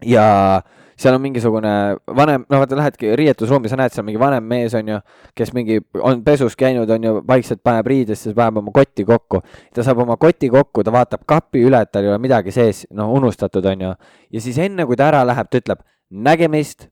ja 0.07 0.61
seal 0.99 1.15
on 1.15 1.21
mingisugune 1.23 1.71
vanem, 2.15 2.43
no 2.49 2.59
vaata, 2.59 2.75
lähedki 2.75 3.13
riietusruumi, 3.15 3.69
sa 3.71 3.77
näed 3.79 3.93
seal 3.95 4.05
mingi 4.07 4.19
vanem 4.19 4.43
mees 4.43 4.73
on 4.75 4.91
ju, 4.91 4.97
kes 5.37 5.53
mingi 5.55 5.79
on 6.03 6.23
pesus 6.25 6.57
käinud, 6.59 6.89
on 6.91 7.07
ju, 7.07 7.13
vaikselt 7.27 7.61
paneb 7.63 7.87
riidesse, 7.87 8.33
paneb 8.35 8.59
oma 8.61 8.73
kotti 8.75 9.05
kokku. 9.07 9.41
ta 9.75 9.85
saab 9.85 10.03
oma 10.03 10.17
koti 10.19 10.49
kokku, 10.51 10.83
ta 10.83 10.91
vaatab 10.93 11.23
kapi 11.29 11.63
üle, 11.69 11.81
et 11.81 11.91
tal 11.91 12.03
ei 12.03 12.11
ole 12.11 12.19
midagi 12.19 12.51
sees, 12.55 12.85
noh, 12.91 13.13
unustatud 13.15 13.65
on 13.71 13.87
ju. 13.87 13.93
ja 14.35 14.43
siis 14.43 14.59
enne, 14.59 14.85
kui 14.85 14.99
ta 14.99 15.07
ära 15.07 15.23
läheb, 15.27 15.49
ta 15.49 15.63
ütleb 15.63 15.83
nägemist. 16.09 16.89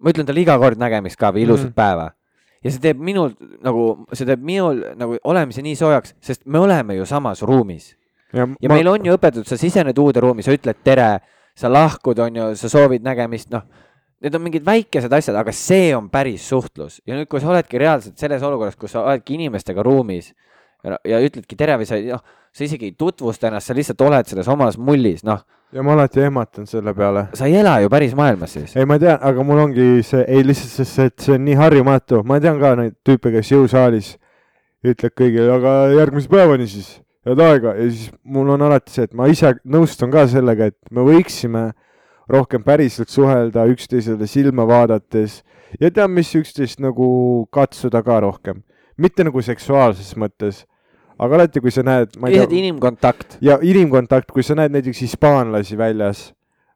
ma 0.00 0.14
ütlen 0.14 0.26
talle 0.26 0.40
iga 0.40 0.56
kord 0.58 0.78
nägemist 0.80 1.18
ka 1.20 1.32
või 1.34 1.44
ilusat 1.44 1.72
mm. 1.72 1.76
päeva 1.76 2.10
ja 2.64 2.70
see 2.70 2.80
teeb 2.80 3.00
minul 3.00 3.32
nagu, 3.64 4.06
see 4.12 4.28
teeb 4.28 4.42
minul 4.44 4.82
nagu 5.00 5.16
olemise 5.24 5.64
nii 5.64 5.76
soojaks, 5.76 6.14
sest 6.24 6.46
me 6.46 6.60
oleme 6.60 6.96
ju 6.96 7.08
samas 7.08 7.42
ruumis 7.42 7.94
ja, 8.32 8.46
ja 8.46 8.68
ma... 8.68 8.76
meil 8.76 8.88
on 8.88 9.06
ju 9.06 9.16
õpetatud, 9.16 9.48
sa 9.48 9.58
sisened 9.60 9.98
uude 9.98 10.22
ruumi, 10.22 10.44
sa 10.44 10.54
ütled 10.54 10.80
tere, 10.84 11.10
sa 11.56 11.70
lahkud, 11.72 12.18
on 12.18 12.36
ju, 12.36 12.50
sa 12.56 12.72
soovid 12.72 13.06
nägemist, 13.06 13.50
noh. 13.54 13.66
Need 14.20 14.34
on 14.36 14.42
mingid 14.44 14.66
väikesed 14.66 15.12
asjad, 15.16 15.36
aga 15.40 15.52
see 15.56 15.94
on 15.96 16.10
päris 16.12 16.44
suhtlus 16.50 16.98
ja 17.08 17.16
nüüd, 17.16 17.28
kui 17.30 17.40
sa 17.40 17.48
oledki 17.54 17.78
reaalselt 17.80 18.20
selles 18.20 18.42
olukorras, 18.44 18.76
kus 18.76 18.92
sa 18.92 19.06
oledki 19.06 19.38
inimestega 19.38 19.80
ruumis 19.80 20.34
ja, 20.84 20.98
ja 21.08 21.20
ütledki 21.24 21.56
tere 21.56 21.78
või 21.80 21.88
sa 21.88 21.96
noh, 22.04 22.20
sa 22.52 22.66
isegi 22.66 22.90
ei 22.90 22.94
tutvusta 22.98 23.48
ennast, 23.48 23.70
sa 23.70 23.76
lihtsalt 23.78 24.04
oled 24.04 24.28
selles 24.28 24.50
omas 24.52 24.76
mullis, 24.76 25.24
noh, 25.24 25.40
ja 25.72 25.84
ma 25.86 25.94
alati 25.94 26.20
ehmatan 26.20 26.66
selle 26.66 26.94
peale. 26.94 27.26
sa 27.34 27.46
ei 27.46 27.56
ela 27.60 27.78
ju 27.80 27.90
päris 27.90 28.14
maailmas 28.18 28.52
siis. 28.52 28.76
ei, 28.76 28.86
ma 28.86 28.98
tean, 28.98 29.18
aga 29.22 29.44
mul 29.46 29.64
ongi 29.64 30.02
see, 30.06 30.24
ei 30.28 30.44
lihtsalt 30.46 30.72
sest 30.80 31.04
et 31.04 31.26
see 31.26 31.36
on 31.36 31.44
nii 31.46 31.58
harjumatu, 31.60 32.22
ma 32.26 32.40
tean 32.42 32.58
ka 32.60 32.74
neid 32.80 32.96
tüüpe, 33.06 33.32
kes 33.36 33.52
jõusaalis 33.52 34.16
ütleb 34.84 35.14
kõigile, 35.14 35.50
aga 35.54 35.74
järgmise 35.94 36.30
päevani 36.32 36.66
siis, 36.70 36.96
head 37.26 37.42
aega 37.44 37.74
ja 37.76 37.86
siis 37.90 38.10
mul 38.24 38.48
on 38.54 38.64
alati 38.68 38.94
see, 38.94 39.06
et 39.08 39.14
ma 39.16 39.28
ise 39.30 39.54
nõustun 39.64 40.12
ka 40.12 40.26
sellega, 40.30 40.70
et 40.70 40.94
me 40.94 41.04
võiksime 41.06 41.70
rohkem 42.30 42.62
päriselt 42.64 43.10
suhelda 43.10 43.66
üksteisele 43.70 44.28
silma 44.30 44.66
vaadates 44.68 45.40
ja 45.80 45.90
tead, 45.90 46.10
mis 46.14 46.32
üksteist 46.38 46.80
nagu 46.82 47.10
katsuda 47.54 48.02
ka 48.06 48.20
rohkem, 48.24 48.62
mitte 49.00 49.26
nagu 49.26 49.42
seksuaalses 49.44 50.14
mõttes, 50.18 50.64
aga 51.20 51.40
alati, 51.40 51.62
kui 51.62 51.72
sa 51.74 51.84
näed, 51.86 52.16
ma 52.20 52.30
ei 52.30 52.40
tea, 52.40 52.48
inimkontakt. 52.62 53.38
ja 53.44 53.58
inimkontakt, 53.62 54.30
kui 54.32 54.44
sa 54.46 54.56
näed 54.58 54.72
näiteks 54.74 55.02
hispaanlasi 55.04 55.78
väljas 55.78 56.30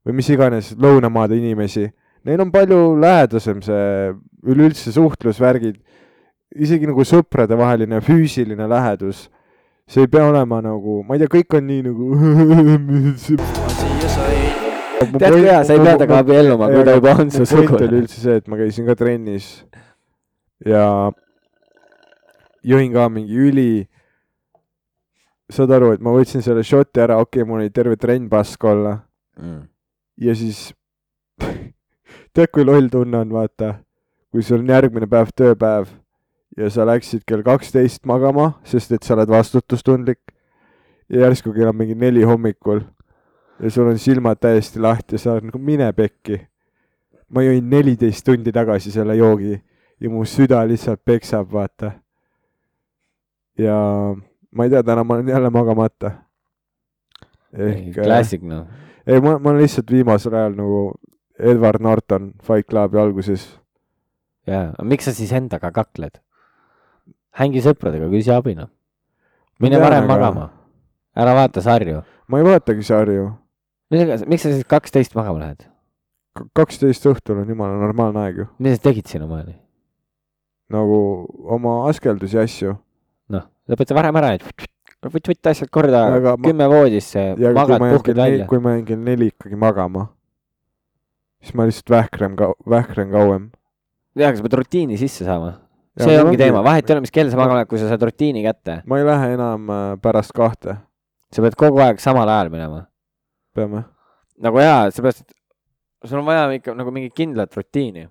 või 0.04 0.20
mis 0.20 0.28
iganes 0.34 0.74
lõunamaade 0.76 1.38
inimesi, 1.38 1.88
neil 2.28 2.42
on 2.44 2.52
palju 2.52 2.80
lähedasem 3.00 3.62
see 3.64 4.12
üleüldse 4.44 4.92
suhtlusvärgid, 4.92 5.78
isegi 6.54 6.88
nagu 6.88 7.04
sõpradevaheline 7.08 8.00
füüsiline 8.04 8.68
lähedus. 8.70 9.28
See 9.88 10.04
ei 10.06 10.10
pea 10.10 10.28
olema 10.30 10.60
nagu, 10.64 11.02
ma 11.06 11.16
ei 11.16 11.22
tea, 11.22 11.30
kõik 11.36 11.58
on 11.58 11.64
nii 11.68 11.82
nagu 11.88 12.04
tead 15.04 15.34
kui 15.34 15.44
hea, 15.44 15.60
sa 15.64 15.74
ei 15.74 15.82
pea 15.82 15.96
temaga 16.00 16.20
abielluma, 16.24 16.70
kui 16.72 16.84
ta 16.86 16.96
juba 16.96 17.16
on 17.20 17.30
su 17.30 17.42
point 17.42 17.54
oli 17.54 17.66
sugulane. 17.68 17.98
üldse 18.02 18.18
see, 18.20 18.36
et 18.40 18.46
ma 18.48 18.60
käisin 18.60 18.88
ka 18.88 18.94
trennis 18.98 19.48
ja 20.64 20.84
jõin 22.64 22.92
ka 22.94 23.08
mingi 23.12 23.36
üli. 23.48 23.72
saad 25.52 25.70
aru, 25.76 25.92
et 25.94 26.00
ma 26.00 26.14
võtsin 26.14 26.42
selle 26.42 26.64
šoti 26.64 27.02
ära, 27.04 27.18
okei 27.20 27.42
okay,, 27.42 27.48
mul 27.48 27.60
oli 27.60 27.70
terve 27.74 27.96
trenn 28.00 28.30
pask 28.32 28.64
olla 28.64 29.00
Mm. 29.34 29.66
ja 30.22 30.34
siis 30.34 30.68
tead, 32.34 32.50
kui 32.54 32.64
loll 32.64 32.86
tunne 32.90 33.18
on, 33.18 33.32
vaata, 33.34 33.72
kui 34.30 34.44
sul 34.46 34.62
on 34.62 34.70
järgmine 34.70 35.08
päev 35.10 35.32
tööpäev 35.34 35.90
ja 36.56 36.70
sa 36.70 36.86
läksid 36.86 37.24
kell 37.26 37.42
kaksteist 37.42 38.04
magama, 38.06 38.52
sest 38.64 38.92
et 38.92 39.02
sa 39.02 39.14
oled 39.16 39.30
vastutustundlik 39.30 40.20
ja 41.08 41.26
järsku 41.26 41.52
kell 41.52 41.68
on 41.68 41.76
mingi 41.76 41.94
neli 41.98 42.22
hommikul 42.22 42.80
ja 43.60 43.70
sul 43.70 43.90
on 43.90 43.98
silmad 43.98 44.40
täiesti 44.40 44.80
lahti 44.80 45.14
ja 45.14 45.18
sa 45.18 45.32
oled 45.34 45.50
nagu 45.50 45.58
mine 45.58 45.92
pekki. 45.92 46.40
ma 47.28 47.42
jõin 47.42 47.66
neliteist 47.66 48.22
tundi 48.24 48.52
tagasi 48.52 48.92
selle 48.94 49.16
joogi 49.16 49.56
ja 50.00 50.10
mu 50.10 50.24
süda 50.28 50.60
lihtsalt 50.68 51.00
peksab, 51.04 51.50
vaata. 51.52 51.92
ja 53.58 53.76
ma 54.54 54.64
ei 54.64 54.70
tea, 54.70 54.82
täna 54.82 55.04
ma 55.04 55.14
olen 55.14 55.28
jälle 55.28 55.50
magamata. 55.50 56.12
ehk 57.52 57.98
äh, 57.98 58.04
klassik 58.04 58.42
noh. 58.42 58.66
ei, 59.06 59.20
ma, 59.20 59.38
ma 59.38 59.50
olen 59.50 59.62
lihtsalt 59.62 59.90
viimasel 59.90 60.34
ajal 60.34 60.56
nagu 60.58 60.80
Edward 61.38 61.82
Norton 61.82 62.32
Fight 62.42 62.68
Clubi 62.70 62.98
alguses. 62.98 63.48
jaa, 64.46 64.72
miks 64.82 65.04
sa 65.04 65.12
siis 65.12 65.32
endaga 65.32 65.72
kakled? 65.72 66.23
Hängi 67.38 67.62
sõpradega, 67.64 68.08
küsi 68.12 68.32
abi 68.34 68.54
noh. 68.58 68.70
mine 69.60 69.80
varem 69.82 70.04
aga- 70.04 70.12
magama. 70.12 70.50
ära 71.16 71.34
vaata 71.34 71.62
sarju. 71.62 72.02
ma 72.28 72.38
ei 72.38 72.44
vaatagi 72.44 72.82
sarju. 72.82 73.30
miks 73.90 74.42
sa 74.42 74.50
siis 74.50 74.64
kaksteist 74.64 75.14
magama 75.14 75.38
lähed? 75.42 75.66
kaksteist 76.54 77.06
õhtul 77.06 77.42
on 77.42 77.48
jumala 77.48 77.78
normaalne 77.78 78.26
aeg 78.26 78.42
ju. 78.42 78.46
mis 78.58 78.78
sa 78.78 78.88
tegid 78.90 79.06
sinnamaani? 79.10 79.56
nagu 80.70 80.98
oma 81.56 81.88
askeldusi 81.88 82.38
asju. 82.38 82.76
noh, 83.30 83.48
lõpeta 83.68 83.96
varem 83.96 84.16
ära, 84.22 84.34
et 84.38 84.70
vutt-vutt 85.04 85.50
asjad 85.50 85.70
korda 85.72 86.04
kümme 86.42 86.68
voodisse, 86.70 87.34
magad, 87.52 87.82
puhkad 87.82 88.16
välja. 88.16 88.46
kui 88.48 88.62
ma 88.62 88.76
jään 88.76 88.86
kell 88.88 89.04
neli 89.04 89.30
ikkagi 89.32 89.58
magama, 89.58 90.08
siis 91.42 91.54
ma 91.54 91.66
lihtsalt 91.68 91.90
vähkren 91.90 92.38
ka-, 92.38 92.54
vähkren 92.70 93.10
kauem. 93.12 93.50
jaa, 94.14 94.30
aga 94.30 94.38
sa 94.38 94.46
pead 94.46 94.58
rutiini 94.62 94.98
sisse 95.00 95.26
saama. 95.26 95.63
See 96.00 96.18
ongi 96.18 96.38
teema, 96.40 96.62
vahet 96.64 96.88
ei 96.88 96.96
ole, 96.96 97.04
mis 97.04 97.14
kell 97.14 97.30
sa 97.30 97.38
magama 97.38 97.60
lähed, 97.60 97.70
kui 97.70 97.78
sa 97.78 97.88
saad 97.90 98.02
rutiini 98.02 98.42
kätte. 98.44 98.80
ma 98.90 98.98
ei 98.98 99.06
lähe 99.06 99.30
enam 99.36 99.70
äh, 99.70 99.86
pärast 100.02 100.34
kahte, 100.34 100.76
sa 101.30 101.44
pead 101.44 101.56
kogu 101.58 101.82
aeg 101.84 102.02
samal 102.02 102.28
ajal 102.28 102.50
minema. 102.50 102.84
peame. 103.54 103.84
nagu 104.42 104.62
jaa, 104.62 104.90
seepärast, 104.90 105.24
et 105.24 106.08
sul 106.10 106.20
on 106.20 106.26
vaja 106.26 106.48
ikka 106.58 106.74
nagu 106.74 106.94
mingit 106.94 107.14
kindlat 107.14 107.54
rutiini. 107.56 108.08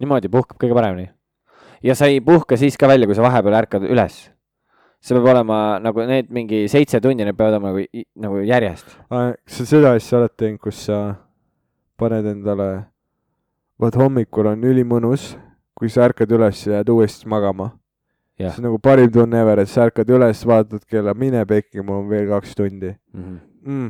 niimoodi 0.00 0.30
puhkab 0.30 0.60
kõige 0.60 0.76
paremini. 0.78 1.10
ja 1.82 1.98
sa 1.98 2.06
ei 2.06 2.20
puhka 2.20 2.56
siis 2.56 2.78
ka 2.78 2.90
välja, 2.90 3.06
kui 3.06 3.18
sa 3.18 3.26
vahepeal 3.26 3.58
ärkad 3.64 3.88
üles. 3.88 4.28
see 5.00 5.18
peab 5.18 5.26
olema 5.34 5.78
nagu 5.82 6.06
need 6.06 6.30
mingi 6.30 6.66
seitse 6.70 7.00
tundi, 7.02 7.26
need 7.26 7.36
peavad 7.36 7.58
olema 7.58 7.74
nagu, 7.74 8.04
nagu 8.14 8.44
järjest. 8.46 8.94
sa 9.10 9.66
seda 9.66 9.96
asja 9.98 10.22
oled 10.22 10.36
teinud, 10.36 10.62
kus 10.62 10.86
sa 10.86 11.02
paned 11.98 12.26
endale, 12.30 12.86
vaat 13.82 13.98
hommikul 13.98 14.46
on 14.46 14.62
ülimõnus, 14.62 15.32
kui 15.78 15.90
sa 15.92 16.08
ärkad 16.08 16.32
üles 16.34 16.64
ja 16.66 16.80
jääd 16.80 16.90
uuesti 16.90 17.28
magama. 17.30 17.72
See 18.38 18.60
on 18.60 18.68
nagu 18.68 18.78
parim 18.82 19.10
tunne 19.10 19.40
ever, 19.42 19.64
et 19.64 19.70
sa 19.70 19.88
ärkad 19.88 20.10
üles, 20.14 20.44
vaatad 20.46 20.84
kella, 20.86 21.14
mine 21.18 21.40
pekki, 21.46 21.82
mul 21.82 22.04
on 22.04 22.10
veel 22.10 22.28
kaks 22.30 22.52
tundi 22.54 22.92
mm.. 22.94 23.88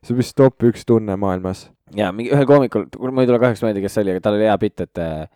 see 0.00 0.14
on 0.14 0.20
vist 0.22 0.32
top 0.38 0.64
üks 0.64 0.86
tunne 0.88 1.16
maailmas. 1.20 1.66
ja 1.96 2.08
mingi 2.16 2.32
ühel 2.32 2.48
koomikul, 2.48 2.86
mul 3.04 3.20
ei 3.20 3.28
tule 3.28 3.40
kahjuks 3.42 3.60
meelde, 3.66 3.82
kes 3.84 3.92
see 3.92 4.06
oli, 4.06 4.14
aga 4.14 4.24
tal 4.24 4.38
oli 4.38 4.46
hea 4.48 4.54
bitt, 4.62 4.80
et 4.86 5.00
äh, 5.02 5.26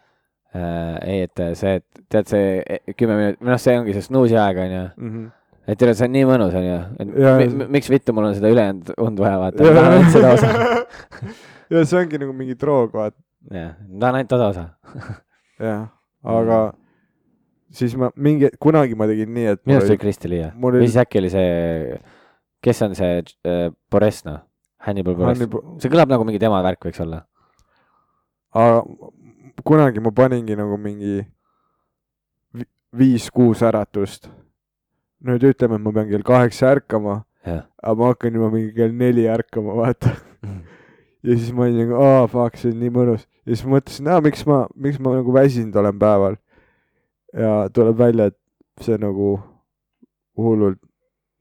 ei, 1.05 1.27
et 1.27 1.43
see, 1.61 1.75
et 1.83 2.07
tead 2.13 2.33
see 2.33 2.47
eh, 2.63 2.95
kümme 2.97 3.19
minutit, 3.19 3.43
noh, 3.45 3.61
see 3.61 3.77
ongi 3.77 3.99
see 3.99 4.07
snuusi 4.07 4.41
aeg 4.41 4.63
onju. 4.65 4.87
Mm 4.97 5.13
-hmm. 5.13 5.29
et 5.67 5.83
tead, 5.83 5.93
see 6.01 6.09
on 6.09 6.17
nii 6.17 6.25
mõnus 6.33 6.57
onju, 6.63 6.79
et 7.05 7.69
miks 7.77 7.93
vittu 7.93 8.17
mul 8.17 8.31
on 8.31 8.39
seda 8.39 8.55
ülejäänud 8.57 8.95
und 8.97 9.21
vaja 9.21 9.37
vaata, 9.43 9.69
ma 9.69 9.77
tahan 9.83 9.99
ainult 9.99 10.17
seda 10.17 10.33
osa. 10.33 10.49
ja 11.77 11.85
see 11.85 12.01
ongi 12.01 12.25
nagu 12.25 12.33
mingi 12.33 12.57
droog, 12.57 12.97
vaata, 12.97 13.21
jah, 13.53 13.77
ma 13.85 14.01
tahan 14.07 14.23
ainult 14.23 14.37
osa 14.41 14.51
osa. 14.55 14.67
jah, 15.61 15.87
aga 16.25 16.59
siis 17.77 17.95
ma 17.99 18.11
mingi, 18.17 18.51
kunagi 18.63 18.95
ma 18.99 19.07
tegin 19.11 19.33
nii, 19.35 19.47
et 19.55 19.63
minu 19.67 19.79
arust 19.79 19.91
oli 19.91 19.97
oli, 19.97 20.03
Kristi 20.05 20.29
Liia. 20.31 20.53
mul 20.55 20.77
või 20.77 20.83
oli 20.85 20.89
siis 20.91 21.01
äkki 21.03 21.19
oli 21.23 21.31
see, 21.33 21.99
kes 22.63 22.83
on 22.87 22.95
see 22.99 23.23
äh, 23.47 23.71
Boresno, 23.91 24.39
Hannibal 24.87 25.15
Boresno. 25.19 25.45
Hannibal- 25.47 25.81
see 25.83 25.91
kõlab 25.93 26.09
nagu 26.13 26.25
mingi 26.29 26.39
tema 26.43 26.63
värk 26.65 26.87
võiks 26.89 27.01
olla. 27.05 27.25
aga 28.57 28.83
kunagi 29.67 30.01
ma 30.01 30.11
paningi 30.15 30.57
nagu 30.57 30.77
mingi 30.79 31.21
vi- 32.55 32.71
viis-kuus 32.95 33.63
äratust. 33.67 34.31
nüüd 35.27 35.43
ütleme, 35.43 35.75
et 35.81 35.83
ma 35.83 35.91
pean 35.93 36.09
kell 36.11 36.23
kaheksa 36.23 36.75
ärkama, 36.77 37.25
aga 37.83 37.95
ma 37.99 38.11
hakkan 38.13 38.35
juba 38.37 38.51
mingi 38.53 38.75
kell 38.77 38.93
neli 38.93 39.25
ärkama, 39.27 39.75
vaata. 39.75 40.13
Ja 41.23 41.37
siis 41.37 41.53
ma 41.53 41.67
olin 41.67 41.79
nagu, 41.81 41.99
aa 42.03 42.27
fuck, 42.31 42.59
see 42.61 42.73
on 42.73 42.81
nii 42.81 42.93
mõnus. 42.95 43.27
ja 43.47 43.55
siis 43.55 43.67
mõtlesin, 43.69 44.09
aa 44.13 44.23
miks 44.25 44.45
ma, 44.49 44.65
miks 44.75 44.99
ma 45.03 45.17
nagu 45.17 45.35
väsinud 45.35 45.77
olen 45.77 45.99
päeval. 45.99 46.37
ja 47.33 47.53
tuleb 47.73 47.99
välja, 47.99 48.31
et 48.33 48.85
see 48.85 48.99
nagu 49.01 49.37
hullult 50.37 50.81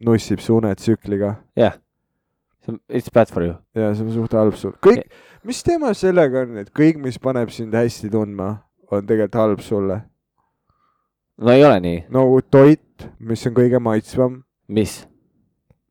nussib 0.05 0.39
su 0.43 0.57
unetsükliga 0.57 1.36
jah. 1.59 1.78
on, 2.67 2.80
it's 2.89 3.11
bad 3.13 3.32
for 3.32 3.43
you. 3.43 3.55
ja 3.76 3.93
see 3.95 4.05
on 4.05 4.13
suht 4.13 4.34
halb 4.34 4.57
sul. 4.59 4.76
kõik, 4.86 5.05
mis 5.43 5.63
teema 5.63 5.93
sellega 5.93 6.45
on, 6.45 6.57
et 6.63 6.73
kõik, 6.76 6.99
mis 7.01 7.19
paneb 7.21 7.53
sind 7.53 7.76
hästi 7.76 8.11
tundma, 8.13 8.55
on 8.91 9.05
tegelikult 9.05 9.41
halb 9.41 9.65
sulle? 9.65 10.01
no 11.38 11.51
ei 11.51 11.65
ole 11.65 11.80
nii, 11.84 12.03
no 12.09 12.28
toit, 12.49 13.09
mis 13.19 13.45
on 13.47 13.57
kõige 13.57 13.82
maitsvam, 13.84 14.41
mis? 14.67 15.03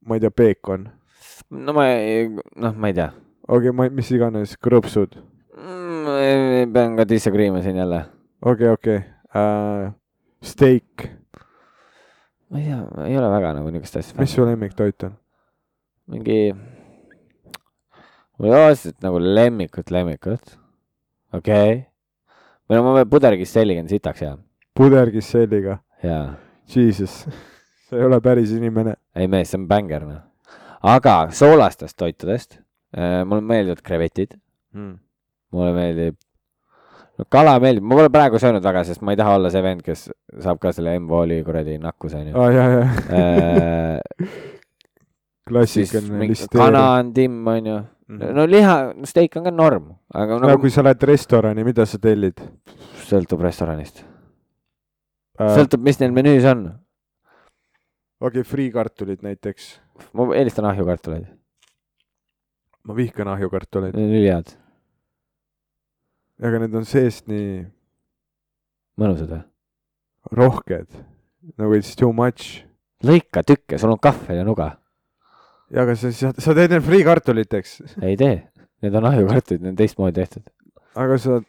ma 0.05 0.19
ei 0.19 0.25
tea, 0.25 0.35
peekon. 0.35 0.89
no 1.51 1.77
ma 1.77 1.87
noh, 2.57 2.75
ma 2.75 2.91
ei 2.91 2.97
tea 2.97 3.13
okei 3.49 3.69
okay,, 3.69 3.77
ma, 3.77 3.89
mis 3.93 4.11
iganes, 4.15 4.57
krõpsud. 4.61 5.19
mm,. 5.57 6.73
pean 6.73 6.97
ka 6.97 7.07
disagree 7.09 7.51
ima 7.51 7.63
siin 7.65 7.77
jälle. 7.77 8.05
okei, 8.43 8.69
okei. 8.69 9.03
Äh, 9.35 9.93
Steak, 10.45 11.09
ma 12.51 12.61
ei 12.61 12.69
tea, 12.69 12.81
ei 13.09 13.19
ole 13.19 13.31
väga 13.33 13.55
nagu 13.59 13.73
niisugust 13.73 14.01
asja. 14.01 14.21
mis 14.21 14.35
su 14.35 14.45
lemmiktoit 14.47 15.07
on? 15.09 15.17
mingi, 16.13 16.53
mul 18.37 18.49
ei 18.49 18.55
ole 18.55 18.71
otseselt 18.71 19.01
nagu 19.05 19.21
lemmikut, 19.21 19.91
lemmikut. 19.91 20.57
okei 21.33 21.73
okay.. 21.73 21.81
või 22.69 22.81
no 22.81 22.85
ma 22.89 22.99
pean 23.01 23.13
puderkisselliga 23.17 23.85
on 23.85 23.93
sitaks 23.93 24.25
hea. 24.25 24.37
puderkisselliga, 24.77 25.79
jaa. 26.05 26.27
jesus, 26.77 27.25
sa 27.89 28.01
ei 28.01 28.09
ole 28.09 28.21
päris 28.25 28.57
inimene. 28.57 28.97
ei 29.17 29.29
mees, 29.29 29.53
see 29.53 29.61
on 29.61 29.69
bängar 29.69 30.09
noh. 30.09 30.23
aga 30.81 31.19
soolastest 31.33 31.99
toitudest 32.01 32.64
mulle 32.95 33.43
meeldivad 33.43 33.83
krevetid, 33.83 34.37
Mm. 34.75 34.95
mulle 35.55 35.73
meeldib, 35.77 36.17
no 37.19 37.25
kala 37.31 37.59
meeldib, 37.63 37.83
ma 37.87 37.95
pole 38.01 38.11
praegu 38.11 38.39
söönud 38.43 38.63
väga, 38.65 38.85
sest 38.89 39.03
ma 39.07 39.13
ei 39.15 39.19
taha 39.21 39.37
olla 39.39 39.51
see 39.55 39.63
vend, 39.63 39.83
kes 39.87 40.09
saab 40.43 40.59
ka 40.63 40.73
selle 40.75 40.97
M-vooli 40.99 41.41
kuradi 41.47 41.77
nakkuse 41.79 42.17
onju 42.19 42.35
äh. 42.35 44.01
siis 45.71 45.93
klassikaline 45.93 46.27
listeeria. 46.31 46.65
kana 46.65 46.83
on 46.99 47.13
timm 47.15 47.47
onju, 47.55 47.77
Mhm. 48.09 48.35
no 48.37 48.45
liha, 48.47 48.93
steak 49.09 49.37
on 49.37 49.45
ka 49.45 49.51
norm, 49.51 49.93
aga 50.13 50.39
no 50.39 50.47
nagu 50.49 50.61
kui 50.61 50.71
sa 50.71 50.83
lähed 50.83 51.03
restorani, 51.09 51.65
mida 51.65 51.87
sa 51.87 51.99
tellid 51.99 52.37
sõltub 53.07 53.41
restoranist, 53.47 54.03
äh,? 55.41 55.55
sõltub, 55.57 55.81
mis 55.81 56.01
neil 56.01 56.13
menüüs 56.13 56.45
on. 56.51 56.67
okei 58.21 58.41
okay,, 58.41 58.51
friikartulid 58.51 59.23
näiteks. 59.23 59.79
ma 60.13 60.27
eelistan 60.35 60.65
ahjukartuleid, 60.69 61.27
ma 62.85 62.97
vihkan 62.97 63.31
ahjukartuleid, 63.33 63.97
need 63.97 64.11
on 64.11 64.19
ülihead, 64.19 64.53
aga 66.45 66.61
need 66.65 66.77
on 66.77 66.87
seest 66.89 67.29
nii 67.31 67.65
mõnusad 69.01 69.31
või? 69.33 69.43
rohked, 70.33 70.89
nagu 71.61 71.77
it's 71.77 71.97
too 71.97 72.13
much. 72.17 72.63
lõika 73.05 73.43
tükke, 73.45 73.79
sul 73.81 73.93
on 73.93 74.01
kahvel 74.01 74.41
ja 74.41 74.45
nuga. 74.47 74.71
ja 75.73 75.85
aga 75.85 75.97
sa, 75.99 76.13
sa, 76.13 76.33
sa 76.39 76.55
teed 76.57 76.73
need 76.73 76.85
friikartuliteks, 76.85 77.81
ei 78.03 78.17
tee, 78.21 78.39
need 78.85 79.01
on 79.01 79.11
ahjukartulid, 79.11 79.65
need 79.65 79.75
on 79.75 79.81
teistmoodi 79.81 80.21
tehtud. 80.21 80.49
aga 80.95 81.19
sa, 81.21 81.41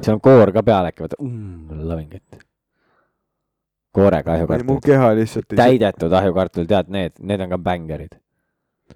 seal 0.00 0.16
on 0.16 0.24
koor 0.24 0.52
ka 0.52 0.64
peal 0.66 0.88
äkki, 0.90 1.04
vaata 1.06 1.20
mm,, 1.20 1.84
loving 1.88 2.16
it. 2.20 2.44
koorega 3.92 4.32
mu 4.32 4.36
ahjukartulid, 4.36 4.84
keha 4.84 5.14
lihtsalt 5.20 5.52
ei, 5.52 5.62
täidetud 5.64 6.20
ahjukartul, 6.20 6.68
tead 6.68 6.92
need, 6.92 7.16
need 7.20 7.44
on 7.44 7.56
ka 7.56 7.60
bängarid. 7.70 8.20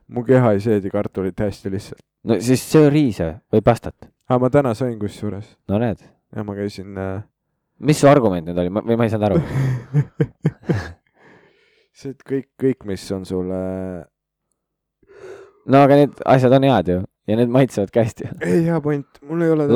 Mu 0.09 0.25
keha 0.27 0.53
ei 0.57 0.61
seedi 0.65 0.93
kartulit 0.93 1.41
hästi 1.41 1.73
lihtsalt. 1.73 2.03
no 2.25 2.41
siis 2.41 2.65
söö 2.71 2.91
riise 2.93 3.33
või 3.53 3.65
pastat, 3.65 4.11
aga 4.29 4.43
ma 4.43 4.53
täna 4.53 4.75
sõin 4.79 4.99
kusjuures 5.01 5.57
no 5.69 5.81
näed. 5.83 6.05
ja 6.37 6.45
ma 6.45 6.57
käisin 6.59 6.99
äh, 6.99 7.25
mis 7.79 8.01
su 8.01 8.09
argument 8.11 8.47
nüüd 8.49 8.61
oli, 8.61 8.73
või 8.77 8.97
ma 8.99 9.07
ei 9.07 9.13
saanud 9.13 9.29
aru? 9.31 9.41
see, 11.97 12.13
et 12.13 12.23
kõik, 12.23 12.49
kõik, 12.61 12.87
mis 12.89 13.05
on 13.17 13.27
sulle, 13.29 13.59
no 15.67 15.85
aga 15.85 16.01
need 16.03 16.25
asjad 16.37 16.57
on 16.57 16.67
head 16.69 16.93
ju 16.95 17.03
ja 17.27 17.39
need 17.41 17.51
maitsevad 17.53 17.91
ka 17.95 18.05
hästi. 18.07 18.31
ei 18.47 18.65
hea 18.69 18.81
point, 18.83 19.21
mul 19.27 19.43
ei 19.43 19.53
ole 19.55 19.67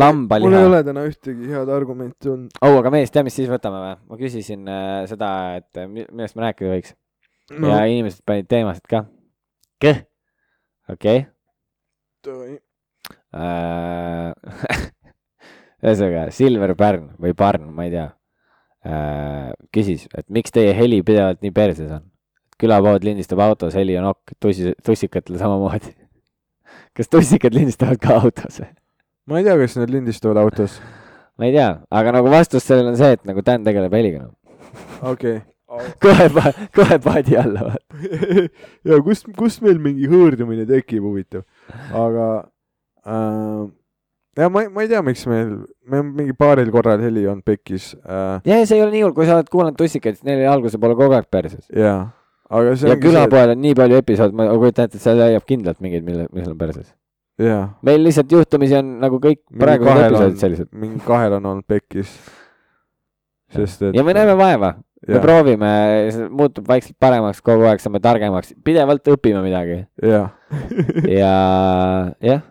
mul 0.44 0.56
ei 0.56 0.68
ole 0.68 0.82
täna 0.86 1.04
ühtegi 1.08 1.50
head 1.50 1.72
argumenti 1.74 2.30
olnud 2.30 2.60
oh, 2.62 2.78
aga 2.78 2.92
mees, 2.94 3.12
tead, 3.12 3.26
mis 3.26 3.36
siis 3.40 3.50
võtame 3.50 3.82
või? 3.82 3.96
ma 4.12 4.20
küsisin 4.20 4.68
äh, 4.70 5.00
seda, 5.10 5.30
et 5.60 5.80
äh, 5.80 5.88
mi- 5.90 6.06
millest 6.08 6.38
me 6.38 6.46
rääkida 6.46 6.76
võiks 6.76 6.94
no, 7.56 7.72
ja. 7.72 7.82
inimesed 7.90 8.22
panid 8.28 8.48
teemasid 8.50 8.86
ka. 8.90 9.04
kõh, 9.82 10.04
okei 10.89 11.24
okay. 11.24 11.28
ühesõnaga, 15.85 16.28
Silver 16.35 16.74
Pärn 16.78 17.11
või 17.20 17.35
Parn, 17.37 17.70
ma 17.74 17.87
ei 17.89 17.95
tea 17.95 18.07
äh,, 18.85 19.51
küsis, 19.74 20.07
et 20.16 20.26
miks 20.33 20.53
teie 20.55 20.72
heli 20.76 21.03
pidevalt 21.07 21.41
nii 21.45 21.55
perses 21.57 21.93
on? 21.97 22.07
külapood 22.61 23.05
lindistab 23.07 23.41
autos, 23.41 23.74
heli 23.78 23.97
on 23.97 24.11
okk, 24.11 24.35
tussi, 24.43 24.74
tussikatel 24.85 25.39
samamoodi. 25.41 25.95
kas 26.97 27.09
tussikad 27.09 27.57
lindistavad 27.57 28.01
ka 28.03 28.18
autos? 28.20 28.61
ma 29.31 29.41
ei 29.41 29.47
tea, 29.47 29.57
kas 29.62 29.78
need 29.81 29.95
lindistavad 29.95 30.43
autos. 30.43 30.76
ma 31.41 31.49
ei 31.49 31.57
tea, 31.57 31.70
aga 32.01 32.16
nagu 32.18 32.33
vastus 32.33 32.66
sellele 32.68 32.93
on 32.93 33.01
see, 33.01 33.14
et 33.16 33.24
nagu 33.28 33.45
Dan 33.47 33.64
tegeleb 33.66 33.97
heliga 33.97 34.26
noh. 34.26 34.35
Okei. 35.70 35.90
kohe, 36.04 36.54
kohe 36.76 37.00
paadi 37.04 37.36
alla, 37.40 37.72
vaata. 37.72 38.00
ja 38.90 39.02
kust, 39.06 39.30
kust 39.38 39.62
meil 39.66 39.78
mingi 39.82 40.10
hõõrdumine 40.10 40.66
tekib, 40.68 41.04
huvitav. 41.06 41.46
aga 41.96 42.30
äh, 43.06 43.68
ja 44.38 44.48
ma, 44.52 44.62
ma 44.70 44.84
ei 44.84 44.90
tea, 44.90 45.02
miks 45.04 45.24
meil, 45.30 45.52
me 45.90 46.00
on 46.02 46.12
mingi 46.16 46.34
paaril 46.38 46.70
korral 46.74 47.02
heli 47.02 47.26
on 47.30 47.42
pekis 47.46 47.92
äh,. 48.04 48.38
ja 48.46 48.60
see 48.64 48.78
ei 48.78 48.84
ole 48.84 48.94
nii 48.94 49.04
hull, 49.06 49.14
kui 49.16 49.28
sa 49.28 49.38
oled 49.38 49.50
kuulanud 49.52 49.78
tussikaid, 49.78 50.18
siis 50.18 50.28
neil 50.28 50.46
alguse 50.50 50.80
poole 50.80 50.96
kogu 50.98 51.16
aeg 51.18 51.28
perses. 51.32 51.66
jaa, 51.74 52.10
aga 52.50 52.74
see 52.78 52.92
ja 52.92 52.98
külapoel 53.00 53.54
on 53.56 53.62
nii 53.64 53.76
palju 53.78 54.00
episoode, 54.00 54.36
ma 54.38 54.48
kujutan 54.52 54.88
ette, 54.88 55.00
et 55.00 55.06
seal 55.06 55.18
leiab 55.20 55.46
kindlalt 55.48 55.80
mingeid, 55.84 56.06
mille, 56.06 56.28
mis 56.36 56.50
on 56.50 56.58
perses. 56.60 56.92
jaa. 57.42 57.64
meil 57.86 58.04
lihtsalt 58.06 58.36
juhtumisi 58.36 58.78
on 58.78 58.92
nagu 59.02 59.22
kõik 59.22 59.42
praegused 59.64 60.04
episoodid, 60.06 60.38
sellised. 60.44 60.70
mingi 60.86 61.02
kahel 61.06 61.40
on 61.40 61.50
olnud 61.54 61.66
pekkis. 61.68 62.14
sest 63.56 63.88
et. 63.88 63.98
ja 63.98 64.06
me 64.06 64.14
näeme 64.16 64.38
vaeva, 64.38 64.76
me 65.09 65.16
Jaa. 65.16 65.22
proovime, 65.24 65.72
see 66.12 66.28
muutub 66.28 66.66
vaikselt 66.68 66.96
paremaks 67.01 67.40
kogu 67.44 67.64
aeg, 67.68 67.80
saame 67.80 68.01
targemaks, 68.05 68.53
pidevalt 68.64 69.09
õpime 69.14 69.40
midagi 69.44 69.78
jaa, 70.05 70.26
ja 71.20 71.34
jah, 72.20 72.42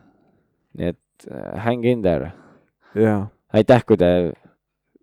nii 0.80 0.93
et 0.93 1.28
äh, 1.30 1.60
hang 1.66 1.86
in 1.86 2.02
there. 2.06 2.32
aitäh, 3.54 3.86
kui 3.86 4.00
te 4.02 4.10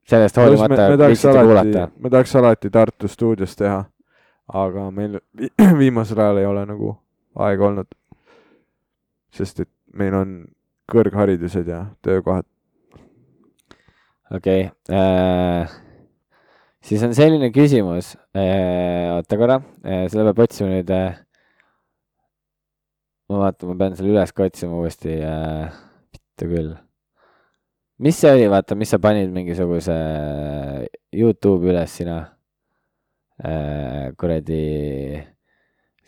sellest 0.07 0.41
hoolimata 0.41 0.89
viitsite 1.05 1.45
kuulata., 1.47 1.87
me 1.99 2.11
tahaks 2.11 2.35
alati 2.41 2.71
Tartu 2.75 3.11
stuudios 3.11 3.55
teha, 3.59 3.85
aga 4.65 4.91
meil 4.91 5.21
vi- 5.39 5.53
viimasel 5.83 6.19
ajal 6.27 6.43
ei 6.43 6.51
ole 6.51 6.67
nagu 6.67 6.97
aega 7.47 7.71
olnud. 7.71 7.89
sest 9.37 9.61
et 9.61 9.71
meil 9.95 10.15
on 10.17 10.37
kõrgharidused 10.91 11.67
ja 11.69 11.85
töökohad. 12.03 12.47
okei 14.35 14.71
okay., 14.71 15.86
siis 16.87 17.03
on 17.03 17.15
selline 17.17 17.51
küsimus, 17.55 18.15
oota 18.37 19.39
korra, 19.39 19.61
selle 19.83 20.27
peab 20.29 20.43
otsima 20.47 20.71
nüüd. 20.71 20.91
ma 23.27 23.41
vaatan, 23.43 23.73
ma 23.73 23.79
pean 23.81 23.97
selle 23.99 24.13
üles 24.15 24.33
ka 24.33 24.47
otsima 24.47 24.79
uuesti, 24.79 25.19
vittu 26.15 26.45
küll. 26.53 26.73
mis 27.99 28.21
see 28.23 28.33
oli, 28.37 28.47
vaata, 28.53 28.79
mis 28.79 28.93
sa 28.95 28.99
panid 29.03 29.33
mingisuguse 29.35 29.97
Youtube'i 31.17 31.73
üles 31.75 31.91
sina? 32.03 32.19
kuradi, 34.17 34.63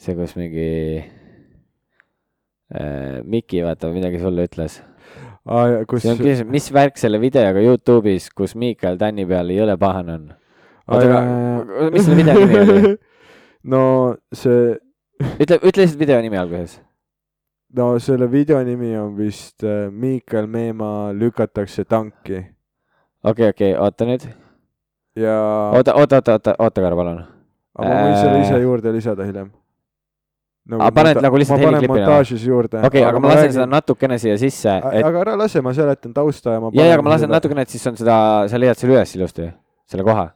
see, 0.00 0.14
kus 0.16 0.32
mingi 0.38 0.68
äh, 2.72 3.18
Miki, 3.28 3.60
vaata, 3.66 3.90
midagi 3.92 4.22
sulle 4.22 4.46
ütles 4.48 4.78
kus 5.88 6.02
see 6.04 6.12
on 6.14 6.18
küsimus, 6.20 6.52
mis 6.52 6.70
värk 6.72 6.96
selle 7.00 7.20
videoga 7.20 7.60
Youtube'is, 7.64 8.30
kus 8.36 8.54
Miikal 8.56 8.96
Tänni 9.00 9.26
peal 9.28 9.52
jõle 9.52 9.76
pahane 9.80 10.14
on? 10.14 10.26
oota, 10.88 11.22
aga 11.22 11.90
mis 11.94 12.04
selle 12.04 12.18
video 12.20 12.36
nimi 12.42 12.60
oli? 12.64 12.92
no 13.72 13.82
see, 14.32 14.76
ütle, 15.42 15.60
ütle 15.62 15.84
lihtsalt 15.84 16.00
video 16.00 16.20
nimi 16.24 16.40
alguses. 16.40 16.78
no 17.76 17.94
selle 18.02 18.30
video 18.32 18.60
nimi 18.64 18.94
on 18.98 19.16
vist 19.16 19.64
äh, 19.64 19.88
Miikal 19.90 20.46
Meemaa 20.50 21.10
lükatakse 21.12 21.84
tanki 21.84 22.44
okei, 23.24 23.48
okei, 23.48 23.72
oota 23.78 24.06
nüüd. 24.08 24.26
ja 25.16 25.36
oota, 25.74 25.94
oota, 25.94 26.16
oota, 26.16 26.32
oota, 26.32 26.54
oota 26.58 26.82
korra, 26.82 26.96
palun. 26.96 27.22
aga 27.78 27.88
ma 27.88 28.02
võin 28.06 28.20
selle 28.20 28.42
ise 28.44 28.54
Äh. 28.58 28.62
juurde 28.62 28.92
lisada 28.94 29.26
hiljem. 29.26 29.50
Aa, 30.68 30.90
paned 30.92 31.16
nagu 31.24 31.38
lihtsalt 31.40 31.62
heliklipina? 31.62 32.04
montaažis 32.04 32.42
juurde. 32.44 32.80
okei, 32.84 33.04
aga 33.08 33.20
ma 33.24 33.32
lasen 33.32 33.52
seda 33.56 33.66
natukene 33.66 34.18
siia 34.20 34.36
sisse, 34.40 34.74
et 34.92 35.04
aga 35.04 35.22
ära 35.24 35.36
lase, 35.40 35.62
ma 35.64 35.72
seletan 35.72 36.12
tausta 36.16 36.58
ja 36.58 36.60
ma 36.60 36.72
ja, 36.76 36.90
ja, 36.90 36.98
aga 36.98 37.06
ma 37.06 37.14
lasen 37.14 37.32
natukene, 37.32 37.64
et 37.64 37.72
siis 37.72 37.86
on 37.88 37.96
seda, 37.96 38.18
sa 38.52 38.60
leiad 38.60 38.76
selle 38.76 38.98
üles 38.98 39.14
ilusti, 39.16 39.48
selle 39.88 40.04
koha. 40.04 40.28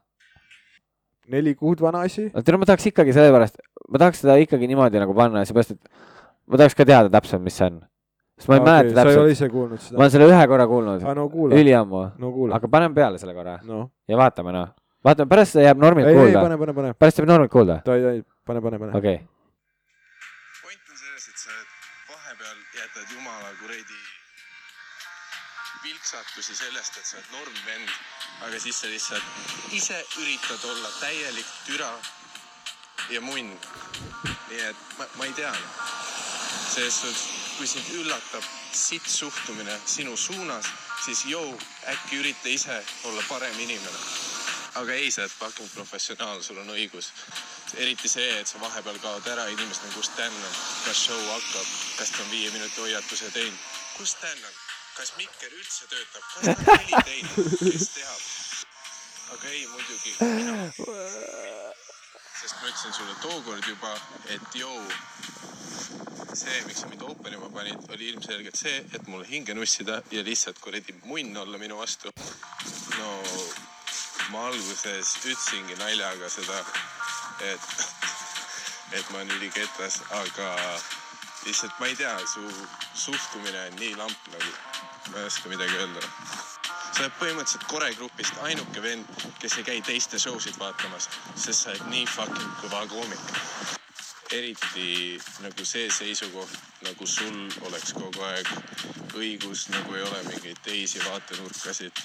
Neli 1.32 1.54
kuud 1.58 1.80
vana 1.82 2.04
asi. 2.08 2.28
no 2.32 2.58
ma 2.60 2.68
tahaks 2.68 2.90
ikkagi 2.90 3.14
sellepärast, 3.16 3.62
ma 3.88 4.02
tahaks 4.02 4.22
seda 4.24 4.36
ikkagi 4.42 4.68
niimoodi 4.70 5.00
nagu 5.02 5.16
panna, 5.16 5.46
seepärast 5.48 5.74
et 5.76 5.80
ma 6.46 6.60
tahaks 6.60 6.78
ka 6.78 6.86
teada 6.88 7.12
täpselt, 7.12 7.42
mis 7.44 7.56
see 7.58 7.68
on. 7.70 7.80
sest 8.38 8.52
ma 8.52 8.58
ei 8.58 8.64
mäleta 8.66 8.94
sa 8.94 9.08
ei 9.08 9.16
ole 9.16 9.16
täpselt, 9.16 9.34
ise 9.36 9.50
kuulnud 9.52 9.78
ma 9.78 9.84
seda? 9.86 9.98
olen 10.02 10.14
selle 10.16 10.30
ühe 10.30 10.46
korra 10.52 10.68
kuulnud, 10.70 11.04
aa, 11.08 11.16
no 11.18 11.26
üliammu, 11.58 12.04
no 12.22 12.32
aga 12.58 12.72
paneme 12.76 12.98
peale 13.00 13.20
selle 13.22 13.36
korra 13.36 13.58
noh, 13.66 13.88
ja 14.08 14.20
vaatame 14.20 14.56
noh, 14.56 14.72
vaatame, 15.04 15.30
pärast 15.32 15.60
jääb 15.62 15.82
normilt 15.82 16.10
ei, 16.10 16.16
ei 16.16 16.32
kuulda, 16.36 16.94
pärast 17.00 17.22
jääb 17.22 17.30
normilt 17.34 17.52
kuulda, 17.54 17.82
ei, 17.96 18.08
ei, 18.16 18.24
pane, 18.46 18.64
pane, 18.64 18.82
pane. 18.82 18.96
okei 18.98 19.20
okay.. 19.20 19.31
Vilksatusi 26.12 26.56
sellest, 26.56 26.96
et 26.96 27.06
sa 27.06 27.16
oled 27.16 27.30
normvend, 27.32 27.88
aga 28.44 28.58
siis 28.60 28.80
sa 28.80 28.88
lihtsalt 28.90 29.72
ise 29.72 29.96
üritad 30.20 30.64
olla 30.68 30.90
täielik 31.00 31.46
türa 31.66 31.92
ja 33.08 33.20
munn. 33.20 33.60
nii 34.48 34.60
et 34.60 34.76
ma, 34.98 35.06
ma 35.16 35.24
ei 35.24 35.32
tea. 35.32 35.52
selles 36.74 37.00
suhtes, 37.00 37.22
kui 37.56 37.66
sind 37.66 37.88
üllatab 37.94 38.44
sitt 38.72 39.08
suhtumine 39.08 39.80
sinu 39.86 40.16
suunas, 40.16 40.66
siis 41.04 41.24
joo, 41.24 41.58
äkki 41.86 42.20
ürita 42.20 42.48
ise 42.48 42.84
olla 43.04 43.22
parem 43.28 43.58
inimene. 43.58 43.98
aga 44.74 44.92
ei, 44.92 45.10
sa 45.10 45.22
oled 45.22 45.32
fucking 45.38 45.70
professionaal, 45.74 46.42
sul 46.42 46.58
on 46.58 46.74
õigus. 46.76 47.12
eriti 47.74 48.08
see, 48.08 48.40
et 48.40 48.46
sa 48.46 48.60
vahepeal 48.60 48.98
kaod 48.98 49.26
ära, 49.26 49.46
inimesed 49.46 49.88
on, 49.88 49.94
kus 49.96 50.10
Dan 50.16 50.32
on, 50.32 50.60
kas 50.84 51.06
show 51.06 51.24
hakkab, 51.30 51.66
kas 51.96 52.10
ta 52.10 52.22
on 52.22 52.30
viie 52.30 52.50
minuti 52.50 52.80
hoiatuse 52.80 53.30
teinud, 53.30 53.58
kus 53.96 54.16
Dan 54.20 54.44
on, 54.44 54.61
kas 54.96 55.12
mikker 55.16 55.52
üldse 55.58 55.86
töötab, 55.90 56.24
kas 56.34 56.48
on 56.48 56.78
heli 56.78 57.02
teinud, 57.08 57.54
kes 57.62 57.88
teab. 57.96 58.22
aga 59.34 59.48
ei, 59.48 59.66
muidugi 59.72 60.14
mina. 60.20 60.56
sest 62.40 62.56
ma 62.60 62.68
ütlesin 62.68 62.96
sulle 62.96 63.16
tookord 63.22 63.68
juba, 63.68 63.92
et 64.34 64.54
joo, 64.58 64.78
see, 66.34 66.60
miks 66.66 66.82
sa 66.82 66.90
mind 66.90 67.04
open 67.08 67.36
ima 67.38 67.50
panid, 67.54 67.84
oli 67.94 68.10
ilmselgelt 68.12 68.58
see, 68.58 68.78
et 68.92 69.06
mulle 69.08 69.28
hinge 69.28 69.54
nussida 69.56 70.00
ja 70.10 70.24
lihtsalt 70.26 70.60
kuradi 70.64 70.96
munn 71.04 71.36
olla 71.44 71.60
minu 71.62 71.78
vastu. 71.80 72.12
no 72.98 73.12
ma 74.32 74.46
alguses 74.48 75.16
ütlesingi 75.22 75.78
naljaga 75.80 76.28
seda, 76.32 76.64
et, 77.52 77.70
et 78.98 79.10
ma 79.10 79.22
olen 79.22 79.38
üliketas, 79.38 80.02
aga 80.22 80.50
lihtsalt 81.44 81.78
ma 81.80 81.86
ei 81.90 81.96
tea, 81.96 82.14
su 82.26 82.42
suhtumine 82.94 83.66
on 83.66 83.76
nii 83.80 83.94
lamp 83.98 84.32
nagu, 84.32 84.54
ma 85.10 85.18
ei 85.18 85.26
oska 85.26 85.48
midagi 85.52 85.76
öelda. 85.76 86.06
sa 86.92 87.00
oled 87.02 87.14
põhimõtteliselt 87.20 87.68
Kore 87.72 87.92
grupist 87.96 88.42
ainuke 88.46 88.82
vend, 88.84 89.22
kes 89.40 89.58
ei 89.58 89.68
käi 89.68 89.78
teiste 89.86 90.18
show 90.20 90.40
sid 90.40 90.58
vaatamas, 90.60 91.08
sest 91.34 91.64
sa 91.64 91.70
oled 91.74 91.86
nii 91.94 92.06
fucking 92.16 92.58
kõva 92.64 92.84
koomik 92.92 93.80
eriti 94.32 95.20
nagu 95.44 95.64
see 95.64 95.88
seisukoht, 95.92 96.52
nagu 96.86 97.06
sul 97.06 97.38
oleks 97.68 97.92
kogu 97.96 98.24
aeg 98.28 98.48
õigus, 99.18 99.66
nagu 99.72 99.96
ei 99.96 100.04
ole 100.06 100.20
mingeid 100.28 100.60
teisi 100.64 101.02
vaatenurkasid. 101.04 102.02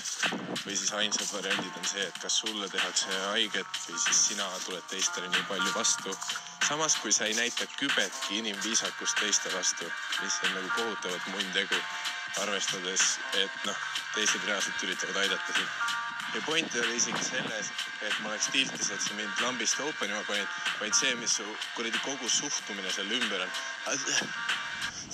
või 0.65 0.75
siis 0.75 0.91
ainsad 0.99 1.29
variandid 1.31 1.77
on 1.79 1.85
see, 1.87 2.03
et 2.03 2.17
kas 2.21 2.39
sulle 2.41 2.67
tehakse 2.69 3.19
haiget 3.31 3.79
või 3.87 3.99
siis 4.05 4.23
sina 4.31 4.47
tuled 4.65 4.83
teistele 4.91 5.29
nii 5.33 5.45
palju 5.51 5.73
vastu. 5.75 6.15
samas, 6.67 6.95
kui 7.01 7.11
sa 7.11 7.25
ei 7.25 7.33
näita 7.33 7.67
kübetki 7.79 8.41
inimviisakust 8.41 9.19
teiste 9.19 9.53
vastu, 9.53 9.85
mis 10.21 10.41
on 10.43 10.53
nagu 10.55 10.73
kohutavalt 10.75 11.27
munn 11.35 11.53
tegu, 11.53 11.79
arvestades, 12.43 13.19
et 13.43 13.63
noh, 13.65 13.79
teised 14.15 14.43
reaalselt 14.45 14.83
üritavad 14.83 15.23
aidata 15.23 15.53
sind 15.53 15.96
ja 16.37 16.43
point 16.45 16.75
ei 16.75 16.81
ole 16.81 16.95
isegi 16.95 17.23
selles, 17.25 17.69
et 18.05 18.19
ma 18.21 18.29
oleks 18.29 18.47
tiltis, 18.53 18.91
et 18.93 19.01
sa 19.01 19.15
mind 19.17 19.39
lambist 19.41 19.79
open 19.81 20.11
ima 20.11 20.21
panid, 20.27 20.57
vaid 20.81 20.93
see, 20.93 21.15
mis 21.17 21.33
su 21.39 21.45
kuradi 21.73 22.01
kogu 22.05 22.29
suhtumine 22.29 22.91
selle 22.93 23.17
ümber 23.17 23.41
on. 23.41 23.55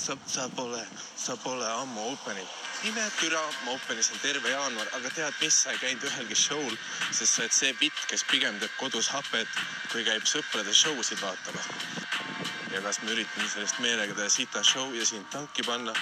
sa, 0.03 0.17
sa 0.27 0.49
pole, 0.57 0.81
sa 1.15 1.37
pole 1.45 1.69
ammu 1.69 2.09
open'inud. 2.11 2.59
ime 2.89 3.05
türa, 3.21 3.41
ma 3.63 3.71
open 3.77 3.99
isin 3.99 4.19
terve 4.19 4.51
jaanuar, 4.51 4.89
aga 4.99 5.13
tead 5.15 5.39
mis, 5.39 5.61
sa 5.63 5.71
ei 5.71 5.79
käinud 5.85 6.03
ühelgi 6.09 6.35
show'l, 6.35 6.75
sest 7.11 7.37
sa 7.37 7.45
oled 7.45 7.55
see 7.59 7.73
bitt, 7.79 8.03
kes 8.11 8.27
pigem 8.31 8.59
teeb 8.59 8.75
kodus 8.81 9.07
hapet, 9.15 9.63
kui 9.93 10.03
käib 10.03 10.27
sõprade 10.27 10.75
show 10.75 10.99
sid 11.03 11.23
vaatamas. 11.23 11.71
ja 12.73 12.81
kas 12.81 12.99
ma 13.05 13.15
üritan 13.15 13.47
sellest 13.47 13.79
meelega 13.79 14.17
teha 14.17 14.29
sita 14.29 14.63
show 14.63 14.91
ja 14.97 15.05
sind 15.05 15.29
tanki 15.31 15.63
panna? 15.63 15.95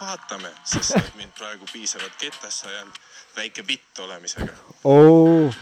vaatame, 0.00 0.48
sest 0.64 0.94
sa 0.94 1.02
oled 1.02 1.18
mind 1.20 1.36
praegu 1.36 1.68
piisavalt 1.74 2.16
kettasse 2.18 2.66
ajanud 2.72 3.02
väike 3.36 3.64
bitt 3.66 4.02
olemisega. 4.04 4.52
oh. 4.84 5.52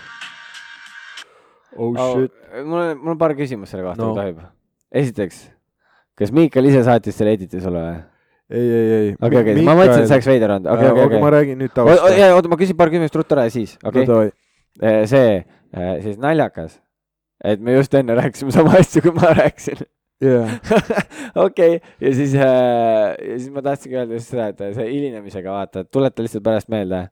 oh 1.77 1.95
oh, 1.95 2.21
shit. 2.21 2.35
mul 2.65 2.79
on, 2.81 2.99
mul 2.99 3.15
on 3.15 3.21
paar 3.21 3.35
küsimust 3.39 3.75
selle 3.75 3.87
kohta 3.87 4.03
No. 4.03 4.11
no., 4.11 4.15
kui 4.15 4.23
tohib. 4.23 4.41
esiteks, 5.03 5.43
kas 6.19 6.33
Miikal 6.35 6.71
ise 6.71 6.83
saatis 6.87 7.19
selle 7.21 7.37
editi 7.39 7.63
sulle 7.63 7.85
või? 7.85 8.03
ei, 8.51 8.67
ei, 8.67 8.93
ei. 8.99 9.15
okei, 9.15 9.43
okei, 9.45 9.65
ma 9.67 9.77
mõtlesin, 9.79 10.05
et 10.05 10.11
see 10.11 10.19
oleks 10.19 10.31
veider 10.33 10.57
olnud, 10.57 10.71
okei, 10.75 10.91
okei, 10.91 11.07
ma 11.07 11.29
okei. 11.29 11.35
räägin 11.37 11.63
nüüd 11.63 11.75
tausta. 11.77 12.13
oota, 12.35 12.53
ma 12.53 12.61
küsin 12.61 12.79
paar 12.79 12.93
küsimust 12.93 13.19
ruttu 13.21 13.39
ära 13.39 13.47
ja 13.47 13.55
siis, 13.55 13.77
okei 13.85 14.09
no 14.09 14.19
okay.. 14.19 14.33
davai, 14.83 15.07
see, 15.13 15.31
siis 16.09 16.19
naljakas, 16.23 16.77
et 17.45 17.63
me 17.63 17.79
just 17.79 17.95
enne 17.95 18.19
rääkisime 18.19 18.55
sama 18.55 18.75
asju, 18.81 19.05
kui 19.07 19.15
ma 19.17 19.31
rääkisin. 19.39 19.87
jaa. 20.25 20.59
okei, 21.47 21.79
ja 22.03 22.13
siis, 22.19 22.35
ja 22.35 22.51
siis 23.31 23.49
ma 23.55 23.63
tahtsingi 23.65 23.97
öelda 23.97 24.19
just 24.19 24.35
seda, 24.35 24.51
et 24.51 24.67
see 24.77 24.91
hilinemisega 24.91 25.55
vaata, 25.55 25.87
tuleta 25.87 26.27
lihtsalt 26.27 26.45
pärast 26.45 26.69
meelde. 26.73 27.07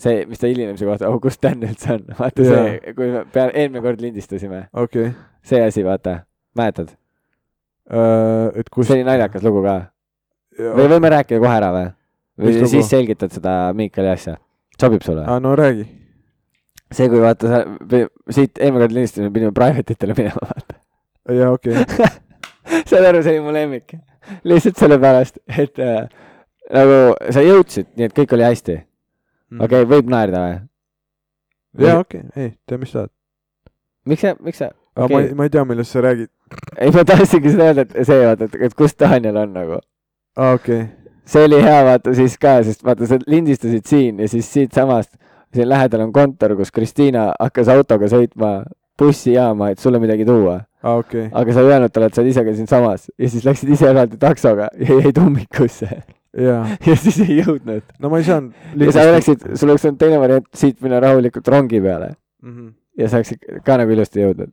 see, 0.00 0.24
mis 0.26 0.40
ta 0.40 0.50
hilinemise 0.50 0.86
kohta, 0.88 1.08
oh 1.10 1.20
kus 1.22 1.38
Dan 1.42 1.64
üldse 1.66 1.96
on, 1.96 2.04
vaata 2.20 2.46
Jaa. 2.46 2.60
see, 2.66 2.94
kui 2.98 3.10
me 3.12 3.24
peale, 3.32 3.54
eelmine 3.54 3.82
kord 3.84 4.02
lindistasime, 4.04 4.66
okei. 4.84 5.10
see 5.46 5.62
asi, 5.64 5.84
vaata, 5.86 6.22
mäletad? 6.58 6.94
et 7.84 8.70
kus 8.72 8.88
see 8.88 8.96
oli 8.96 9.04
naljakas 9.04 9.44
lugu 9.44 9.60
ka 9.64 9.74
või 10.56 10.88
võime 10.88 11.10
rääkida 11.12 11.40
kohe 11.42 11.52
ära 11.58 11.68
või? 11.74 11.90
või 12.40 12.48
Mis 12.48 12.62
lugu? 12.62 12.70
siis 12.72 12.88
selgitad 12.90 13.34
seda 13.34 13.58
Miikali 13.76 14.08
asja, 14.14 14.38
sobib 14.80 15.04
sulle? 15.04 15.26
aa, 15.28 15.42
no 15.42 15.52
räägi. 15.58 15.84
see, 16.94 17.10
kui 17.12 17.20
vaata 17.22 17.50
sa, 17.50 17.62
siit 18.32 18.58
eelmine 18.58 18.86
kord 18.86 18.96
lindistasime, 18.96 19.32
pidime 19.34 19.52
private 19.56 19.96
itele 19.98 20.16
minema, 20.16 20.48
vaata. 20.54 20.80
jaa, 21.36 21.52
okei. 21.52 21.84
saad 22.90 23.04
aru, 23.10 23.22
see 23.22 23.36
oli 23.36 23.44
mu 23.44 23.54
lemmik. 23.54 23.96
lihtsalt 24.48 24.80
sellepärast, 24.80 25.38
et 25.52 25.78
äh, 25.82 26.08
nagu 26.72 26.98
sa 27.34 27.44
jõudsid, 27.44 27.90
nii 27.98 28.08
et 28.08 28.16
kõik 28.16 28.32
oli 28.36 28.46
hästi. 28.46 28.78
Okei 29.60 29.82
okay,, 29.82 29.90
võib 29.90 30.10
naerda 30.10 30.44
või? 30.44 30.54
Jaa, 31.84 31.98
okei, 32.04 32.22
ei, 32.36 32.52
tee 32.68 32.78
mis 32.78 32.92
tahad. 32.94 33.10
miks 34.06 34.22
sa, 34.22 34.34
miks 34.40 34.60
sa, 34.62 34.70
aga 34.94 35.08
ma 35.10 35.22
ei, 35.24 35.32
ma 35.34 35.46
ei 35.48 35.50
tea, 35.54 35.64
millest 35.66 35.94
sa 35.94 36.02
räägid. 36.04 36.30
ei 36.78 36.92
ma 36.94 37.04
tahtsingi 37.08 37.54
seda 37.54 37.70
öelda, 37.70 37.86
et 37.88 38.06
see 38.06 38.20
vaata, 38.22 38.48
et, 38.48 38.56
et 38.68 38.76
kus 38.78 38.94
Daniel 39.00 39.40
on 39.42 39.52
nagu. 39.56 39.80
aa, 40.36 40.54
okei. 40.54 40.84
see 41.26 41.48
oli 41.48 41.60
hea 41.64 41.80
vaata 41.88 42.14
siis 42.14 42.38
ka, 42.38 42.56
sest 42.66 42.84
vaata 42.86 43.10
sa 43.10 43.18
lindistasid 43.26 43.90
siin 43.90 44.22
ja 44.22 44.30
siis 44.30 44.52
siitsamast, 44.52 45.16
siin 45.54 45.68
lähedal 45.68 46.06
on 46.06 46.14
kontor, 46.14 46.56
kus 46.58 46.70
Kristiina 46.74 47.32
hakkas 47.40 47.70
autoga 47.74 48.10
sõitma 48.12 48.56
bussijaama, 48.98 49.72
et 49.74 49.82
sulle 49.82 49.98
midagi 49.98 50.26
tuua. 50.28 50.60
aa, 50.82 50.98
okei. 50.98 51.28
aga 51.32 51.54
sa 51.54 51.64
ei 51.64 51.72
öelnud 51.72 51.94
talle, 51.94 52.10
et 52.12 52.14
sa 52.14 52.22
oled 52.22 52.34
ise 52.34 52.44
ka 52.46 52.54
siinsamas 52.54 53.08
ja 53.18 53.30
siis 53.30 53.46
läksid 53.46 53.74
ise 53.74 53.90
eraldi 53.90 54.20
taksoga 54.20 54.70
ja 54.78 55.00
jäid 55.00 55.18
ummikusse 55.18 56.04
jaa. 56.38 56.64
ja 56.88 56.96
siis 56.96 57.20
ei 57.24 57.40
jõudnud. 57.42 57.82
no 57.98 58.10
ma 58.10 58.18
ei 58.20 58.24
saanud. 58.26 58.52
ja 58.80 58.92
sa 58.92 59.06
oleksid, 59.10 59.44
sul 59.54 59.70
oleks 59.70 59.84
olnud 59.84 60.00
teine 60.00 60.18
variant 60.22 60.48
siit 60.54 60.80
minna 60.84 61.00
rahulikult 61.04 61.48
rongi 61.48 61.80
peale 61.84 62.14
Mhm. 62.44 62.74
ja 62.98 63.08
sa 63.08 63.16
oleksid 63.20 63.60
ka 63.64 63.76
nagu 63.80 63.90
ilusti 63.94 64.20
jõudnud. 64.20 64.50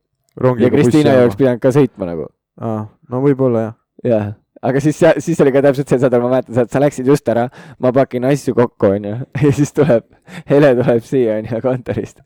ja 0.58 0.70
Kristiina 0.70 1.12
ei 1.12 1.24
oleks 1.26 1.36
pidanud 1.36 1.60
ka 1.60 1.68
sõitma 1.74 2.06
nagu. 2.08 2.26
aa, 2.60 2.86
no 3.10 3.20
võib-olla 3.24 3.60
jah. 3.66 3.74
jah, 4.04 4.28
aga 4.62 4.80
siis, 4.80 5.00
siis 5.18 5.40
oli 5.40 5.52
ka 5.52 5.62
täpselt 5.62 5.88
see, 5.88 5.98
aru, 6.06 6.22
ma 6.22 6.36
mäletan, 6.36 6.68
sa 6.68 6.80
läksid 6.80 7.06
just 7.06 7.28
ära, 7.28 7.48
ma 7.78 7.92
pakin 7.92 8.24
asju 8.24 8.54
kokku, 8.54 8.94
onju, 8.96 9.16
ja 9.44 9.52
siis 9.52 9.72
tuleb, 9.76 10.06
Hele 10.48 10.74
tuleb 10.78 11.02
siia, 11.04 11.36
onju, 11.42 11.60
kontorist. 11.64 12.22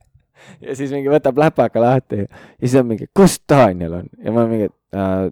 ja 0.63 0.77
siis 0.79 0.93
mingi 0.95 1.11
võtab 1.11 1.39
läpaka 1.43 1.81
lahti 1.83 2.23
ja 2.27 2.29
siis 2.63 2.77
on 2.79 2.87
mingi, 2.93 3.09
kus 3.17 3.41
Daniel 3.49 4.03
on 4.03 4.07
ja 4.23 4.31
ma 4.33 4.45
olen 4.45 4.51
mingi, 4.53 4.69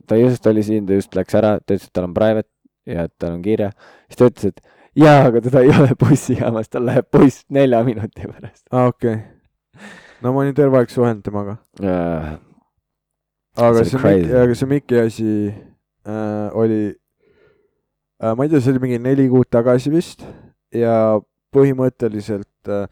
ta 0.09 0.16
just 0.18 0.47
oli 0.51 0.62
siin, 0.66 0.87
ta 0.87 0.99
just 0.99 1.14
läks 1.14 1.35
ära, 1.39 1.59
ta 1.61 1.77
ütles, 1.77 1.87
et 1.87 1.95
tal 1.95 2.09
on 2.09 2.14
private 2.16 2.51
ja 2.87 3.07
et 3.09 3.12
tal 3.18 3.37
on 3.39 3.43
kiire. 3.45 3.70
siis 4.09 4.20
ta 4.20 4.30
ütles, 4.30 4.53
et 4.53 4.61
jaa, 5.05 5.20
aga 5.28 5.43
teda 5.45 5.62
ei 5.64 5.72
ole 5.74 5.95
bussijaamas, 6.01 6.70
tal 6.72 6.87
läheb 6.89 7.09
buss 7.12 7.45
nelja 7.53 7.82
minuti 7.87 8.26
pärast. 8.26 8.64
aa, 8.72 8.89
okei. 8.93 9.18
no 10.22 10.32
ma 10.32 10.45
olin 10.45 10.57
terve 10.57 10.80
aeg 10.80 10.93
suhelnud 10.93 11.24
temaga. 11.26 11.59
aga 13.57 13.85
See. 13.85 14.03
Miki, 14.03 14.35
aga 14.43 14.59
see 14.59 14.70
Miki 14.70 15.01
asi 15.01 15.30
äh, 15.51 16.49
oli 16.53 16.82
äh,, 18.22 18.35
ma 18.35 18.45
ei 18.45 18.53
tea, 18.53 18.61
see 18.61 18.74
oli 18.74 18.85
mingi 18.87 19.01
neli 19.03 19.28
kuud 19.30 19.51
tagasi 19.53 19.93
vist 19.95 20.26
ja 20.74 21.20
põhimõtteliselt 21.55 22.70
äh, 22.70 22.87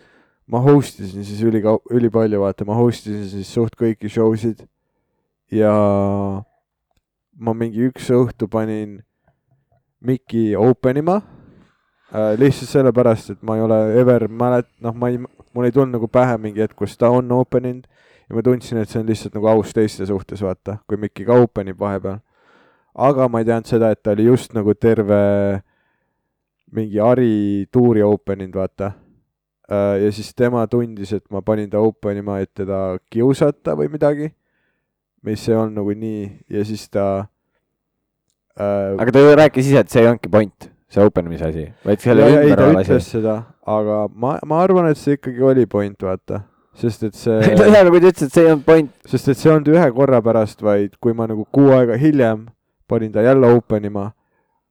ma 0.47 0.61
host 0.63 1.01
isin 1.03 1.25
siis 1.27 1.43
ülikau-, 1.47 1.81
ülipalju, 1.91 2.43
vaata, 2.43 2.67
ma 2.69 2.77
host 2.79 3.09
isin 3.11 3.27
siis 3.31 3.51
suht 3.55 3.75
kõiki 3.79 4.11
show 4.13 4.35
sid 4.39 4.65
ja 5.53 5.73
ma 7.33 7.55
mingi 7.57 7.89
üks 7.89 8.11
õhtu 8.15 8.49
panin 8.51 9.01
Miki 10.03 10.57
open 10.57 10.99
ima 10.99 11.21
äh, 12.13 12.33
lihtsalt 12.39 12.71
sellepärast, 12.71 13.37
et 13.37 13.43
ma 13.43 13.57
ei 13.57 13.63
ole 13.63 13.79
ever 14.01 14.27
mälet-, 14.29 14.71
noh, 14.83 14.95
ma 14.95 15.11
ei, 15.13 15.21
mul 15.55 15.69
ei 15.69 15.75
tulnud 15.75 15.97
nagu 15.97 16.09
pähe 16.11 16.39
mingi 16.43 16.65
hetk, 16.65 16.77
kus 16.79 16.97
ta 16.99 17.11
on 17.13 17.31
open 17.37 17.69
inud 17.71 17.87
ja 18.29 18.37
ma 18.37 18.43
tundsin, 18.43 18.81
et 18.81 18.91
see 18.91 19.01
on 19.01 19.09
lihtsalt 19.09 19.37
nagu 19.37 19.51
aus 19.53 19.75
teiste 19.77 20.07
suhtes, 20.09 20.43
vaata, 20.43 20.79
kui 20.89 20.99
Mikki 21.01 21.27
ka 21.29 21.37
open 21.43 21.69
ib 21.69 21.81
vahepeal. 21.81 22.21
aga 22.95 23.29
ma 23.29 23.41
ei 23.41 23.47
teadnud 23.49 23.71
seda, 23.71 23.91
et 23.93 24.03
ta 24.03 24.13
oli 24.13 24.27
just 24.27 24.53
nagu 24.53 24.75
terve 24.75 25.21
mingi 26.73 27.01
Ari 27.01 27.67
tuuri 27.73 28.03
open 28.03 28.41
inud, 28.41 28.57
vaata. 28.57 28.93
ja 30.03 30.13
siis 30.13 30.35
tema 30.35 30.67
tundis, 30.67 31.13
et 31.13 31.25
ma 31.31 31.41
panin 31.43 31.71
ta 31.71 31.81
open 31.81 32.17
ima, 32.17 32.39
et 32.41 32.51
teda 32.55 32.99
kiusata 33.11 33.77
või 33.77 33.89
midagi, 33.93 34.33
mis 35.23 35.49
ei 35.49 35.55
olnud 35.55 35.79
nagu 35.79 35.95
nii 35.97 36.25
ja 36.51 36.65
siis 36.65 36.89
ta 36.91 37.27
äh, 38.61 39.01
aga 39.01 39.15
ta 39.15 39.25
ju 39.25 39.35
rääkis 39.39 39.73
ise, 39.73 39.83
et 39.85 39.93
see 39.93 40.03
ei 40.03 40.09
olnudki 40.11 40.31
point, 40.33 40.71
see 40.93 41.05
open 41.05 41.29
imise 41.31 41.49
asi, 41.49 41.67
vaid 41.87 42.01
selle 42.05 42.29
ja, 42.29 42.41
ümber 42.47 42.65
olev 42.69 42.81
asi. 42.83 43.01
seda, 43.17 43.37
aga 43.69 44.07
ma, 44.13 44.39
ma 44.49 44.63
arvan, 44.65 44.91
et 44.93 45.01
see 45.01 45.19
ikkagi 45.19 45.45
oli 45.53 45.67
point, 45.71 45.97
vaata. 46.03 46.43
sest 46.79 47.07
et 47.09 47.19
see, 47.19 47.39
jaa, 47.59 47.85
kui 47.89 48.01
ta 48.01 48.11
ütles, 48.11 48.27
et 48.27 48.33
see 48.33 48.47
ei 48.47 48.51
olnud 48.55 48.67
point, 48.67 48.91
sest 49.09 49.33
et 49.33 49.41
see 49.41 49.51
ei 49.51 49.55
olnud 49.57 49.71
ühe 49.75 49.87
korra 49.97 50.23
pärast, 50.25 50.65
vaid 50.65 50.99
kui 51.01 51.17
ma 51.17 51.29
nagu 51.31 51.47
kuu 51.53 51.73
aega 51.77 51.99
hiljem 52.01 52.47
panin 52.93 53.13
ta 53.13 53.25
jälle 53.25 53.53
open 53.53 53.85
ima 53.89 54.11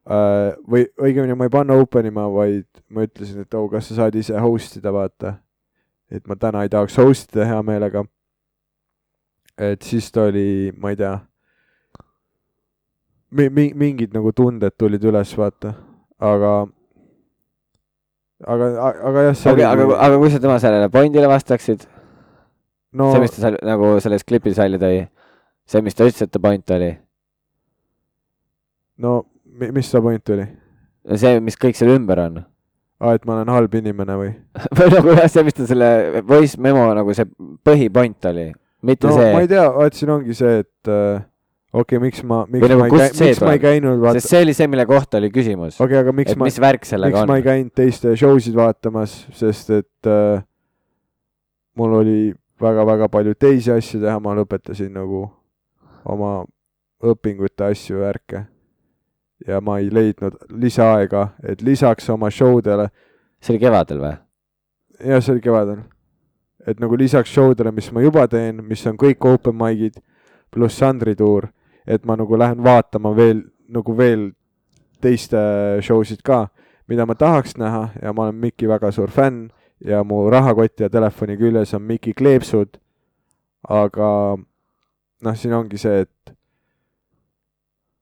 äh, 0.10 0.52
või 0.70 0.86
õigemini 1.02 1.38
ma 1.38 1.48
ei 1.48 1.54
panna 1.54 1.78
open 1.82 2.10
ima, 2.10 2.28
vaid 2.30 2.68
ma 2.90 3.06
ütlesin, 3.08 3.46
et 3.46 3.58
oh, 3.58 3.70
kas 3.72 3.90
sa 3.90 4.02
saad 4.04 4.18
ise 4.20 4.38
host 4.42 4.78
ida, 4.78 4.94
vaata. 4.94 5.40
et 6.12 6.28
ma 6.28 6.36
täna 6.36 6.66
ei 6.66 6.70
tahaks 6.70 6.98
host 7.00 7.36
ida 7.36 7.48
hea 7.50 7.62
meelega. 7.66 8.04
et 9.58 9.82
siis 9.82 10.12
ta 10.12 10.28
oli, 10.30 10.72
ma 10.78 10.94
ei 10.94 11.00
tea 11.00 11.18
mi,, 13.32 13.48
mi, 13.50 13.72
mingid 13.78 14.14
nagu 14.16 14.34
tunded 14.36 14.76
tulid 14.80 15.04
üles, 15.08 15.32
vaata, 15.40 15.74
aga, 16.22 16.52
aga, 18.44 18.70
aga 19.10 19.26
jah, 19.30 19.40
see 19.40 19.54
okei, 19.54 19.66
aga, 19.68 19.88
aga 20.08 20.20
kui 20.22 20.32
sa 20.34 20.42
tema 20.44 20.60
sellele 20.64 20.92
pointile 20.94 21.30
vastaksid, 21.32 21.86
no 22.98 23.12
see, 23.14 23.24
mis 23.24 23.36
ta 23.36 23.46
seal 23.46 23.60
nagu 23.68 23.94
selles 24.04 24.28
klipis 24.28 24.60
välja 24.60 24.82
tõi, 24.82 25.04
see, 25.70 25.84
mis 25.86 25.98
ta 25.98 26.08
ütles, 26.10 26.28
et 26.28 26.34
ta 26.34 26.44
point 26.44 26.76
oli, 26.78 26.92
no 29.02 29.22
mi- 29.46 29.72
mis 29.80 29.92
see 29.92 30.04
point 30.04 30.34
oli? 30.36 30.48
see, 31.18 31.40
mis 31.42 31.58
kõik 31.58 31.78
seal 31.78 31.96
ümber 31.96 32.20
on. 32.22 32.42
Aa, 33.02 33.16
et 33.18 33.24
ma 33.26 33.40
olen 33.40 33.50
halb 33.50 33.74
inimene 33.80 34.14
või? 34.20 34.34
või 34.78 34.92
nagu 34.94 35.16
jah, 35.16 35.26
see, 35.32 35.42
mis 35.48 35.56
ta 35.58 35.66
selle 35.66 36.22
voice 36.28 36.60
memo 36.62 36.84
nagu 36.94 37.16
see 37.18 37.26
põhipoint 37.66 38.30
oli, 38.30 38.52
mitte 38.86 39.10
no 39.10 39.16
no, 39.16 39.18
ma 39.18 39.40
see 39.40 39.48
ei, 39.48 39.50
tea, 39.56 39.64
vaat 39.74 39.98
siin 39.98 40.12
ongi 40.14 40.36
see, 40.38 40.60
et 40.62 40.92
äh, 40.92 41.24
okei 41.72 41.98
okay,, 41.98 42.02
miks 42.04 42.24
ma, 42.28 42.44
miks 42.52 42.68
nagu 42.68 42.80
ma 42.80 42.88
ei 42.88 42.94
kust 42.94 43.04
käi-, 43.04 43.18
see 43.18 43.32
miks 43.32 43.42
ma 43.42 43.54
ei 43.56 43.60
tuleb? 43.60 43.66
käinud 43.66 44.04
vaata, 44.04 44.20
sest 44.20 44.34
see 44.36 44.44
oli 44.46 44.56
see, 44.58 44.70
mille 44.72 44.86
kohta 44.90 45.22
oli 45.22 45.32
küsimus 45.34 45.80
okei 45.80 45.88
okay,, 45.88 46.04
aga 46.04 46.16
miks 46.20 46.36
et 46.36 46.40
ma, 46.40 46.48
mis 46.50 46.62
värk 46.64 46.88
sellega 46.90 47.16
miks 47.16 47.26
on 47.26 47.34
ma 47.34 47.40
ei 47.42 47.46
käinud 47.48 47.76
teiste 47.82 48.16
show 48.20 48.40
sid 48.44 48.58
vaatamas, 48.60 49.18
sest 49.38 49.74
et 49.80 50.10
äh, 50.12 50.44
mul 51.80 52.00
oli 52.02 52.18
väga-väga 52.62 53.10
palju 53.12 53.36
teisi 53.40 53.72
asju 53.74 54.02
teha, 54.04 54.18
ma 54.22 54.36
lõpetasin 54.38 54.92
nagu 54.94 55.26
oma 56.06 56.42
õpingute 57.02 57.66
asju 57.72 58.02
värke. 58.02 58.46
ja 59.48 59.58
ma 59.62 59.80
ei 59.82 59.90
leidnud 59.90 60.36
lisaaega, 60.54 61.32
et 61.44 61.62
lisaks 61.66 62.10
oma 62.14 62.30
show 62.30 62.60
dele 62.62 62.92
see 63.42 63.56
oli 63.56 63.64
kevadel 63.64 64.02
või? 64.02 64.14
jah, 65.02 65.24
see 65.24 65.34
oli 65.36 65.44
kevadel. 65.44 65.82
et 66.68 66.80
nagu 66.80 66.98
lisaks 66.98 67.32
show 67.34 67.56
dele, 67.58 67.74
mis 67.74 67.90
ma 67.92 68.04
juba 68.04 68.28
teen, 68.30 68.62
mis 68.66 68.86
on 68.88 68.98
kõik 69.02 69.26
open 69.26 69.58
mic'id, 69.58 69.98
pluss 70.52 70.78
Sandri 70.78 71.16
tuur, 71.18 71.50
et 71.88 72.06
ma 72.06 72.16
nagu 72.16 72.38
lähen 72.38 72.64
vaatama 72.64 73.16
veel, 73.16 73.44
nagu 73.70 73.98
veel 73.98 74.32
teiste 75.02 75.38
show 75.82 76.04
sid 76.04 76.22
ka, 76.24 76.48
mida 76.88 77.06
ma 77.06 77.16
tahaks 77.16 77.56
näha 77.58 77.90
ja 78.02 78.14
ma 78.14 78.24
olen 78.28 78.36
Miki 78.36 78.68
väga 78.68 78.92
suur 78.92 79.10
fänn 79.10 79.50
ja 79.86 80.04
mu 80.04 80.30
rahakoti 80.30 80.84
ja 80.84 80.90
telefoni 80.90 81.38
küljes 81.38 81.74
on 81.74 81.82
Miki 81.82 82.14
kleepsud. 82.14 82.78
aga 83.70 84.38
noh, 85.22 85.36
siin 85.38 85.54
ongi 85.54 85.78
see, 85.78 86.02
et 86.02 86.34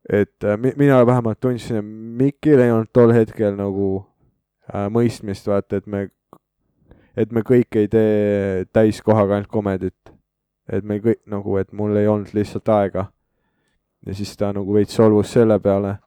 et 0.10 0.44
äh, 0.44 0.58
mi- 0.58 0.74
mina 0.78 1.06
vähemalt 1.06 1.40
tundsin, 1.40 1.76
et 1.78 1.86
Mikil 2.20 2.60
ei 2.60 2.72
olnud 2.72 2.90
tol 2.94 3.12
hetkel 3.14 3.56
nagu 3.56 4.06
äh, 4.74 4.88
mõistmist, 4.90 5.48
vaata, 5.48 5.78
et 5.78 5.88
me, 5.88 6.08
et 7.18 7.32
me 7.32 7.44
kõik 7.46 7.76
ei 7.78 7.88
tee 7.92 8.66
täiskohaga 8.74 9.36
ainult 9.36 9.52
komedit. 9.52 9.96
et 10.72 10.84
me 10.86 11.00
kõik 11.02 11.20
nagu, 11.26 11.58
et 11.58 11.72
mul 11.74 11.96
ei 11.98 12.08
olnud 12.08 12.30
lihtsalt 12.34 12.70
aega. 12.70 13.08
Ja 14.06 14.16
siis 14.16 14.36
ta 14.38 14.52
nagu 14.56 14.74
veits 14.74 14.96
solvus 14.96 15.32
selle 15.34 15.60
peale. 15.60 15.98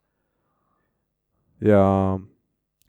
ja 1.61 1.81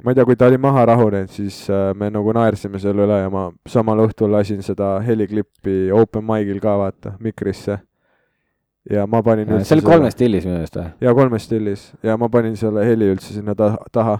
ma 0.04 0.10
ei 0.10 0.14
tea, 0.14 0.24
kui 0.24 0.36
ta 0.36 0.46
oli 0.50 0.58
maha 0.58 0.84
rahunenud, 0.90 1.30
siis 1.32 1.64
äh, 1.70 1.92
me 1.96 2.10
nagu 2.10 2.32
naersime 2.36 2.80
selle 2.82 3.06
üle 3.06 3.18
ja 3.22 3.30
ma 3.32 3.46
samal 3.68 4.04
õhtul 4.06 4.32
lasin 4.34 4.62
seda 4.62 4.98
heliklippi 5.04 5.92
open 5.94 6.24
mic'il 6.28 6.60
ka 6.60 6.76
vaata, 6.80 7.14
mikrisse. 7.20 7.78
ja 8.90 9.06
ma 9.06 9.22
panin 9.24 9.48
see 9.64 9.78
oli 9.78 9.86
kolmes 9.86 10.12
stillis 10.12 10.44
minu 10.44 10.58
meelest 10.58 10.76
või? 10.76 10.90
ja 11.00 11.14
kolmes 11.16 11.46
stillis 11.48 11.84
ja 12.04 12.18
ma 12.20 12.28
panin 12.28 12.56
selle 12.60 12.84
heli 12.84 13.08
üldse 13.14 13.32
sinna 13.32 13.54
ta 13.56 13.70
taha 13.92 14.18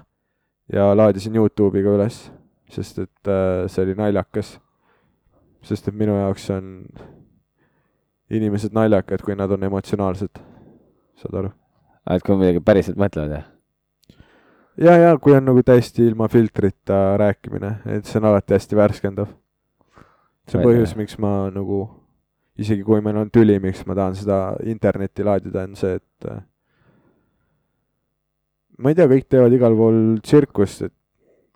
ja 0.72 0.95
laadisin 0.97 1.37
Youtube'i 1.37 1.82
ka 1.85 1.99
üles, 1.99 2.20
sest 2.72 3.03
et 3.03 3.28
äh, 3.28 3.66
see 3.68 3.85
oli 3.85 3.99
naljakas. 3.99 4.59
sest 5.64 5.89
et 5.89 5.97
minu 5.97 6.16
jaoks 6.16 6.49
on 6.53 6.72
inimesed 8.30 8.72
naljakad, 8.72 9.22
kui 9.24 9.37
nad 9.37 9.53
on 9.53 9.62
emotsionaalsed, 9.64 10.41
saad 11.21 11.41
aru? 11.41 11.51
et 12.15 12.25
kui 12.25 12.39
midagi 12.39 12.62
päriselt 12.65 12.99
mõtlevad 13.01 13.37
jah? 13.39 13.51
ja, 14.77 14.97
ja 14.99 15.12
kui 15.19 15.37
on 15.37 15.47
nagu 15.49 15.62
täiesti 15.67 16.07
ilma 16.07 16.29
filtrita 16.29 17.17
rääkimine, 17.21 17.77
et 17.97 18.09
see 18.09 18.21
on 18.21 18.31
alati 18.31 18.57
hästi 18.57 18.79
värskendav. 18.79 19.29
see 20.49 20.61
on 20.61 20.67
põhjus, 20.67 20.97
miks 20.99 21.19
ma 21.23 21.51
nagu, 21.55 21.85
isegi 22.61 22.85
kui 22.87 23.01
meil 23.05 23.23
on 23.23 23.31
tüli, 23.33 23.59
miks 23.62 23.85
ma 23.87 23.97
tahan 23.99 24.19
seda 24.19 24.41
internetti 24.65 25.27
laadida, 25.27 25.69
on 25.69 25.79
see, 25.79 25.97
et 26.01 26.29
äh, 26.31 26.43
ma 28.79 28.91
ei 28.91 28.99
tea, 28.99 29.09
kõik 29.11 29.31
teevad 29.31 29.55
igal 29.55 29.79
pool 29.79 30.03
tsirkust, 30.23 30.89
et 30.89 30.95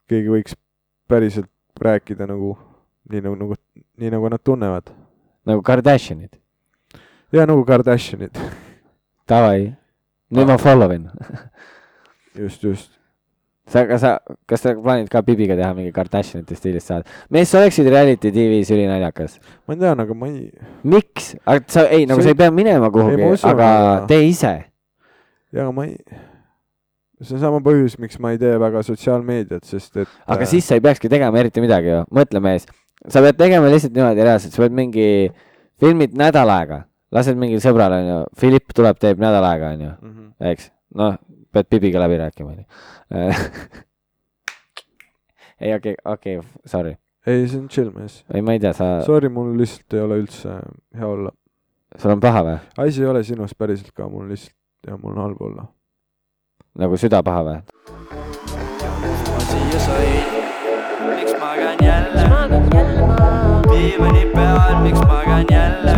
keegi 0.08 0.32
võiks 0.32 0.56
päriselt 1.08 1.50
rääkida 1.78 2.26
nagu 2.28 2.56
nii 3.08 3.22
nagu, 3.24 3.36
nagu, 3.40 3.56
nii 4.00 4.10
nagu 4.12 4.28
nad 4.28 4.42
tunnevad. 4.44 4.90
nagu 5.48 5.62
Kardashianid. 5.62 6.36
ja 7.32 7.46
nagu 7.46 7.64
Kardashinid, 7.64 8.38
Davai, 9.28 9.72
nüüd 10.32 10.48
ma 10.48 10.56
follow 10.60 10.90
in. 10.94 11.08
just, 12.38 12.62
just. 12.64 12.90
sa, 13.68 13.82
kas 13.84 14.00
sa, 14.00 14.12
kas 14.48 14.62
sa 14.64 14.72
plaanid 14.72 15.10
ka 15.12 15.20
Bibiga 15.24 15.56
teha 15.58 15.74
mingi 15.76 15.92
Kardashianite 15.92 16.56
stiilis 16.56 16.86
saade? 16.88 17.04
mees, 17.34 17.50
sa 17.52 17.60
oleksid 17.60 17.88
reality 17.92 18.30
tv-s 18.32 18.70
ülinaljakas. 18.72 19.36
ma 19.68 19.76
tean, 19.76 20.00
aga 20.00 20.14
ma 20.16 20.30
ei, 20.32 20.48
miks? 20.88 21.34
aga 21.44 21.64
sa, 21.68 21.84
ei, 21.92 22.06
nagu 22.08 22.22
See- 22.24 22.30
sa 22.30 22.34
ei 22.36 22.40
pea 22.40 22.50
minema 22.54 22.88
kuhugi 22.94 23.20
ma, 23.20 23.34
aga 23.52 23.68
aga- 23.68 24.06
tee 24.08 24.24
ise. 24.30 24.54
ja 25.52 25.68
ma 25.72 25.84
ei, 25.84 25.98
see 27.20 27.36
on 27.36 27.44
sama 27.44 27.60
põhjus, 27.60 27.98
miks 28.00 28.16
ma 28.22 28.32
ei 28.32 28.40
tee 28.40 28.56
väga 28.56 28.80
sotsiaalmeediat, 28.88 29.68
sest 29.68 30.00
et 30.00 30.08
aga 30.24 30.44
äh, 30.46 30.48
siis 30.56 30.64
sa 30.64 30.78
ei 30.80 30.84
peakski 30.88 31.12
tegema 31.12 31.36
eriti 31.44 31.60
midagi 31.60 31.92
ju, 31.92 32.00
mõtle 32.14 32.40
mees, 32.40 32.64
sa 33.04 33.20
pead 33.20 33.36
tegema 33.36 33.68
lihtsalt 33.68 33.92
niimoodi 33.92 34.24
reaalselt, 34.24 34.56
sa 34.56 34.64
pead 34.64 34.72
mingi, 34.80 35.08
filmid 35.82 36.16
nädal 36.16 36.48
aega, 36.56 36.86
lased 37.14 37.38
mingil 37.40 37.62
sõbral 37.64 37.94
onju, 37.98 38.20
Philipp 38.38 38.74
tuleb, 38.76 38.98
teeb 39.00 39.20
nädal 39.22 39.46
aega 39.48 39.72
onju, 39.76 39.90
mhm. 40.02 40.30
eks, 40.52 40.70
noh, 40.98 41.18
pead 41.54 41.66
Bibiga 41.72 42.02
läbi 42.02 42.16
rääkima 42.20 42.54
onju. 42.54 42.66
ei, 45.64 45.72
okei, 45.74 45.94
okei, 46.04 46.40
sorry, 46.68 46.92
ei, 47.26 47.46
see 47.48 47.62
on 47.62 47.68
chill 47.72 47.90
mees. 47.94 48.14
ei, 48.32 48.44
ma 48.44 48.56
ei 48.56 48.62
tea, 48.62 48.74
sa, 48.76 48.84
Sorry, 49.06 49.28
mul 49.32 49.54
lihtsalt 49.58 49.96
ei 49.96 50.04
ole 50.04 50.14
üldse 50.22 50.60
hea 50.96 51.08
olla. 51.08 51.32
sul 51.96 52.14
on 52.14 52.22
paha 52.22 52.44
või? 52.46 52.58
asi 52.84 53.04
ei 53.04 53.10
ole 53.10 53.24
sinus 53.24 53.56
päriselt 53.58 53.92
ka, 53.96 54.02
mul 54.12 54.28
lihtsalt, 54.32 54.56
ja 54.86 55.00
mul 55.00 55.16
on 55.16 55.24
halb 55.28 55.40
olla. 55.50 55.68
nagu 56.78 57.00
süda 57.00 57.18
paha 57.24 57.46
või? 57.48 57.58
ma 59.32 59.40
siia 59.48 59.80
sain, 59.86 60.22
miks 61.08 61.32
ma 61.40 61.50
diivani 63.70 64.24
peal, 64.34 64.82
miks 64.82 65.00
magan 65.00 65.44
jälle? 65.50 65.94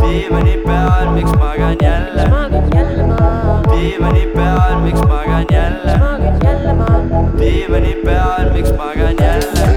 diivani 0.00 0.56
peal, 0.66 1.10
miks 1.14 1.32
magan 1.32 1.76
jälle? 1.82 2.24
diivani 3.70 4.26
peal, 4.34 4.80
miks 4.82 5.00
magan 5.00 5.44
jälle? 5.52 5.94
diivani 7.38 7.94
peal, 8.04 8.52
miks 8.52 8.72
magan 8.76 9.14
jälle? 9.20 9.70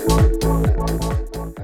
thank 0.00 0.32
you 0.34 0.39